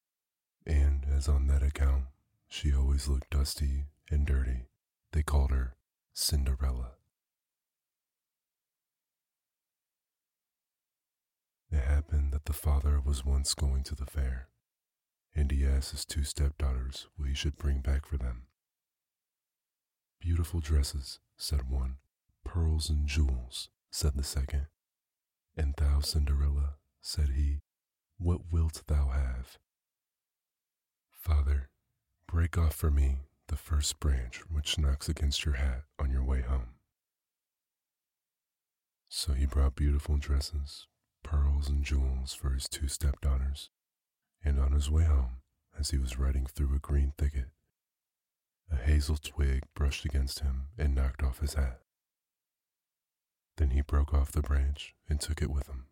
And 0.66 1.06
as 1.14 1.28
on 1.28 1.46
that 1.48 1.62
account 1.62 2.04
she 2.48 2.74
always 2.74 3.08
looked 3.08 3.30
dusty 3.30 3.86
and 4.10 4.26
dirty, 4.26 4.66
they 5.12 5.22
called 5.22 5.50
her 5.50 5.76
Cinderella. 6.12 6.92
It 11.70 11.80
happened 11.80 12.32
that 12.32 12.44
the 12.44 12.52
father 12.52 13.00
was 13.04 13.24
once 13.24 13.52
going 13.54 13.82
to 13.84 13.96
the 13.96 14.06
fair, 14.06 14.48
and 15.34 15.50
he 15.50 15.66
asked 15.66 15.90
his 15.90 16.04
two 16.04 16.22
stepdaughters 16.22 17.08
what 17.16 17.28
he 17.28 17.34
should 17.34 17.56
bring 17.56 17.80
back 17.80 18.06
for 18.06 18.16
them. 18.16 18.46
Beautiful 20.20 20.60
dresses, 20.60 21.18
said 21.36 21.68
one. 21.68 21.96
Pearls 22.44 22.88
and 22.88 23.08
jewels, 23.08 23.70
said 23.90 24.12
the 24.14 24.22
second. 24.22 24.66
And 25.56 25.74
thou, 25.76 26.00
Cinderella, 26.00 26.76
said 27.00 27.30
he, 27.30 27.60
what 28.18 28.52
wilt 28.52 28.84
thou 28.86 29.08
have? 29.08 29.58
Father, 31.24 31.70
break 32.28 32.58
off 32.58 32.74
for 32.74 32.90
me 32.90 33.20
the 33.48 33.56
first 33.56 33.98
branch 33.98 34.42
which 34.50 34.78
knocks 34.78 35.08
against 35.08 35.46
your 35.46 35.54
hat 35.54 35.84
on 35.98 36.10
your 36.10 36.22
way 36.22 36.42
home. 36.42 36.74
So 39.08 39.32
he 39.32 39.46
brought 39.46 39.74
beautiful 39.74 40.18
dresses, 40.18 40.86
pearls, 41.22 41.70
and 41.70 41.82
jewels 41.82 42.34
for 42.34 42.50
his 42.50 42.68
two 42.68 42.88
stepdaughters, 42.88 43.70
and 44.44 44.60
on 44.60 44.72
his 44.72 44.90
way 44.90 45.04
home, 45.04 45.36
as 45.80 45.92
he 45.92 45.98
was 45.98 46.18
riding 46.18 46.44
through 46.44 46.74
a 46.74 46.78
green 46.78 47.14
thicket, 47.16 47.48
a 48.70 48.76
hazel 48.76 49.16
twig 49.16 49.62
brushed 49.74 50.04
against 50.04 50.40
him 50.40 50.64
and 50.76 50.94
knocked 50.94 51.22
off 51.22 51.38
his 51.38 51.54
hat. 51.54 51.80
Then 53.56 53.70
he 53.70 53.80
broke 53.80 54.12
off 54.12 54.30
the 54.30 54.42
branch 54.42 54.94
and 55.08 55.18
took 55.18 55.40
it 55.40 55.50
with 55.50 55.68
him. 55.68 55.86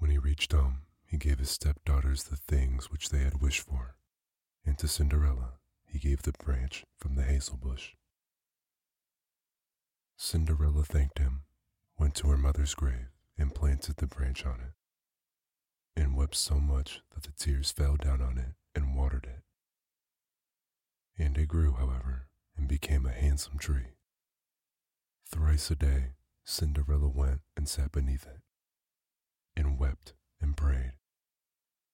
When 0.00 0.10
he 0.10 0.16
reached 0.16 0.52
home, 0.52 0.86
he 1.04 1.18
gave 1.18 1.38
his 1.38 1.50
stepdaughters 1.50 2.24
the 2.24 2.36
things 2.36 2.90
which 2.90 3.10
they 3.10 3.18
had 3.18 3.42
wished 3.42 3.60
for, 3.60 3.96
and 4.64 4.78
to 4.78 4.88
Cinderella 4.88 5.58
he 5.84 5.98
gave 5.98 6.22
the 6.22 6.32
branch 6.32 6.86
from 6.98 7.16
the 7.16 7.22
hazel 7.22 7.58
bush. 7.58 7.90
Cinderella 10.16 10.84
thanked 10.84 11.18
him, 11.18 11.42
went 11.98 12.14
to 12.14 12.28
her 12.28 12.38
mother's 12.38 12.74
grave, 12.74 13.10
and 13.36 13.54
planted 13.54 13.96
the 13.96 14.06
branch 14.06 14.46
on 14.46 14.60
it, 14.60 14.72
and 16.00 16.16
wept 16.16 16.34
so 16.34 16.58
much 16.58 17.02
that 17.14 17.24
the 17.24 17.32
tears 17.32 17.70
fell 17.70 17.96
down 17.96 18.22
on 18.22 18.38
it 18.38 18.54
and 18.74 18.96
watered 18.96 19.24
it. 19.26 19.42
And 21.22 21.36
it 21.36 21.48
grew, 21.48 21.74
however, 21.74 22.28
and 22.56 22.66
became 22.66 23.04
a 23.04 23.12
handsome 23.12 23.58
tree. 23.58 23.96
Thrice 25.26 25.70
a 25.70 25.76
day, 25.76 26.12
Cinderella 26.42 27.08
went 27.08 27.42
and 27.54 27.68
sat 27.68 27.92
beneath 27.92 28.26
it, 28.26 28.40
and 29.60 29.78
wept 29.78 30.14
and 30.40 30.56
prayed, 30.56 30.92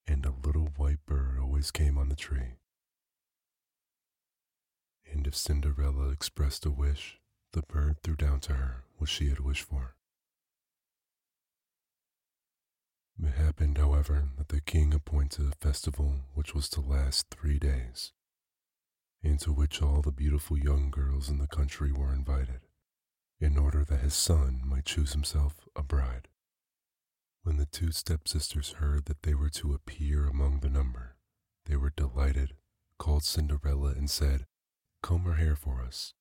and 0.07 0.25
a 0.25 0.33
little 0.47 0.71
white 0.77 1.05
bird 1.05 1.39
always 1.41 1.71
came 1.71 1.99
on 1.99 2.09
the 2.09 2.15
tree. 2.15 2.59
And 5.13 5.27
if 5.27 5.35
Cinderella 5.35 6.11
expressed 6.11 6.65
a 6.65 6.71
wish, 6.71 7.19
the 7.53 7.63
bird 7.63 7.97
threw 8.03 8.15
down 8.17 8.41
to 8.41 8.55
her 8.55 8.85
what 8.99 9.11
she 9.11 9.29
had 9.29 9.41
wished 9.41 9.65
for. 9.65 9.97
It 13.23 13.33
happened, 13.33 13.79
however, 13.79 14.29
that 14.37 14.49
the 14.49 14.61
king 14.61 14.95
appointed 14.95 15.47
a 15.47 15.57
festival 15.57 16.21
which 16.35 16.55
was 16.55 16.69
to 16.71 16.81
last 16.81 17.31
three 17.31 17.59
days, 17.59 18.13
into 19.23 19.53
which 19.53 19.83
all 19.83 20.03
the 20.03 20.13
beautiful 20.13 20.57
young 20.59 20.91
girls 20.91 21.29
in 21.29 21.39
the 21.39 21.47
country 21.47 21.91
were 21.91 22.13
invited, 22.13 22.61
in 23.41 23.59
order 23.59 23.85
that 23.85 24.01
his 24.01 24.15
son 24.15 24.61
might 24.65 24.85
choose 24.85 25.15
himself 25.15 25.67
a 25.75 25.83
bride. 25.83 26.29
When 27.47 27.59
the 27.59 27.67
two 27.67 27.93
stepsisters 27.93 28.73
heard 28.73 29.05
that 29.05 29.23
they 29.23 29.33
were 29.33 29.51
to 29.51 29.73
appear 29.73 30.27
among 30.27 30.59
the 30.59 30.69
number, 30.69 31.15
they 31.67 31.77
were 31.77 31.93
delighted, 31.95 32.55
called 32.99 33.23
Cinderella, 33.23 33.91
and 33.91 34.11
said, 34.11 34.47
Comb 35.01 35.23
her 35.27 35.35
hair 35.35 35.55
for 35.55 35.81
us, 35.81 36.13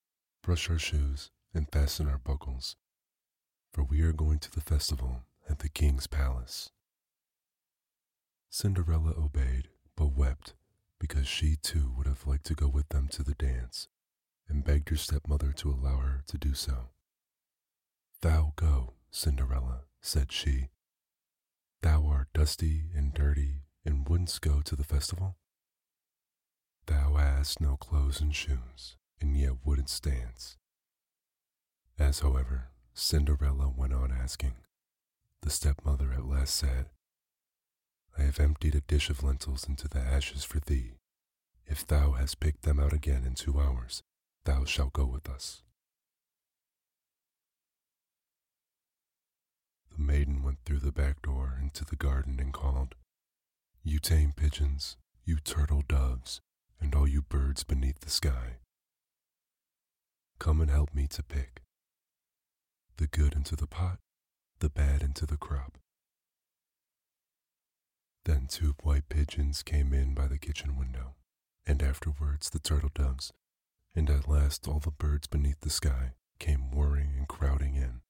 brush 0.43 0.69
our 0.69 0.78
shoes, 0.78 1.32
and 1.51 1.67
fasten 1.71 2.07
our 2.07 2.19
buckles, 2.19 2.76
for 3.73 3.84
we 3.84 4.03
are 4.03 4.13
going 4.13 4.38
to 4.38 4.51
the 4.51 4.61
festival 4.61 5.23
at 5.49 5.57
the 5.57 5.67
king's 5.67 6.05
palace. 6.05 6.69
Cinderella 8.51 9.15
obeyed, 9.17 9.69
but 9.97 10.13
wept 10.15 10.53
because 10.99 11.28
she 11.28 11.55
too 11.55 11.91
would 11.97 12.05
have 12.05 12.28
liked 12.28 12.45
to 12.45 12.53
go 12.53 12.67
with 12.67 12.89
them 12.89 13.07
to 13.07 13.23
the 13.23 13.34
dance, 13.34 13.88
and 14.47 14.63
begged 14.63 14.89
her 14.89 14.95
stepmother 14.95 15.51
to 15.53 15.71
allow 15.71 15.97
her 15.97 16.21
to 16.28 16.38
do 16.38 16.53
so. 16.53 16.89
Thou 18.21 18.53
go, 18.55 18.93
Cinderella, 19.09 19.86
said 20.03 20.32
she. 20.32 20.69
Thou 21.82 22.05
art 22.07 22.28
dusty 22.34 22.86
and 22.95 23.13
dirty 23.13 23.61
and 23.86 24.07
wouldn't 24.07 24.39
go 24.41 24.61
to 24.61 24.76
the 24.76 24.84
festival? 24.84 25.38
Thou 26.88 27.15
hast 27.15 27.61
no 27.61 27.78
clothes 27.78 28.21
and 28.21 28.36
shoes, 28.36 28.97
and 29.19 29.38
yet 29.38 29.65
wouldn't 29.65 29.99
dance. 30.03 30.57
As, 31.97 32.19
however, 32.19 32.69
Cinderella 32.93 33.69
went 33.76 33.93
on 33.93 34.11
asking, 34.11 34.53
the 35.41 35.49
stepmother 35.49 36.11
at 36.13 36.26
last 36.26 36.55
said, 36.55 36.89
I 38.17 38.23
have 38.23 38.39
emptied 38.39 38.76
a 38.76 38.82
dish 38.82 39.09
of 39.09 39.23
lentils 39.23 39.67
into 39.67 39.88
the 39.88 39.99
ashes 39.99 40.43
for 40.43 40.59
thee. 40.59 40.93
If 41.67 41.86
thou 41.86 42.13
hast 42.13 42.39
picked 42.39 42.63
them 42.63 42.80
out 42.80 42.93
again 42.93 43.26
in 43.26 43.34
two 43.34 43.59
hours, 43.59 44.01
thou 44.45 44.65
shalt 44.65 44.93
go 44.93 45.05
with 45.05 45.30
us. 45.30 45.63
The 49.95 50.03
maiden 50.03 50.43
went 50.43 50.59
through 50.65 50.79
the 50.79 50.91
back 50.91 51.21
door 51.21 51.57
into 51.61 51.85
the 51.85 51.95
garden 51.95 52.37
and 52.39 52.51
called, 52.51 52.95
You 53.83 53.99
tame 53.99 54.33
pigeons, 54.35 54.97
you 55.23 55.37
turtle 55.37 55.83
doves, 55.87 56.41
and 56.81 56.93
all 56.93 57.07
you 57.07 57.21
birds 57.21 57.63
beneath 57.63 58.01
the 58.01 58.09
sky. 58.09 58.57
Come 60.37 60.59
and 60.59 60.69
help 60.69 60.93
me 60.93 61.07
to 61.07 61.23
pick 61.23 61.61
the 62.97 63.07
good 63.07 63.33
into 63.33 63.55
the 63.55 63.67
pot, 63.67 63.99
the 64.59 64.69
bad 64.69 65.01
into 65.01 65.25
the 65.25 65.37
crop. 65.37 65.77
Then 68.25 68.47
two 68.47 68.75
white 68.83 69.07
pigeons 69.09 69.63
came 69.63 69.93
in 69.93 70.13
by 70.13 70.27
the 70.27 70.37
kitchen 70.37 70.77
window, 70.77 71.15
and 71.65 71.81
afterwards 71.81 72.49
the 72.49 72.59
turtle 72.59 72.91
doves, 72.93 73.31
and 73.95 74.09
at 74.09 74.27
last 74.27 74.67
all 74.67 74.79
the 74.79 74.91
birds 74.91 75.27
beneath 75.27 75.61
the 75.61 75.69
sky 75.69 76.13
came 76.39 76.71
whirring 76.71 77.13
and 77.17 77.27
crowding 77.27 77.75
in, 77.75 78.01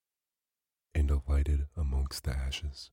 and 0.95 1.11
alighted 1.11 1.67
amongst 1.75 2.23
the 2.23 2.31
ashes. 2.31 2.89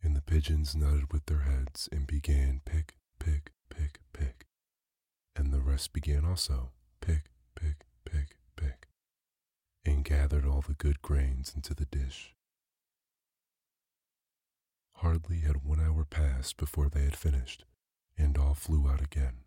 And 0.00 0.14
the 0.14 0.22
pigeons 0.22 0.76
nodded 0.76 1.12
with 1.12 1.26
their 1.26 1.40
heads 1.40 1.88
and 1.90 2.06
began 2.06 2.60
pick, 2.64 2.94
pick, 3.18 3.50
pick, 3.68 3.98
pick. 4.12 4.46
And 5.34 5.52
the 5.52 5.60
rest 5.60 5.92
began 5.92 6.24
also 6.24 6.70
pick, 7.00 7.24
pick, 7.56 7.84
pick, 8.04 8.36
pick, 8.56 8.86
and 9.84 10.04
gathered 10.04 10.46
all 10.46 10.62
the 10.66 10.74
good 10.74 11.02
grains 11.02 11.52
into 11.54 11.74
the 11.74 11.84
dish. 11.84 12.34
Hardly 14.94 15.40
had 15.40 15.64
one 15.64 15.80
hour 15.80 16.04
passed 16.04 16.56
before 16.56 16.88
they 16.88 17.04
had 17.04 17.16
finished, 17.16 17.64
and 18.16 18.38
all 18.38 18.54
flew 18.54 18.88
out 18.88 19.00
again. 19.00 19.44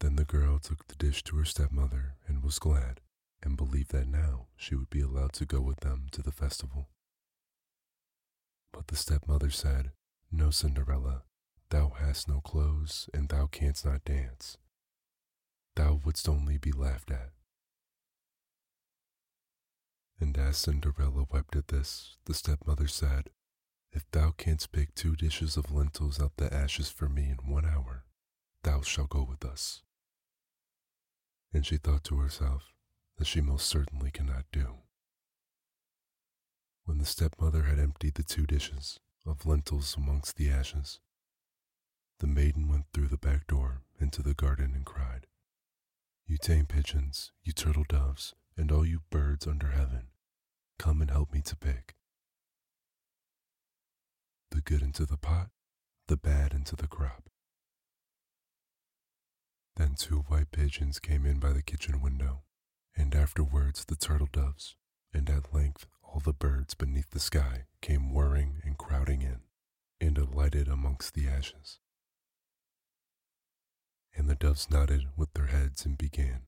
Then 0.00 0.16
the 0.16 0.24
girl 0.24 0.58
took 0.58 0.86
the 0.86 0.96
dish 0.96 1.22
to 1.24 1.36
her 1.36 1.44
stepmother 1.44 2.14
and 2.26 2.42
was 2.42 2.58
glad, 2.58 3.00
and 3.42 3.56
believed 3.56 3.92
that 3.92 4.08
now 4.08 4.46
she 4.56 4.74
would 4.74 4.90
be 4.90 5.00
allowed 5.00 5.32
to 5.34 5.46
go 5.46 5.60
with 5.60 5.80
them 5.80 6.06
to 6.12 6.22
the 6.22 6.32
festival. 6.32 6.88
But 8.72 8.88
the 8.88 8.96
stepmother 8.96 9.50
said, 9.50 9.92
No, 10.30 10.50
Cinderella, 10.50 11.22
thou 11.70 11.90
hast 11.98 12.28
no 12.28 12.40
clothes, 12.40 13.08
and 13.14 13.28
thou 13.28 13.46
canst 13.46 13.84
not 13.84 14.04
dance. 14.04 14.58
Thou 15.76 16.00
wouldst 16.04 16.28
only 16.28 16.58
be 16.58 16.72
laughed 16.72 17.10
at. 17.10 17.30
And 20.18 20.36
as 20.38 20.56
Cinderella 20.56 21.26
wept 21.30 21.56
at 21.56 21.68
this, 21.68 22.16
the 22.24 22.34
stepmother 22.34 22.86
said, 22.86 23.30
If 23.92 24.10
thou 24.10 24.30
canst 24.30 24.72
pick 24.72 24.94
two 24.94 25.14
dishes 25.14 25.56
of 25.56 25.72
lentils 25.72 26.20
out 26.20 26.32
the 26.36 26.52
ashes 26.52 26.88
for 26.88 27.08
me 27.08 27.30
in 27.30 27.50
one 27.50 27.66
hour, 27.66 28.04
thou 28.62 28.80
shalt 28.80 29.10
go 29.10 29.22
with 29.22 29.44
us. 29.44 29.82
And 31.52 31.66
she 31.66 31.76
thought 31.76 32.04
to 32.04 32.18
herself 32.18 32.75
that 33.18 33.26
she 33.26 33.40
most 33.40 33.66
certainly 33.66 34.10
cannot 34.10 34.44
do. 34.52 34.78
When 36.84 36.98
the 36.98 37.04
stepmother 37.04 37.64
had 37.64 37.78
emptied 37.78 38.14
the 38.14 38.22
two 38.22 38.46
dishes 38.46 39.00
of 39.26 39.46
lentils 39.46 39.96
amongst 39.96 40.36
the 40.36 40.50
ashes, 40.50 41.00
the 42.20 42.26
maiden 42.26 42.68
went 42.68 42.86
through 42.92 43.08
the 43.08 43.18
back 43.18 43.46
door 43.46 43.82
into 44.00 44.22
the 44.22 44.34
garden 44.34 44.72
and 44.74 44.86
cried, 44.86 45.26
You 46.26 46.38
tame 46.38 46.66
pigeons, 46.66 47.32
you 47.42 47.52
turtle 47.52 47.84
doves, 47.88 48.34
and 48.56 48.70
all 48.70 48.86
you 48.86 49.00
birds 49.10 49.46
under 49.46 49.68
heaven, 49.68 50.08
come 50.78 51.00
and 51.00 51.10
help 51.10 51.32
me 51.32 51.42
to 51.42 51.56
pick. 51.56 51.94
The 54.50 54.60
good 54.60 54.80
into 54.80 55.04
the 55.04 55.18
pot, 55.18 55.50
the 56.08 56.16
bad 56.16 56.54
into 56.54 56.76
the 56.76 56.86
crop. 56.86 57.28
Then 59.76 59.94
two 59.94 60.24
white 60.28 60.52
pigeons 60.52 60.98
came 60.98 61.26
in 61.26 61.38
by 61.38 61.52
the 61.52 61.62
kitchen 61.62 62.00
window, 62.00 62.44
and 62.96 63.14
afterwards 63.14 63.84
the 63.84 63.96
turtle 63.96 64.28
doves, 64.32 64.76
and 65.12 65.28
at 65.28 65.52
length 65.54 65.86
all 66.02 66.20
the 66.20 66.32
birds 66.32 66.74
beneath 66.74 67.10
the 67.10 67.20
sky 67.20 67.64
came 67.82 68.12
whirring 68.12 68.60
and 68.64 68.78
crowding 68.78 69.22
in, 69.22 69.40
and 70.00 70.16
alighted 70.18 70.68
amongst 70.68 71.14
the 71.14 71.28
ashes. 71.28 71.78
And 74.14 74.30
the 74.30 74.34
doves 74.34 74.70
nodded 74.70 75.08
with 75.16 75.32
their 75.34 75.46
heads 75.46 75.84
and 75.84 75.98
began, 75.98 76.42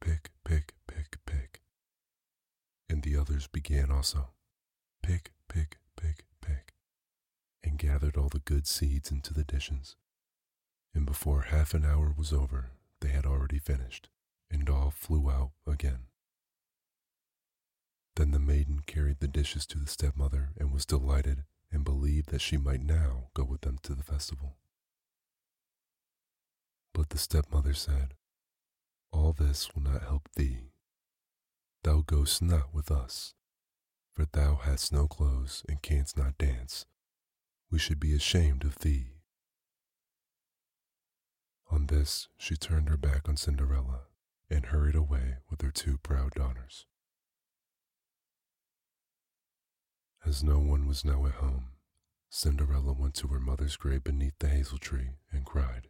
Pick, 0.00 0.30
pick, 0.44 0.74
pick, 0.86 1.18
pick. 1.26 1.62
And 2.88 3.02
the 3.02 3.16
others 3.16 3.48
began 3.48 3.90
also, 3.90 4.30
Pick, 5.02 5.32
pick, 5.48 5.78
pick, 5.96 6.26
pick, 6.40 6.74
and 7.64 7.78
gathered 7.78 8.16
all 8.16 8.28
the 8.28 8.38
good 8.38 8.66
seeds 8.66 9.10
into 9.10 9.34
the 9.34 9.44
dishes. 9.44 9.96
And 10.94 11.06
before 11.06 11.42
half 11.42 11.74
an 11.74 11.84
hour 11.84 12.14
was 12.16 12.32
over, 12.32 12.70
they 13.00 13.08
had 13.08 13.26
already 13.26 13.58
finished, 13.58 14.08
and 14.50 14.68
all 14.68 14.90
flew 14.90 15.30
out 15.30 15.50
again. 15.66 16.06
Then 18.16 18.32
the 18.32 18.38
maiden 18.38 18.80
carried 18.86 19.20
the 19.20 19.28
dishes 19.28 19.64
to 19.66 19.78
the 19.78 19.86
stepmother 19.86 20.50
and 20.58 20.72
was 20.72 20.84
delighted 20.84 21.44
and 21.70 21.84
believed 21.84 22.30
that 22.30 22.40
she 22.40 22.56
might 22.56 22.82
now 22.82 23.28
go 23.34 23.44
with 23.44 23.60
them 23.60 23.78
to 23.82 23.94
the 23.94 24.02
festival. 24.02 24.56
But 26.92 27.10
the 27.10 27.18
stepmother 27.18 27.74
said, 27.74 28.14
All 29.12 29.32
this 29.32 29.74
will 29.74 29.82
not 29.82 30.02
help 30.02 30.28
thee. 30.34 30.72
Thou 31.84 32.00
goest 32.00 32.42
not 32.42 32.74
with 32.74 32.90
us, 32.90 33.34
for 34.12 34.24
thou 34.24 34.56
hast 34.56 34.92
no 34.92 35.06
clothes 35.06 35.62
and 35.68 35.80
canst 35.80 36.16
not 36.16 36.38
dance. 36.38 36.86
We 37.70 37.78
should 37.78 38.00
be 38.00 38.14
ashamed 38.14 38.64
of 38.64 38.80
thee. 38.80 39.12
On 41.70 41.86
this, 41.86 42.28
she 42.36 42.56
turned 42.56 42.88
her 42.88 42.96
back 42.96 43.28
on 43.28 43.36
Cinderella 43.36 44.08
and 44.50 44.66
hurried 44.66 44.94
away 44.94 45.36
with 45.50 45.60
her 45.62 45.70
two 45.70 45.98
proud 45.98 46.32
daughters. 46.34 46.86
As 50.24 50.42
no 50.42 50.58
one 50.58 50.86
was 50.86 51.04
now 51.04 51.26
at 51.26 51.34
home, 51.34 51.68
Cinderella 52.30 52.92
went 52.92 53.14
to 53.16 53.28
her 53.28 53.40
mother's 53.40 53.76
grave 53.76 54.04
beneath 54.04 54.38
the 54.38 54.48
hazel 54.48 54.78
tree 54.78 55.16
and 55.32 55.44
cried, 55.44 55.88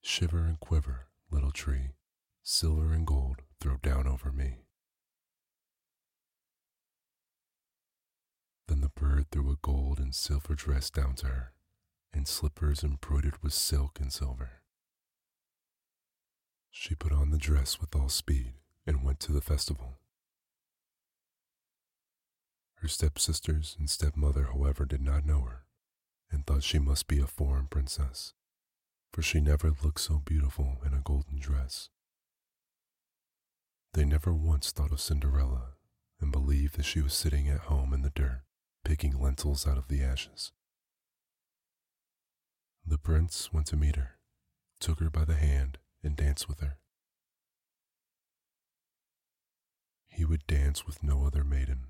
Shiver 0.00 0.38
and 0.38 0.58
quiver, 0.58 1.08
little 1.30 1.50
tree, 1.50 1.90
silver 2.42 2.92
and 2.92 3.06
gold 3.06 3.42
throw 3.60 3.76
down 3.76 4.06
over 4.06 4.32
me. 4.32 4.58
Then 8.68 8.80
the 8.80 8.88
bird 8.90 9.30
threw 9.30 9.50
a 9.50 9.56
gold 9.60 9.98
and 9.98 10.14
silver 10.14 10.54
dress 10.54 10.90
down 10.90 11.14
to 11.16 11.26
her, 11.26 11.52
and 12.12 12.28
slippers 12.28 12.84
embroidered 12.84 13.42
with 13.42 13.52
silk 13.52 13.98
and 14.00 14.12
silver. 14.12 14.62
She 16.80 16.94
put 16.94 17.10
on 17.10 17.30
the 17.30 17.38
dress 17.38 17.80
with 17.80 17.96
all 17.96 18.08
speed 18.08 18.52
and 18.86 19.02
went 19.02 19.18
to 19.20 19.32
the 19.32 19.40
festival. 19.40 19.98
Her 22.76 22.86
stepsisters 22.86 23.74
and 23.80 23.90
stepmother, 23.90 24.44
however, 24.44 24.84
did 24.84 25.02
not 25.02 25.26
know 25.26 25.40
her, 25.40 25.64
and 26.30 26.46
thought 26.46 26.62
she 26.62 26.78
must 26.78 27.08
be 27.08 27.18
a 27.18 27.26
foreign 27.26 27.66
princess, 27.66 28.32
for 29.12 29.22
she 29.22 29.40
never 29.40 29.74
looked 29.82 29.98
so 29.98 30.22
beautiful 30.24 30.78
in 30.86 30.94
a 30.94 31.00
golden 31.00 31.40
dress. 31.40 31.88
They 33.94 34.04
never 34.04 34.32
once 34.32 34.70
thought 34.70 34.92
of 34.92 35.00
Cinderella 35.00 35.72
and 36.20 36.30
believed 36.30 36.76
that 36.76 36.84
she 36.84 37.00
was 37.00 37.12
sitting 37.12 37.48
at 37.48 37.62
home 37.62 37.92
in 37.92 38.02
the 38.02 38.12
dirt, 38.14 38.42
picking 38.84 39.20
lentils 39.20 39.66
out 39.66 39.78
of 39.78 39.88
the 39.88 40.04
ashes. 40.04 40.52
The 42.86 42.98
prince 42.98 43.52
went 43.52 43.66
to 43.66 43.76
meet 43.76 43.96
her, 43.96 44.18
took 44.78 45.00
her 45.00 45.10
by 45.10 45.24
the 45.24 45.34
hand, 45.34 45.78
and 46.02 46.16
dance 46.16 46.48
with 46.48 46.60
her. 46.60 46.78
He 50.08 50.24
would 50.24 50.46
dance 50.46 50.86
with 50.86 51.02
no 51.02 51.24
other 51.24 51.44
maiden 51.44 51.88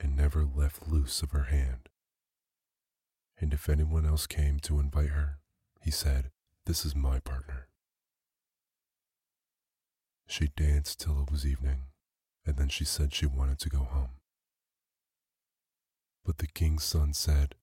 and 0.00 0.16
never 0.16 0.44
left 0.44 0.88
loose 0.88 1.22
of 1.22 1.30
her 1.30 1.44
hand. 1.44 1.88
And 3.40 3.52
if 3.52 3.68
anyone 3.68 4.04
else 4.04 4.26
came 4.26 4.58
to 4.60 4.80
invite 4.80 5.10
her, 5.10 5.38
he 5.80 5.90
said, 5.90 6.30
This 6.66 6.84
is 6.84 6.96
my 6.96 7.20
partner. 7.20 7.68
She 10.26 10.50
danced 10.56 11.00
till 11.00 11.22
it 11.22 11.30
was 11.30 11.46
evening, 11.46 11.84
and 12.44 12.56
then 12.56 12.68
she 12.68 12.84
said 12.84 13.14
she 13.14 13.26
wanted 13.26 13.58
to 13.60 13.68
go 13.68 13.84
home. 13.84 14.18
But 16.24 16.38
the 16.38 16.46
king's 16.46 16.84
son 16.84 17.14
said, 17.14 17.54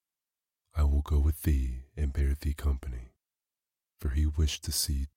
I 0.75 0.83
will 0.83 1.01
go 1.01 1.19
with 1.19 1.43
thee 1.43 1.85
and 1.95 2.11
bear 2.11 2.35
thee 2.39 2.53
company, 2.53 3.11
for 3.99 4.09
he 4.09 4.25
wished 4.25 4.63
to 4.65 4.71
see 4.71 5.07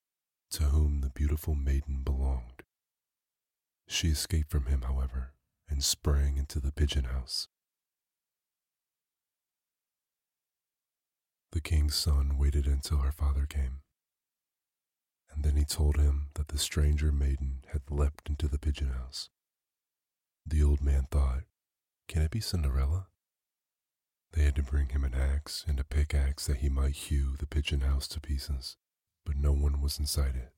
to 0.51 0.65
whom 0.65 1.01
the 1.01 1.11
beautiful 1.11 1.55
maiden 1.55 2.03
belonged. 2.03 2.63
She 3.87 4.09
escaped 4.09 4.51
from 4.51 4.67
him, 4.67 4.83
however, 4.83 5.33
and 5.69 5.83
sprang 5.83 6.37
into 6.37 6.61
the 6.61 6.73
pigeon 6.73 7.05
house. 7.05 7.49
The 11.53 11.61
king's 11.61 11.95
son 11.95 12.37
waited 12.37 12.67
until 12.67 12.99
her 12.99 13.13
father 13.13 13.47
came, 13.47 13.81
and 15.31 15.43
then 15.43 15.57
he 15.57 15.65
told 15.65 15.97
him 15.97 16.29
that 16.35 16.49
the 16.49 16.59
stranger 16.59 17.11
maiden 17.11 17.65
had 17.73 17.91
leapt 17.91 18.29
into 18.29 18.49
the 18.49 18.59
pigeon 18.59 18.91
house. 18.91 19.31
The 20.47 20.63
old 20.63 20.83
man 20.83 21.07
thought, 21.11 21.45
Can 22.07 22.23
it 22.23 22.31
be 22.31 22.41
Cinderella? 22.41 23.07
They 24.33 24.45
had 24.45 24.57
to 24.57 24.63
bring 24.63 24.91
him 24.91 25.05
an 25.05 25.15
axe 25.15 25.65
and 25.67 25.81
a 25.81 25.85
pickaxe 25.85 26.47
that 26.47 26.59
he 26.59 26.69
might 26.69 26.95
hew 26.95 27.37
the 27.39 27.47
pigeon 27.47 27.81
house 27.81 28.07
to 28.09 28.21
pieces, 28.21 28.77
but 29.29 29.37
no 29.37 29.53
one 29.53 29.83
was 29.83 29.99
inside 29.99 30.35
it. 30.37 30.55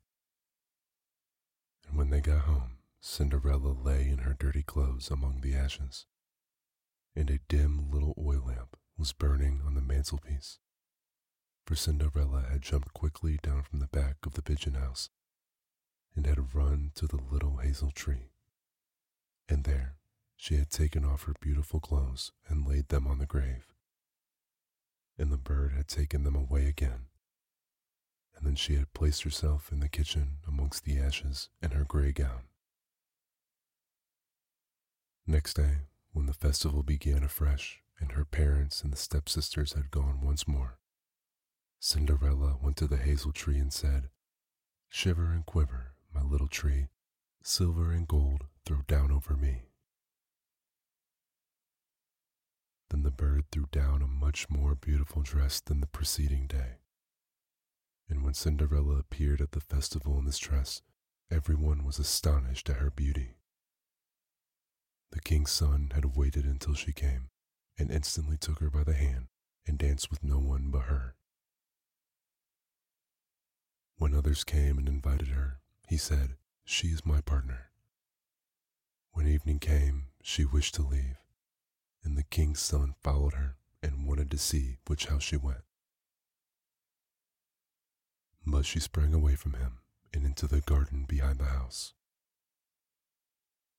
And 1.89 1.99
when 1.99 2.11
they 2.11 2.21
got 2.21 2.43
home, 2.43 2.79
Cinderella 3.01 3.73
lay 3.73 4.09
in 4.09 4.19
her 4.19 4.37
dirty 4.39 4.63
clothes 4.63 5.11
among 5.11 5.41
the 5.41 5.57
ashes, 5.57 6.07
and 7.17 7.29
a 7.31 7.41
dim 7.49 7.91
little 7.91 8.15
oil 8.17 8.45
lamp 8.47 8.77
was 8.97 9.13
burning 9.13 9.61
on 9.67 9.75
the 9.75 9.81
mantelpiece. 9.81 10.61
For 11.67 11.75
Cinderella 11.75 12.45
had 12.49 12.63
jumped 12.63 12.95
quickly 12.95 13.41
down 13.43 13.65
from 13.65 13.81
the 13.81 13.89
back 13.89 14.19
of 14.25 14.35
the 14.35 14.43
pigeon 14.43 14.75
house 14.75 15.11
and 16.15 16.25
had 16.25 16.55
run 16.55 16.93
to 16.95 17.09
the 17.09 17.19
little 17.29 17.57
hazel 17.57 17.91
tree, 17.91 18.31
and 19.49 19.65
there 19.65 19.97
she 20.37 20.55
had 20.59 20.71
taken 20.71 21.05
off 21.05 21.25
her 21.25 21.35
beautiful 21.41 21.81
clothes 21.81 22.31
and 22.47 22.69
laid 22.69 22.89
them 22.89 23.09
on 23.09 23.19
the 23.19 23.27
grave. 23.27 23.75
And 25.19 25.33
the 25.33 25.39
bird 25.39 25.73
had 25.73 25.89
taken 25.89 26.23
them 26.23 26.37
away 26.37 26.67
again. 26.67 27.10
And 28.41 28.49
then 28.49 28.57
she 28.57 28.77
had 28.77 28.95
placed 28.95 29.23
herself 29.25 29.71
in 29.71 29.81
the 29.81 29.89
kitchen 29.91 30.39
amongst 30.49 30.85
the 30.85 30.99
ashes 30.99 31.51
in 31.63 31.73
her 31.73 31.85
gray 31.85 32.11
gown. 32.11 32.45
Next 35.27 35.55
day, 35.55 35.81
when 36.13 36.25
the 36.25 36.33
festival 36.33 36.83
began 36.83 37.23
afresh 37.23 37.83
and 37.99 38.13
her 38.13 38.25
parents 38.25 38.83
and 38.83 38.91
the 38.91 38.97
stepsisters 38.97 39.75
had 39.75 39.91
gone 39.91 40.23
once 40.23 40.49
more, 40.49 40.79
Cinderella 41.81 42.57
went 42.63 42.79
to 42.79 42.87
the 42.87 42.97
hazel 42.97 43.31
tree 43.31 43.59
and 43.59 43.71
said, 43.71 44.09
Shiver 44.89 45.31
and 45.33 45.45
quiver, 45.45 45.93
my 46.15 46.23
little 46.23 46.49
tree, 46.49 46.89
silver 47.43 47.93
and 47.93 48.09
gold 48.09 48.47
throw 48.65 48.81
down 48.89 49.13
over 49.13 49.37
me. 49.37 49.65
Then 52.89 53.03
the 53.03 53.11
bird 53.11 53.45
threw 53.53 53.67
down 53.71 54.01
a 54.01 54.07
much 54.07 54.49
more 54.49 54.75
beautiful 54.75 55.21
dress 55.21 55.61
than 55.61 55.81
the 55.81 55.87
preceding 55.87 56.47
day. 56.47 56.79
And 58.11 58.25
when 58.25 58.35
Cinderella 58.35 58.97
appeared 58.97 59.41
at 59.41 59.53
the 59.53 59.61
festival 59.61 60.19
in 60.19 60.25
this 60.25 60.39
dress, 60.39 60.83
everyone 61.31 61.85
was 61.85 62.01
astonished 62.01 62.69
at 62.69 62.79
her 62.79 62.91
beauty. 62.91 63.37
The 65.13 65.21
king's 65.21 65.53
son 65.53 65.93
had 65.95 66.17
waited 66.17 66.45
until 66.45 66.75
she 66.75 66.93
came, 66.93 67.31
and 67.79 67.91
instantly 67.91 68.37
took 68.37 68.59
her 68.59 68.69
by 68.69 68.83
the 68.83 68.95
hand 68.95 69.29
and 69.65 69.79
danced 69.79 70.11
with 70.11 70.25
no 70.25 70.41
one 70.41 70.71
but 70.71 70.87
her. 70.87 71.15
When 73.97 74.15
others 74.15 74.43
came 74.43 74.77
and 74.77 74.89
invited 74.89 75.29
her, 75.29 75.61
he 75.89 75.97
said, 75.97 76.37
She 76.65 76.89
is 76.89 77.07
my 77.07 77.21
partner. 77.21 77.71
When 79.13 79.29
evening 79.29 79.61
came, 79.61 80.07
she 80.21 80.45
wished 80.45 80.75
to 80.77 80.83
leave, 80.83 81.19
and 82.03 82.19
the 82.19 82.25
king's 82.25 82.61
son 82.61 82.95
followed 83.03 83.35
her 83.35 83.57
and 83.83 84.07
wanted 84.07 84.31
to 84.33 84.39
see 84.39 84.79
which 84.87 85.07
house 85.07 85.23
she 85.23 85.37
went. 85.37 85.63
But 88.47 88.67
she 88.67 88.81
sprang 88.81 89.15
away 89.15 89.37
from 89.37 89.55
him 89.55 89.79
and 90.13 90.25
into 90.25 90.47
the 90.47 90.61
garden 90.61 91.05
behind 91.05 91.39
the 91.39 91.45
house. 91.45 91.95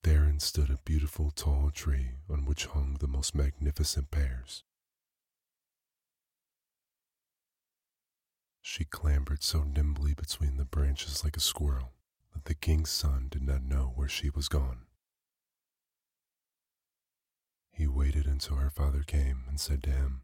Therein 0.03 0.39
stood 0.39 0.69
a 0.69 0.79
beautiful 0.83 1.31
tall 1.31 1.69
tree 1.71 2.11
on 2.29 2.45
which 2.45 2.65
hung 2.65 2.97
the 2.99 3.07
most 3.07 3.35
magnificent 3.35 4.09
pears. 4.09 4.63
She 8.61 8.85
clambered 8.85 9.43
so 9.43 9.63
nimbly 9.63 10.13
between 10.13 10.57
the 10.57 10.65
branches 10.65 11.23
like 11.23 11.35
a 11.37 11.41
squirrel 11.41 11.93
that 12.33 12.45
the 12.45 12.55
king's 12.55 12.89
son 12.89 13.27
did 13.29 13.43
not 13.43 13.63
know 13.63 13.91
where 13.95 14.07
she 14.07 14.29
was 14.29 14.47
gone. 14.47 14.85
He 17.71 17.87
waited 17.87 18.25
until 18.27 18.57
her 18.57 18.69
father 18.69 19.03
came 19.03 19.43
and 19.47 19.59
said 19.59 19.83
to 19.83 19.91
him, 19.91 20.23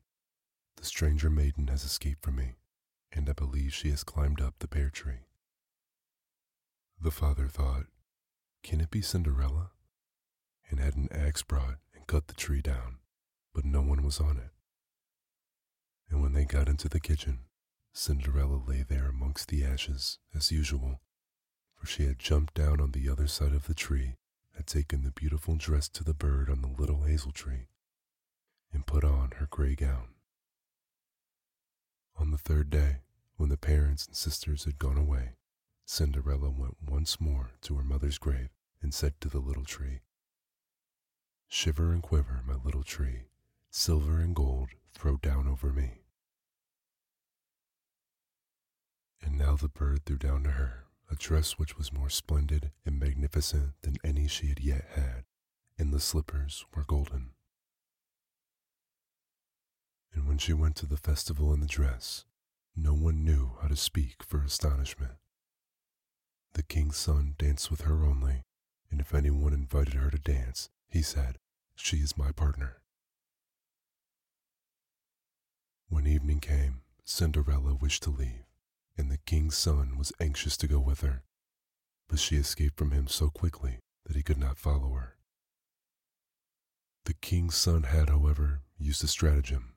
The 0.77 0.85
stranger 0.85 1.29
maiden 1.29 1.67
has 1.67 1.83
escaped 1.83 2.23
from 2.23 2.35
me, 2.35 2.53
and 3.12 3.30
I 3.30 3.34
believe 3.34 3.74
she 3.74 3.89
has 3.89 4.03
climbed 4.03 4.41
up 4.41 4.55
the 4.60 4.68
pear 4.68 4.89
tree. 4.89 5.26
The 6.99 7.12
father 7.12 7.47
thought, 7.47 7.86
Can 8.64 8.82
it 8.82 8.91
be 8.91 9.01
Cinderella? 9.01 9.72
And 10.70 10.80
had 10.80 10.95
an 10.95 11.08
axe 11.12 11.43
brought 11.43 11.78
and 11.95 12.05
cut 12.08 12.28
the 12.28 12.34
tree 12.34 12.62
down, 12.62 12.97
but 13.53 13.64
no 13.64 13.82
one 13.82 14.03
was 14.03 14.20
on 14.20 14.38
it. 14.38 14.51
And 16.10 16.22
when 16.22 16.34
they 16.34 16.45
got 16.45 16.68
into 16.68 16.89
the 16.89 16.99
kitchen, 16.99 17.39
Cinderella 17.93 18.62
lay 18.68 18.84
there 18.84 19.08
amongst 19.08 19.47
the 19.47 19.64
ashes 19.64 20.20
as 20.36 20.51
usual, 20.51 21.01
for 21.76 21.88
she 21.88 22.05
had 22.05 22.20
jumped 22.20 22.53
down 22.53 22.82
on 22.82 22.91
the 22.91 23.10
other 23.10 23.28
side 23.28 23.53
of 23.53 23.68
the 23.68 23.74
tree 23.74 24.16
had 24.58 24.68
taken 24.68 25.03
the 25.03 25.12
beautiful 25.12 25.55
dress 25.55 25.88
to 25.88 26.03
the 26.03 26.14
bird 26.14 26.49
on 26.49 26.62
the 26.62 26.68
little 26.68 27.03
hazel 27.03 27.32
tree 27.32 27.68
and 28.74 28.88
put 28.88 29.03
on 29.03 29.32
her 29.38 29.47
gray 29.49 29.76
gown. 29.76 30.08
On 32.20 32.32
the 32.32 32.38
third 32.38 32.70
day, 32.70 33.01
when 33.36 33.49
the 33.49 33.57
parents 33.57 34.07
and 34.07 34.15
sisters 34.15 34.65
had 34.65 34.80
gone 34.80 34.97
away, 34.97 35.34
Cinderella 35.86 36.49
went 36.49 36.78
once 36.82 37.22
more 37.22 37.51
to 37.61 37.76
her 37.76 37.84
mother's 37.84 38.18
grave 38.18 38.49
and 38.82 38.93
said 38.93 39.13
to 39.22 39.30
the 39.30 39.39
little 39.39 39.65
tree, 39.65 40.01
Shiver 41.47 41.93
and 41.93 42.01
quiver, 42.01 42.41
my 42.45 42.55
little 42.55 42.84
tree, 42.84 43.28
silver 43.70 44.20
and 44.20 44.36
gold 44.36 44.70
throw 44.93 45.18
down 45.18 45.47
over 45.47 45.72
me. 45.72 46.01
And 49.22 49.38
now 49.38 49.55
the 49.55 49.70
bird 49.70 50.05
threw 50.05 50.18
down 50.18 50.43
to 50.43 50.51
her 50.51 50.86
a 51.09 51.15
dress 51.15 51.53
which 51.53 51.78
was 51.78 51.93
more 51.93 52.09
splendid 52.09 52.72
and 52.86 52.99
magnificent 52.99 53.74
than 53.82 53.97
any 54.03 54.28
she 54.28 54.47
had 54.47 54.59
yet 54.59 54.86
had, 54.95 55.24
and 55.78 55.93
the 55.93 55.99
slippers 55.99 56.65
were 56.76 56.84
golden. 56.84 57.32
And 60.14 60.28
when 60.28 60.38
she 60.38 60.53
went 60.53 60.76
to 60.78 60.86
the 60.86 60.97
festival 60.97 61.53
in 61.53 61.60
the 61.60 61.68
dress, 61.68 62.26
no 62.76 62.93
one 62.93 63.24
knew 63.24 63.58
how 63.62 63.68
to 63.68 63.76
speak 63.76 64.24
for 64.24 64.41
astonishment. 64.41 65.14
The 66.53 66.64
king's 66.64 66.97
son 66.97 67.36
danced 67.38 67.70
with 67.70 67.82
her 67.82 68.03
only, 68.03 68.43
and 68.89 68.99
if 68.99 69.14
anyone 69.14 69.53
invited 69.53 69.95
her 69.95 70.10
to 70.10 70.18
dance, 70.18 70.70
he 70.89 71.01
said, 71.01 71.38
She 71.76 71.97
is 71.97 72.18
my 72.18 72.32
partner. 72.32 72.78
When 75.89 76.08
evening 76.08 76.39
came, 76.39 76.82
Cinderella 77.05 77.76
wished 77.76 78.03
to 78.03 78.10
leave 78.10 78.47
and 78.97 79.12
the 79.12 79.20
king's 79.20 79.55
son 79.55 79.97
was 79.97 80.12
anxious 80.20 80.58
to 80.58 80.68
go 80.68 80.80
with 80.80 81.01
her, 81.01 81.24
but 82.10 82.20
she 82.20 82.36
escaped 82.36 82.78
from 82.78 82.91
him 82.91 83.08
so 83.08 83.30
quickly 83.30 83.80
that 84.05 84.16
he 84.16 84.24
could 84.24 84.38
not 84.38 84.58
follow 84.58 84.93
her. 84.93 85.18
The 87.05 87.14
king's 87.14 87.55
son 87.55 87.84
had, 87.84 88.10
however, 88.10 88.62
used 88.78 89.03
a 89.03 89.08
stratagem 89.08 89.76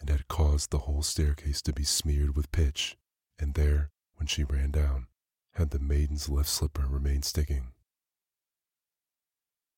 and 0.00 0.08
had 0.08 0.28
caused 0.28 0.70
the 0.70 0.78
whole 0.78 1.02
staircase 1.02 1.60
to 1.62 1.72
be 1.72 1.84
smeared 1.84 2.36
with 2.36 2.52
pitch, 2.52 2.96
and 3.38 3.54
there, 3.54 3.90
when 4.16 4.26
she 4.26 4.44
ran 4.44 4.70
down, 4.70 5.06
had 5.54 5.70
the 5.70 5.78
maiden's 5.78 6.28
left 6.28 6.48
slipper 6.48 6.86
remained 6.86 7.24
sticking. 7.24 7.68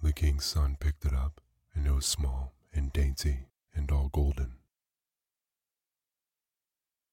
The 0.02 0.12
king's 0.12 0.44
son 0.44 0.76
picked 0.78 1.04
it 1.04 1.14
up, 1.14 1.40
and 1.74 1.86
it 1.86 1.92
was 1.92 2.06
small 2.06 2.54
and 2.72 2.92
dainty 2.92 3.46
and 3.74 3.90
all 3.90 4.08
golden. 4.12 4.54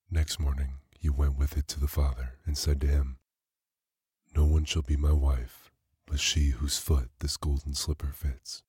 Next 0.09 0.39
morning, 0.39 0.75
he 0.97 1.09
went 1.09 1.37
with 1.37 1.57
it 1.57 1.67
to 1.69 1.79
the 1.79 1.87
father 1.87 2.39
and 2.45 2.57
said 2.57 2.79
to 2.81 2.87
him, 2.87 3.17
No 4.35 4.45
one 4.45 4.65
shall 4.65 4.81
be 4.81 4.95
my 4.95 5.11
wife 5.11 5.67
but 6.07 6.19
she 6.19 6.49
whose 6.51 6.79
foot 6.79 7.09
this 7.19 7.37
golden 7.37 7.75
slipper 7.75 8.11
fits. 8.13 8.63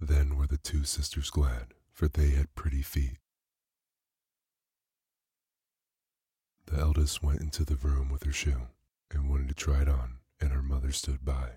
Then 0.00 0.38
were 0.38 0.46
the 0.46 0.56
two 0.56 0.84
sisters 0.84 1.28
glad, 1.28 1.74
for 1.92 2.08
they 2.08 2.30
had 2.30 2.54
pretty 2.54 2.80
feet. 2.80 3.18
The 6.66 6.78
eldest 6.78 7.22
went 7.22 7.42
into 7.42 7.64
the 7.66 7.76
room 7.76 8.08
with 8.08 8.22
her 8.22 8.32
shoe 8.32 8.68
and 9.10 9.28
wanted 9.28 9.48
to 9.48 9.54
try 9.54 9.82
it 9.82 9.88
on, 9.88 10.20
and 10.40 10.52
her 10.52 10.62
mother 10.62 10.90
stood 10.90 11.22
by. 11.24 11.56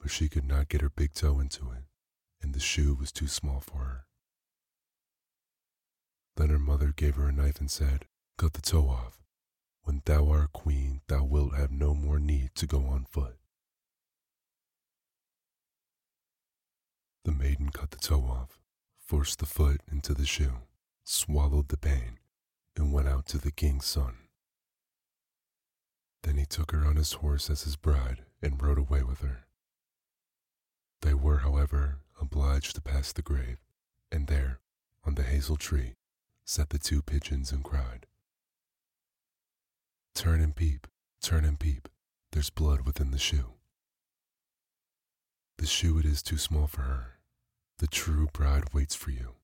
But 0.00 0.10
she 0.10 0.30
could 0.30 0.46
not 0.46 0.68
get 0.68 0.80
her 0.80 0.88
big 0.88 1.12
toe 1.12 1.40
into 1.40 1.72
it, 1.72 1.84
and 2.40 2.54
the 2.54 2.60
shoe 2.60 2.94
was 2.94 3.12
too 3.12 3.26
small 3.26 3.60
for 3.60 3.78
her. 3.78 4.06
Then 6.36 6.48
her 6.48 6.58
mother 6.58 6.94
gave 6.96 7.16
her 7.16 7.28
a 7.28 7.32
knife 7.32 7.60
and 7.60 7.70
said, 7.70 8.06
Cut 8.38 8.54
the 8.54 8.62
toe 8.62 8.88
off. 8.88 9.18
When 9.82 10.00
thou 10.06 10.30
art 10.30 10.54
queen, 10.54 11.02
thou 11.06 11.24
wilt 11.24 11.54
have 11.54 11.70
no 11.70 11.92
more 11.94 12.18
need 12.18 12.54
to 12.54 12.66
go 12.66 12.86
on 12.86 13.04
foot. 13.04 13.39
The 17.24 17.32
maiden 17.32 17.70
cut 17.70 17.90
the 17.90 17.98
toe 17.98 18.22
off, 18.22 18.58
forced 18.98 19.40
the 19.40 19.46
foot 19.46 19.82
into 19.90 20.14
the 20.14 20.24
shoe, 20.24 20.62
swallowed 21.04 21.68
the 21.68 21.76
pain, 21.76 22.18
and 22.76 22.92
went 22.92 23.08
out 23.08 23.26
to 23.26 23.38
the 23.38 23.50
king's 23.50 23.84
son. 23.84 24.16
Then 26.22 26.36
he 26.36 26.46
took 26.46 26.72
her 26.72 26.84
on 26.84 26.96
his 26.96 27.14
horse 27.14 27.50
as 27.50 27.62
his 27.62 27.76
bride 27.76 28.24
and 28.42 28.62
rode 28.62 28.78
away 28.78 29.02
with 29.02 29.20
her. 29.20 29.44
They 31.02 31.14
were, 31.14 31.38
however, 31.38 31.98
obliged 32.20 32.74
to 32.74 32.82
pass 32.82 33.12
the 33.12 33.22
grave, 33.22 33.58
and 34.12 34.26
there, 34.26 34.60
on 35.04 35.14
the 35.14 35.22
hazel 35.22 35.56
tree, 35.56 35.94
sat 36.44 36.70
the 36.70 36.78
two 36.78 37.02
pigeons 37.02 37.52
and 37.52 37.64
cried. 37.64 38.06
Turn 40.14 40.40
and 40.40 40.54
peep, 40.54 40.86
turn 41.22 41.44
and 41.44 41.58
peep, 41.58 41.88
there's 42.32 42.50
blood 42.50 42.82
within 42.82 43.10
the 43.10 43.18
shoe. 43.18 43.54
The 45.60 45.66
shoe 45.66 45.98
it 45.98 46.06
is 46.06 46.22
too 46.22 46.38
small 46.38 46.66
for 46.66 46.80
her, 46.80 47.18
the 47.80 47.86
true 47.86 48.28
bride 48.32 48.72
waits 48.72 48.94
for 48.94 49.10
you. 49.10 49.34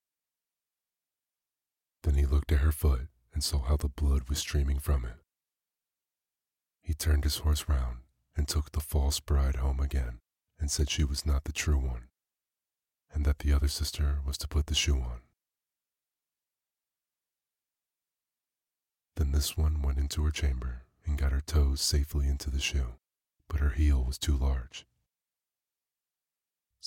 Then 2.05 2.14
he 2.14 2.25
looked 2.25 2.51
at 2.51 2.61
her 2.61 2.73
foot 2.73 3.09
and 3.35 3.45
saw 3.45 3.61
how 3.61 3.77
the 3.77 3.91
blood 3.91 4.31
was 4.31 4.39
streaming 4.39 4.79
from 4.79 5.05
it. 5.05 5.19
He 6.83 6.95
turned 6.95 7.25
his 7.25 7.37
horse 7.41 7.69
round 7.69 7.99
and 8.35 8.49
took 8.49 8.73
the 8.73 8.81
false 8.81 9.21
bride 9.21 9.57
home 9.57 9.79
again 9.79 10.21
and 10.59 10.71
said 10.71 10.89
she 10.89 11.05
was 11.05 11.27
not 11.27 11.45
the 11.45 11.53
true 11.53 11.77
one, 11.77 12.09
and 13.12 13.27
that 13.27 13.41
the 13.41 13.53
other 13.53 13.69
sister 13.69 14.21
was 14.25 14.39
to 14.39 14.49
put 14.49 14.69
the 14.69 14.75
shoe 14.75 14.97
on. 14.97 15.21
Then 19.17 19.33
this 19.33 19.55
one 19.55 19.83
went 19.83 19.99
into 19.99 20.25
her 20.25 20.31
chamber 20.31 20.85
and 21.05 21.19
got 21.19 21.33
her 21.33 21.43
toes 21.43 21.83
safely 21.83 22.27
into 22.27 22.49
the 22.49 22.59
shoe, 22.59 22.95
but 23.49 23.61
her 23.61 23.73
heel 23.77 24.03
was 24.03 24.17
too 24.17 24.35
large. 24.35 24.87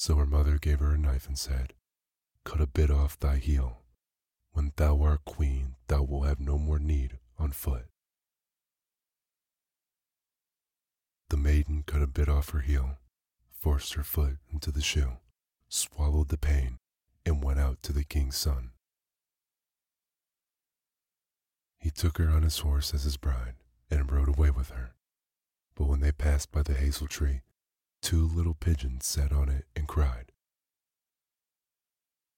So 0.02 0.16
her 0.16 0.26
mother 0.26 0.58
gave 0.58 0.80
her 0.80 0.94
a 0.94 0.98
knife 0.98 1.28
and 1.28 1.38
said, 1.38 1.74
Cut 2.46 2.62
a 2.62 2.68
bit 2.68 2.90
off 2.90 3.20
thy 3.20 3.36
heel. 3.36 3.82
When 4.54 4.72
thou 4.78 5.02
art 5.02 5.26
queen, 5.26 5.76
thou 5.90 6.04
wilt 6.04 6.26
have 6.26 6.40
no 6.40 6.58
more 6.58 6.80
need 6.80 7.20
on 7.38 7.52
foot. 7.52 7.84
The 11.28 11.36
maiden 11.36 11.84
cut 11.86 12.02
a 12.02 12.08
bit 12.08 12.30
off 12.30 12.52
her 12.52 12.62
heel, 12.62 12.98
forced 13.52 13.96
her 13.96 14.04
foot 14.04 14.38
into 14.54 14.72
the 14.72 14.80
shoe, 14.80 15.18
swallowed 15.68 16.30
the 16.30 16.38
pain, 16.38 16.78
and 17.26 17.44
went 17.44 17.60
out 17.60 17.84
to 17.84 17.92
the 17.92 18.06
king's 18.06 18.38
son. 18.38 18.72
He 21.78 21.92
took 21.92 22.20
her 22.20 22.30
on 22.30 22.44
his 22.44 22.60
horse 22.60 22.94
as 22.94 23.04
his 23.04 23.18
bride 23.18 23.56
and 23.92 24.10
rode 24.10 24.30
away 24.30 24.50
with 24.50 24.70
her. 24.70 24.94
But 25.76 25.88
when 25.88 26.00
they 26.00 26.14
passed 26.14 26.54
by 26.54 26.64
the 26.64 26.76
hazel 26.76 27.08
tree, 27.08 27.42
two 28.02 28.28
little 28.28 28.54
pigeons 28.54 29.06
sat 29.06 29.32
on 29.32 29.50
it 29.50 29.66
and 29.76 29.88
cried, 29.88 30.32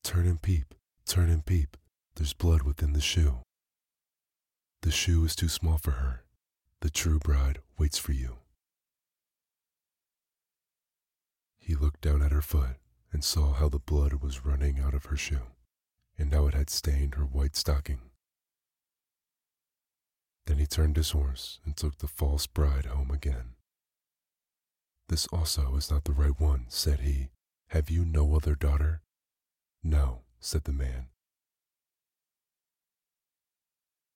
Turn 0.04 0.28
and 0.28 0.42
peep, 0.42 0.74
turn 1.06 1.30
and 1.30 1.46
peep, 1.46 1.78
there's 2.16 2.34
blood 2.34 2.64
within 2.64 2.94
the 2.94 3.02
shoe. 3.02 3.40
The 4.82 4.92
shoe 4.92 5.24
is 5.26 5.36
too 5.36 5.48
small 5.48 5.78
for 5.78 5.92
her. 5.92 6.24
The 6.82 6.90
true 6.90 7.20
bride 7.20 7.60
waits 7.78 8.00
for 8.00 8.12
you. 8.12 8.38
He 11.60 11.76
looked 11.76 12.02
down 12.02 12.24
at 12.24 12.32
her 12.32 12.42
foot 12.42 12.78
and 13.14 13.24
saw 13.24 13.54
how 13.54 13.70
the 13.70 13.80
blood 13.80 14.14
was 14.14 14.46
running 14.46 14.80
out 14.80 14.96
of 14.96 15.06
her 15.06 15.16
shoe, 15.16 15.52
and 16.18 16.34
how 16.34 16.48
it 16.48 16.54
had 16.54 16.70
stained 16.70 17.16
her 17.16 17.26
white 17.26 17.56
stocking. 17.56 18.00
Then 20.48 20.58
he 20.58 20.66
turned 20.66 20.98
his 20.98 21.12
horse 21.12 21.60
and 21.64 21.78
took 21.78 22.00
the 22.00 22.08
false 22.08 22.48
bride 22.48 22.86
home 22.86 23.12
again. 23.12 23.54
This 25.12 25.28
also 25.28 25.76
is 25.76 25.92
not 25.92 26.06
the 26.06 26.14
right 26.14 26.40
one, 26.40 26.68
said 26.70 27.02
he. 27.02 27.32
Have 27.72 27.90
you 27.90 28.06
no 28.06 28.34
other 28.34 28.56
daughter? 28.56 29.02
No, 29.84 30.22
said 30.40 30.64
the 30.64 30.72
man. 30.72 31.08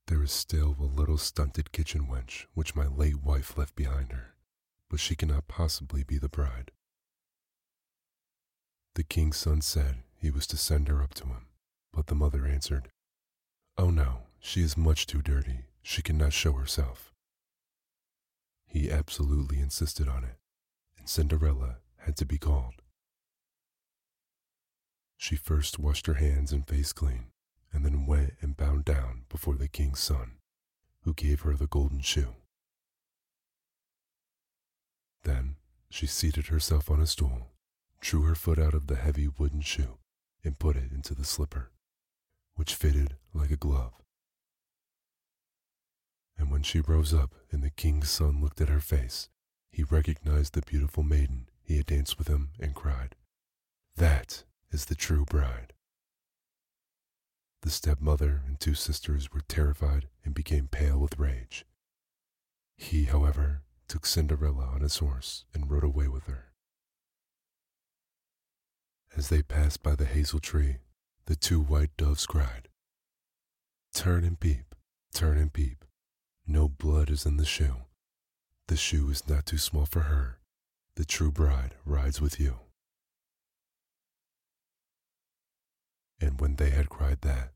There 0.07 0.23
is 0.23 0.31
still 0.31 0.73
a 0.79 0.83
little 0.83 1.17
stunted 1.17 1.73
kitchen 1.73 2.07
wench 2.07 2.45
which 2.53 2.77
my 2.77 2.87
late 2.87 3.21
wife 3.21 3.57
left 3.57 3.75
behind 3.75 4.13
her, 4.13 4.35
but 4.89 5.01
she 5.01 5.17
cannot 5.17 5.49
possibly 5.49 6.05
be 6.05 6.17
the 6.17 6.29
bride. 6.29 6.71
The 8.93 9.03
king's 9.03 9.35
son 9.35 9.59
said 9.59 9.97
he 10.15 10.31
was 10.31 10.47
to 10.47 10.55
send 10.55 10.87
her 10.87 11.03
up 11.03 11.13
to 11.15 11.25
him, 11.25 11.47
but 11.91 12.07
the 12.07 12.15
mother 12.15 12.45
answered, 12.45 12.87
Oh 13.77 13.89
no, 13.89 14.27
she 14.39 14.61
is 14.61 14.77
much 14.77 15.07
too 15.07 15.21
dirty. 15.21 15.65
She 15.83 16.01
cannot 16.01 16.31
show 16.31 16.53
herself. 16.53 17.11
He 18.65 18.89
absolutely 18.89 19.59
insisted 19.59 20.07
on 20.07 20.23
it, 20.23 20.37
Cinderella 21.07 21.77
had 21.97 22.15
to 22.17 22.25
be 22.25 22.37
called. 22.37 22.75
She 25.17 25.35
first 25.35 25.79
washed 25.79 26.07
her 26.07 26.15
hands 26.15 26.51
and 26.51 26.67
face 26.67 26.93
clean, 26.93 27.27
and 27.71 27.85
then 27.85 28.05
went 28.05 28.33
and 28.41 28.57
bowed 28.57 28.85
down 28.85 29.23
before 29.29 29.55
the 29.55 29.67
king's 29.67 29.99
son, 29.99 30.33
who 31.01 31.13
gave 31.13 31.41
her 31.41 31.55
the 31.55 31.67
golden 31.67 32.01
shoe. 32.01 32.35
Then 35.23 35.55
she 35.89 36.05
seated 36.05 36.47
herself 36.47 36.91
on 36.91 37.01
a 37.01 37.07
stool 37.07 37.55
drew 38.05 38.21
her 38.21 38.35
foot 38.35 38.59
out 38.59 38.75
of 38.75 38.85
the 38.85 38.95
heavy 38.95 39.27
wooden 39.27 39.61
shoe 39.61 39.97
and 40.43 40.59
put 40.59 40.75
it 40.75 40.91
into 40.91 41.15
the 41.15 41.25
slipper, 41.25 41.71
which 42.53 42.75
fitted 42.75 43.15
like 43.33 43.49
a 43.49 43.55
glove. 43.55 43.93
And 46.37 46.51
when 46.51 46.61
she 46.61 46.81
rose 46.81 47.15
up 47.15 47.33
and 47.51 47.63
the 47.63 47.71
king's 47.71 48.11
son 48.11 48.41
looked 48.41 48.61
at 48.61 48.69
her 48.69 48.79
face, 48.79 49.29
he 49.75 49.83
recognized 49.83 50.53
the 50.53 50.61
beautiful 50.61 51.03
maiden 51.03 51.49
he 51.61 51.75
had 51.75 51.85
danced 51.85 52.17
with 52.17 52.29
him 52.29 52.49
and 52.61 52.73
cried, 52.73 53.13
That 53.97 54.45
is 54.71 54.85
the 54.85 54.95
true 54.95 55.25
bride. 55.25 55.73
The 57.61 57.69
stepmother 57.69 58.41
and 58.47 58.57
two 58.57 58.73
sisters 58.73 59.33
were 59.33 59.41
terrified 59.49 60.07
and 60.23 60.33
became 60.33 60.69
pale 60.69 60.97
with 60.97 61.19
rage. 61.19 61.65
He, 62.77 63.03
however, 63.03 63.63
took 63.89 64.05
Cinderella 64.05 64.63
on 64.63 64.79
his 64.79 64.99
horse 64.99 65.43
and 65.53 65.69
rode 65.69 65.83
away 65.83 66.07
with 66.07 66.23
her. 66.27 66.53
As 69.17 69.27
they 69.27 69.41
passed 69.41 69.83
by 69.83 69.95
the 69.95 70.05
hazel 70.05 70.39
tree, 70.39 70.77
the 71.25 71.35
two 71.35 71.59
white 71.59 71.91
doves 71.97 72.25
cried, 72.25 72.69
Turn 73.93 74.23
and 74.23 74.39
peep, 74.39 74.73
turn 75.13 75.37
and 75.37 75.51
peep. 75.51 75.83
No 76.47 76.69
blood 76.69 77.09
is 77.09 77.25
in 77.25 77.35
the 77.35 77.45
shoe. 77.45 77.84
The 78.67 78.75
shoe 78.75 79.09
is 79.09 79.27
not 79.29 79.45
too 79.45 79.59
small 79.59 79.85
for 79.85 80.01
her. 80.01 80.39
The 80.95 81.05
true 81.05 81.31
bride 81.31 81.75
rides 81.85 82.19
with 82.19 82.39
you. 82.39 82.59
And 86.19 86.39
when 86.41 86.55
they 86.55 86.71
had 86.71 86.89
cried 86.89 87.21
that, 87.21 87.51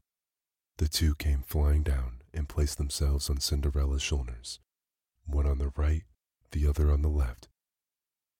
the 0.77 0.87
two 0.87 1.15
came 1.15 1.41
flying 1.41 1.81
down 1.81 2.21
and 2.33 2.47
placed 2.47 2.77
themselves 2.77 3.29
on 3.29 3.39
Cinderella's 3.39 4.01
shoulders, 4.01 4.59
one 5.25 5.47
on 5.47 5.57
the 5.57 5.71
right, 5.75 6.03
the 6.51 6.67
other 6.67 6.91
on 6.91 7.01
the 7.01 7.09
left, 7.09 7.47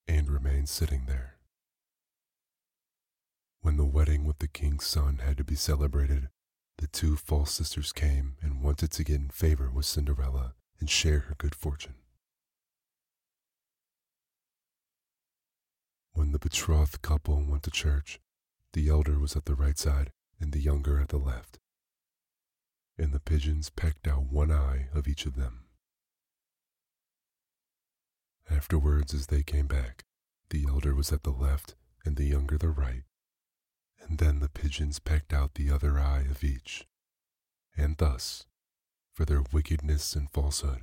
and 0.07 0.30
remained 0.30 0.70
sitting 0.70 1.05
there. 1.07 1.38
When 3.61 3.78
the 3.78 3.86
wedding 3.86 4.26
with 4.26 4.39
the 4.39 4.47
king's 4.47 4.86
son 4.86 5.22
had 5.24 5.38
to 5.38 5.43
be 5.43 5.55
celebrated, 5.55 6.30
the 6.78 6.88
two 6.88 7.15
false 7.15 7.51
sisters 7.51 7.91
came 7.91 8.36
and 8.41 8.63
wanted 8.63 8.91
to 8.91 9.03
get 9.03 9.15
in 9.15 9.30
favor 9.30 9.70
with 9.70 9.86
Cinderella 9.86 10.53
and 10.80 10.89
share 10.89 11.20
her 11.20 11.36
good 11.38 11.55
fortune. 11.55 11.95
When 16.20 16.34
the 16.34 16.38
betrothed 16.38 17.01
couple 17.01 17.41
went 17.45 17.63
to 17.63 17.72
church, 17.72 18.20
the 18.74 18.89
elder 18.89 19.17
was 19.17 19.38
at 19.38 19.45
the 19.45 19.55
right 19.55 19.78
side 19.78 20.11
and 20.38 20.51
the 20.51 20.59
younger 20.59 20.99
at 20.99 21.07
the 21.07 21.17
left, 21.17 21.59
and 22.97 23.13
the 23.13 23.22
pigeons 23.22 23.70
pecked 23.70 24.05
out 24.05 24.24
one 24.24 24.51
eye 24.51 24.89
of 24.93 25.07
each 25.07 25.26
of 25.26 25.38
them. 25.38 25.63
Afterwards, 28.51 29.13
as 29.13 29.28
they 29.28 29.43
came 29.43 29.67
back, 29.67 30.03
the 30.49 30.65
elder 30.67 30.93
was 30.93 31.13
at 31.13 31.24
the 31.24 31.32
left 31.32 31.76
and 32.03 32.17
the 32.17 32.26
younger 32.26 32.57
the 32.57 32.67
right, 32.67 33.03
and 34.01 34.17
then 34.17 34.41
the 34.41 34.49
pigeons 34.49 34.99
pecked 34.99 35.32
out 35.32 35.53
the 35.53 35.72
other 35.72 35.97
eye 35.97 36.26
of 36.30 36.43
each. 36.43 36.86
And 37.78 37.95
thus, 37.95 38.45
for 39.13 39.24
their 39.24 39.45
wickedness 39.53 40.17
and 40.17 40.30
falsehood, 40.30 40.82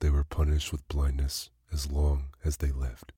they 0.00 0.10
were 0.10 0.24
punished 0.24 0.72
with 0.72 0.88
blindness 0.88 1.50
as 1.72 1.88
long 1.88 2.30
as 2.44 2.56
they 2.56 2.72
lived. 2.72 3.12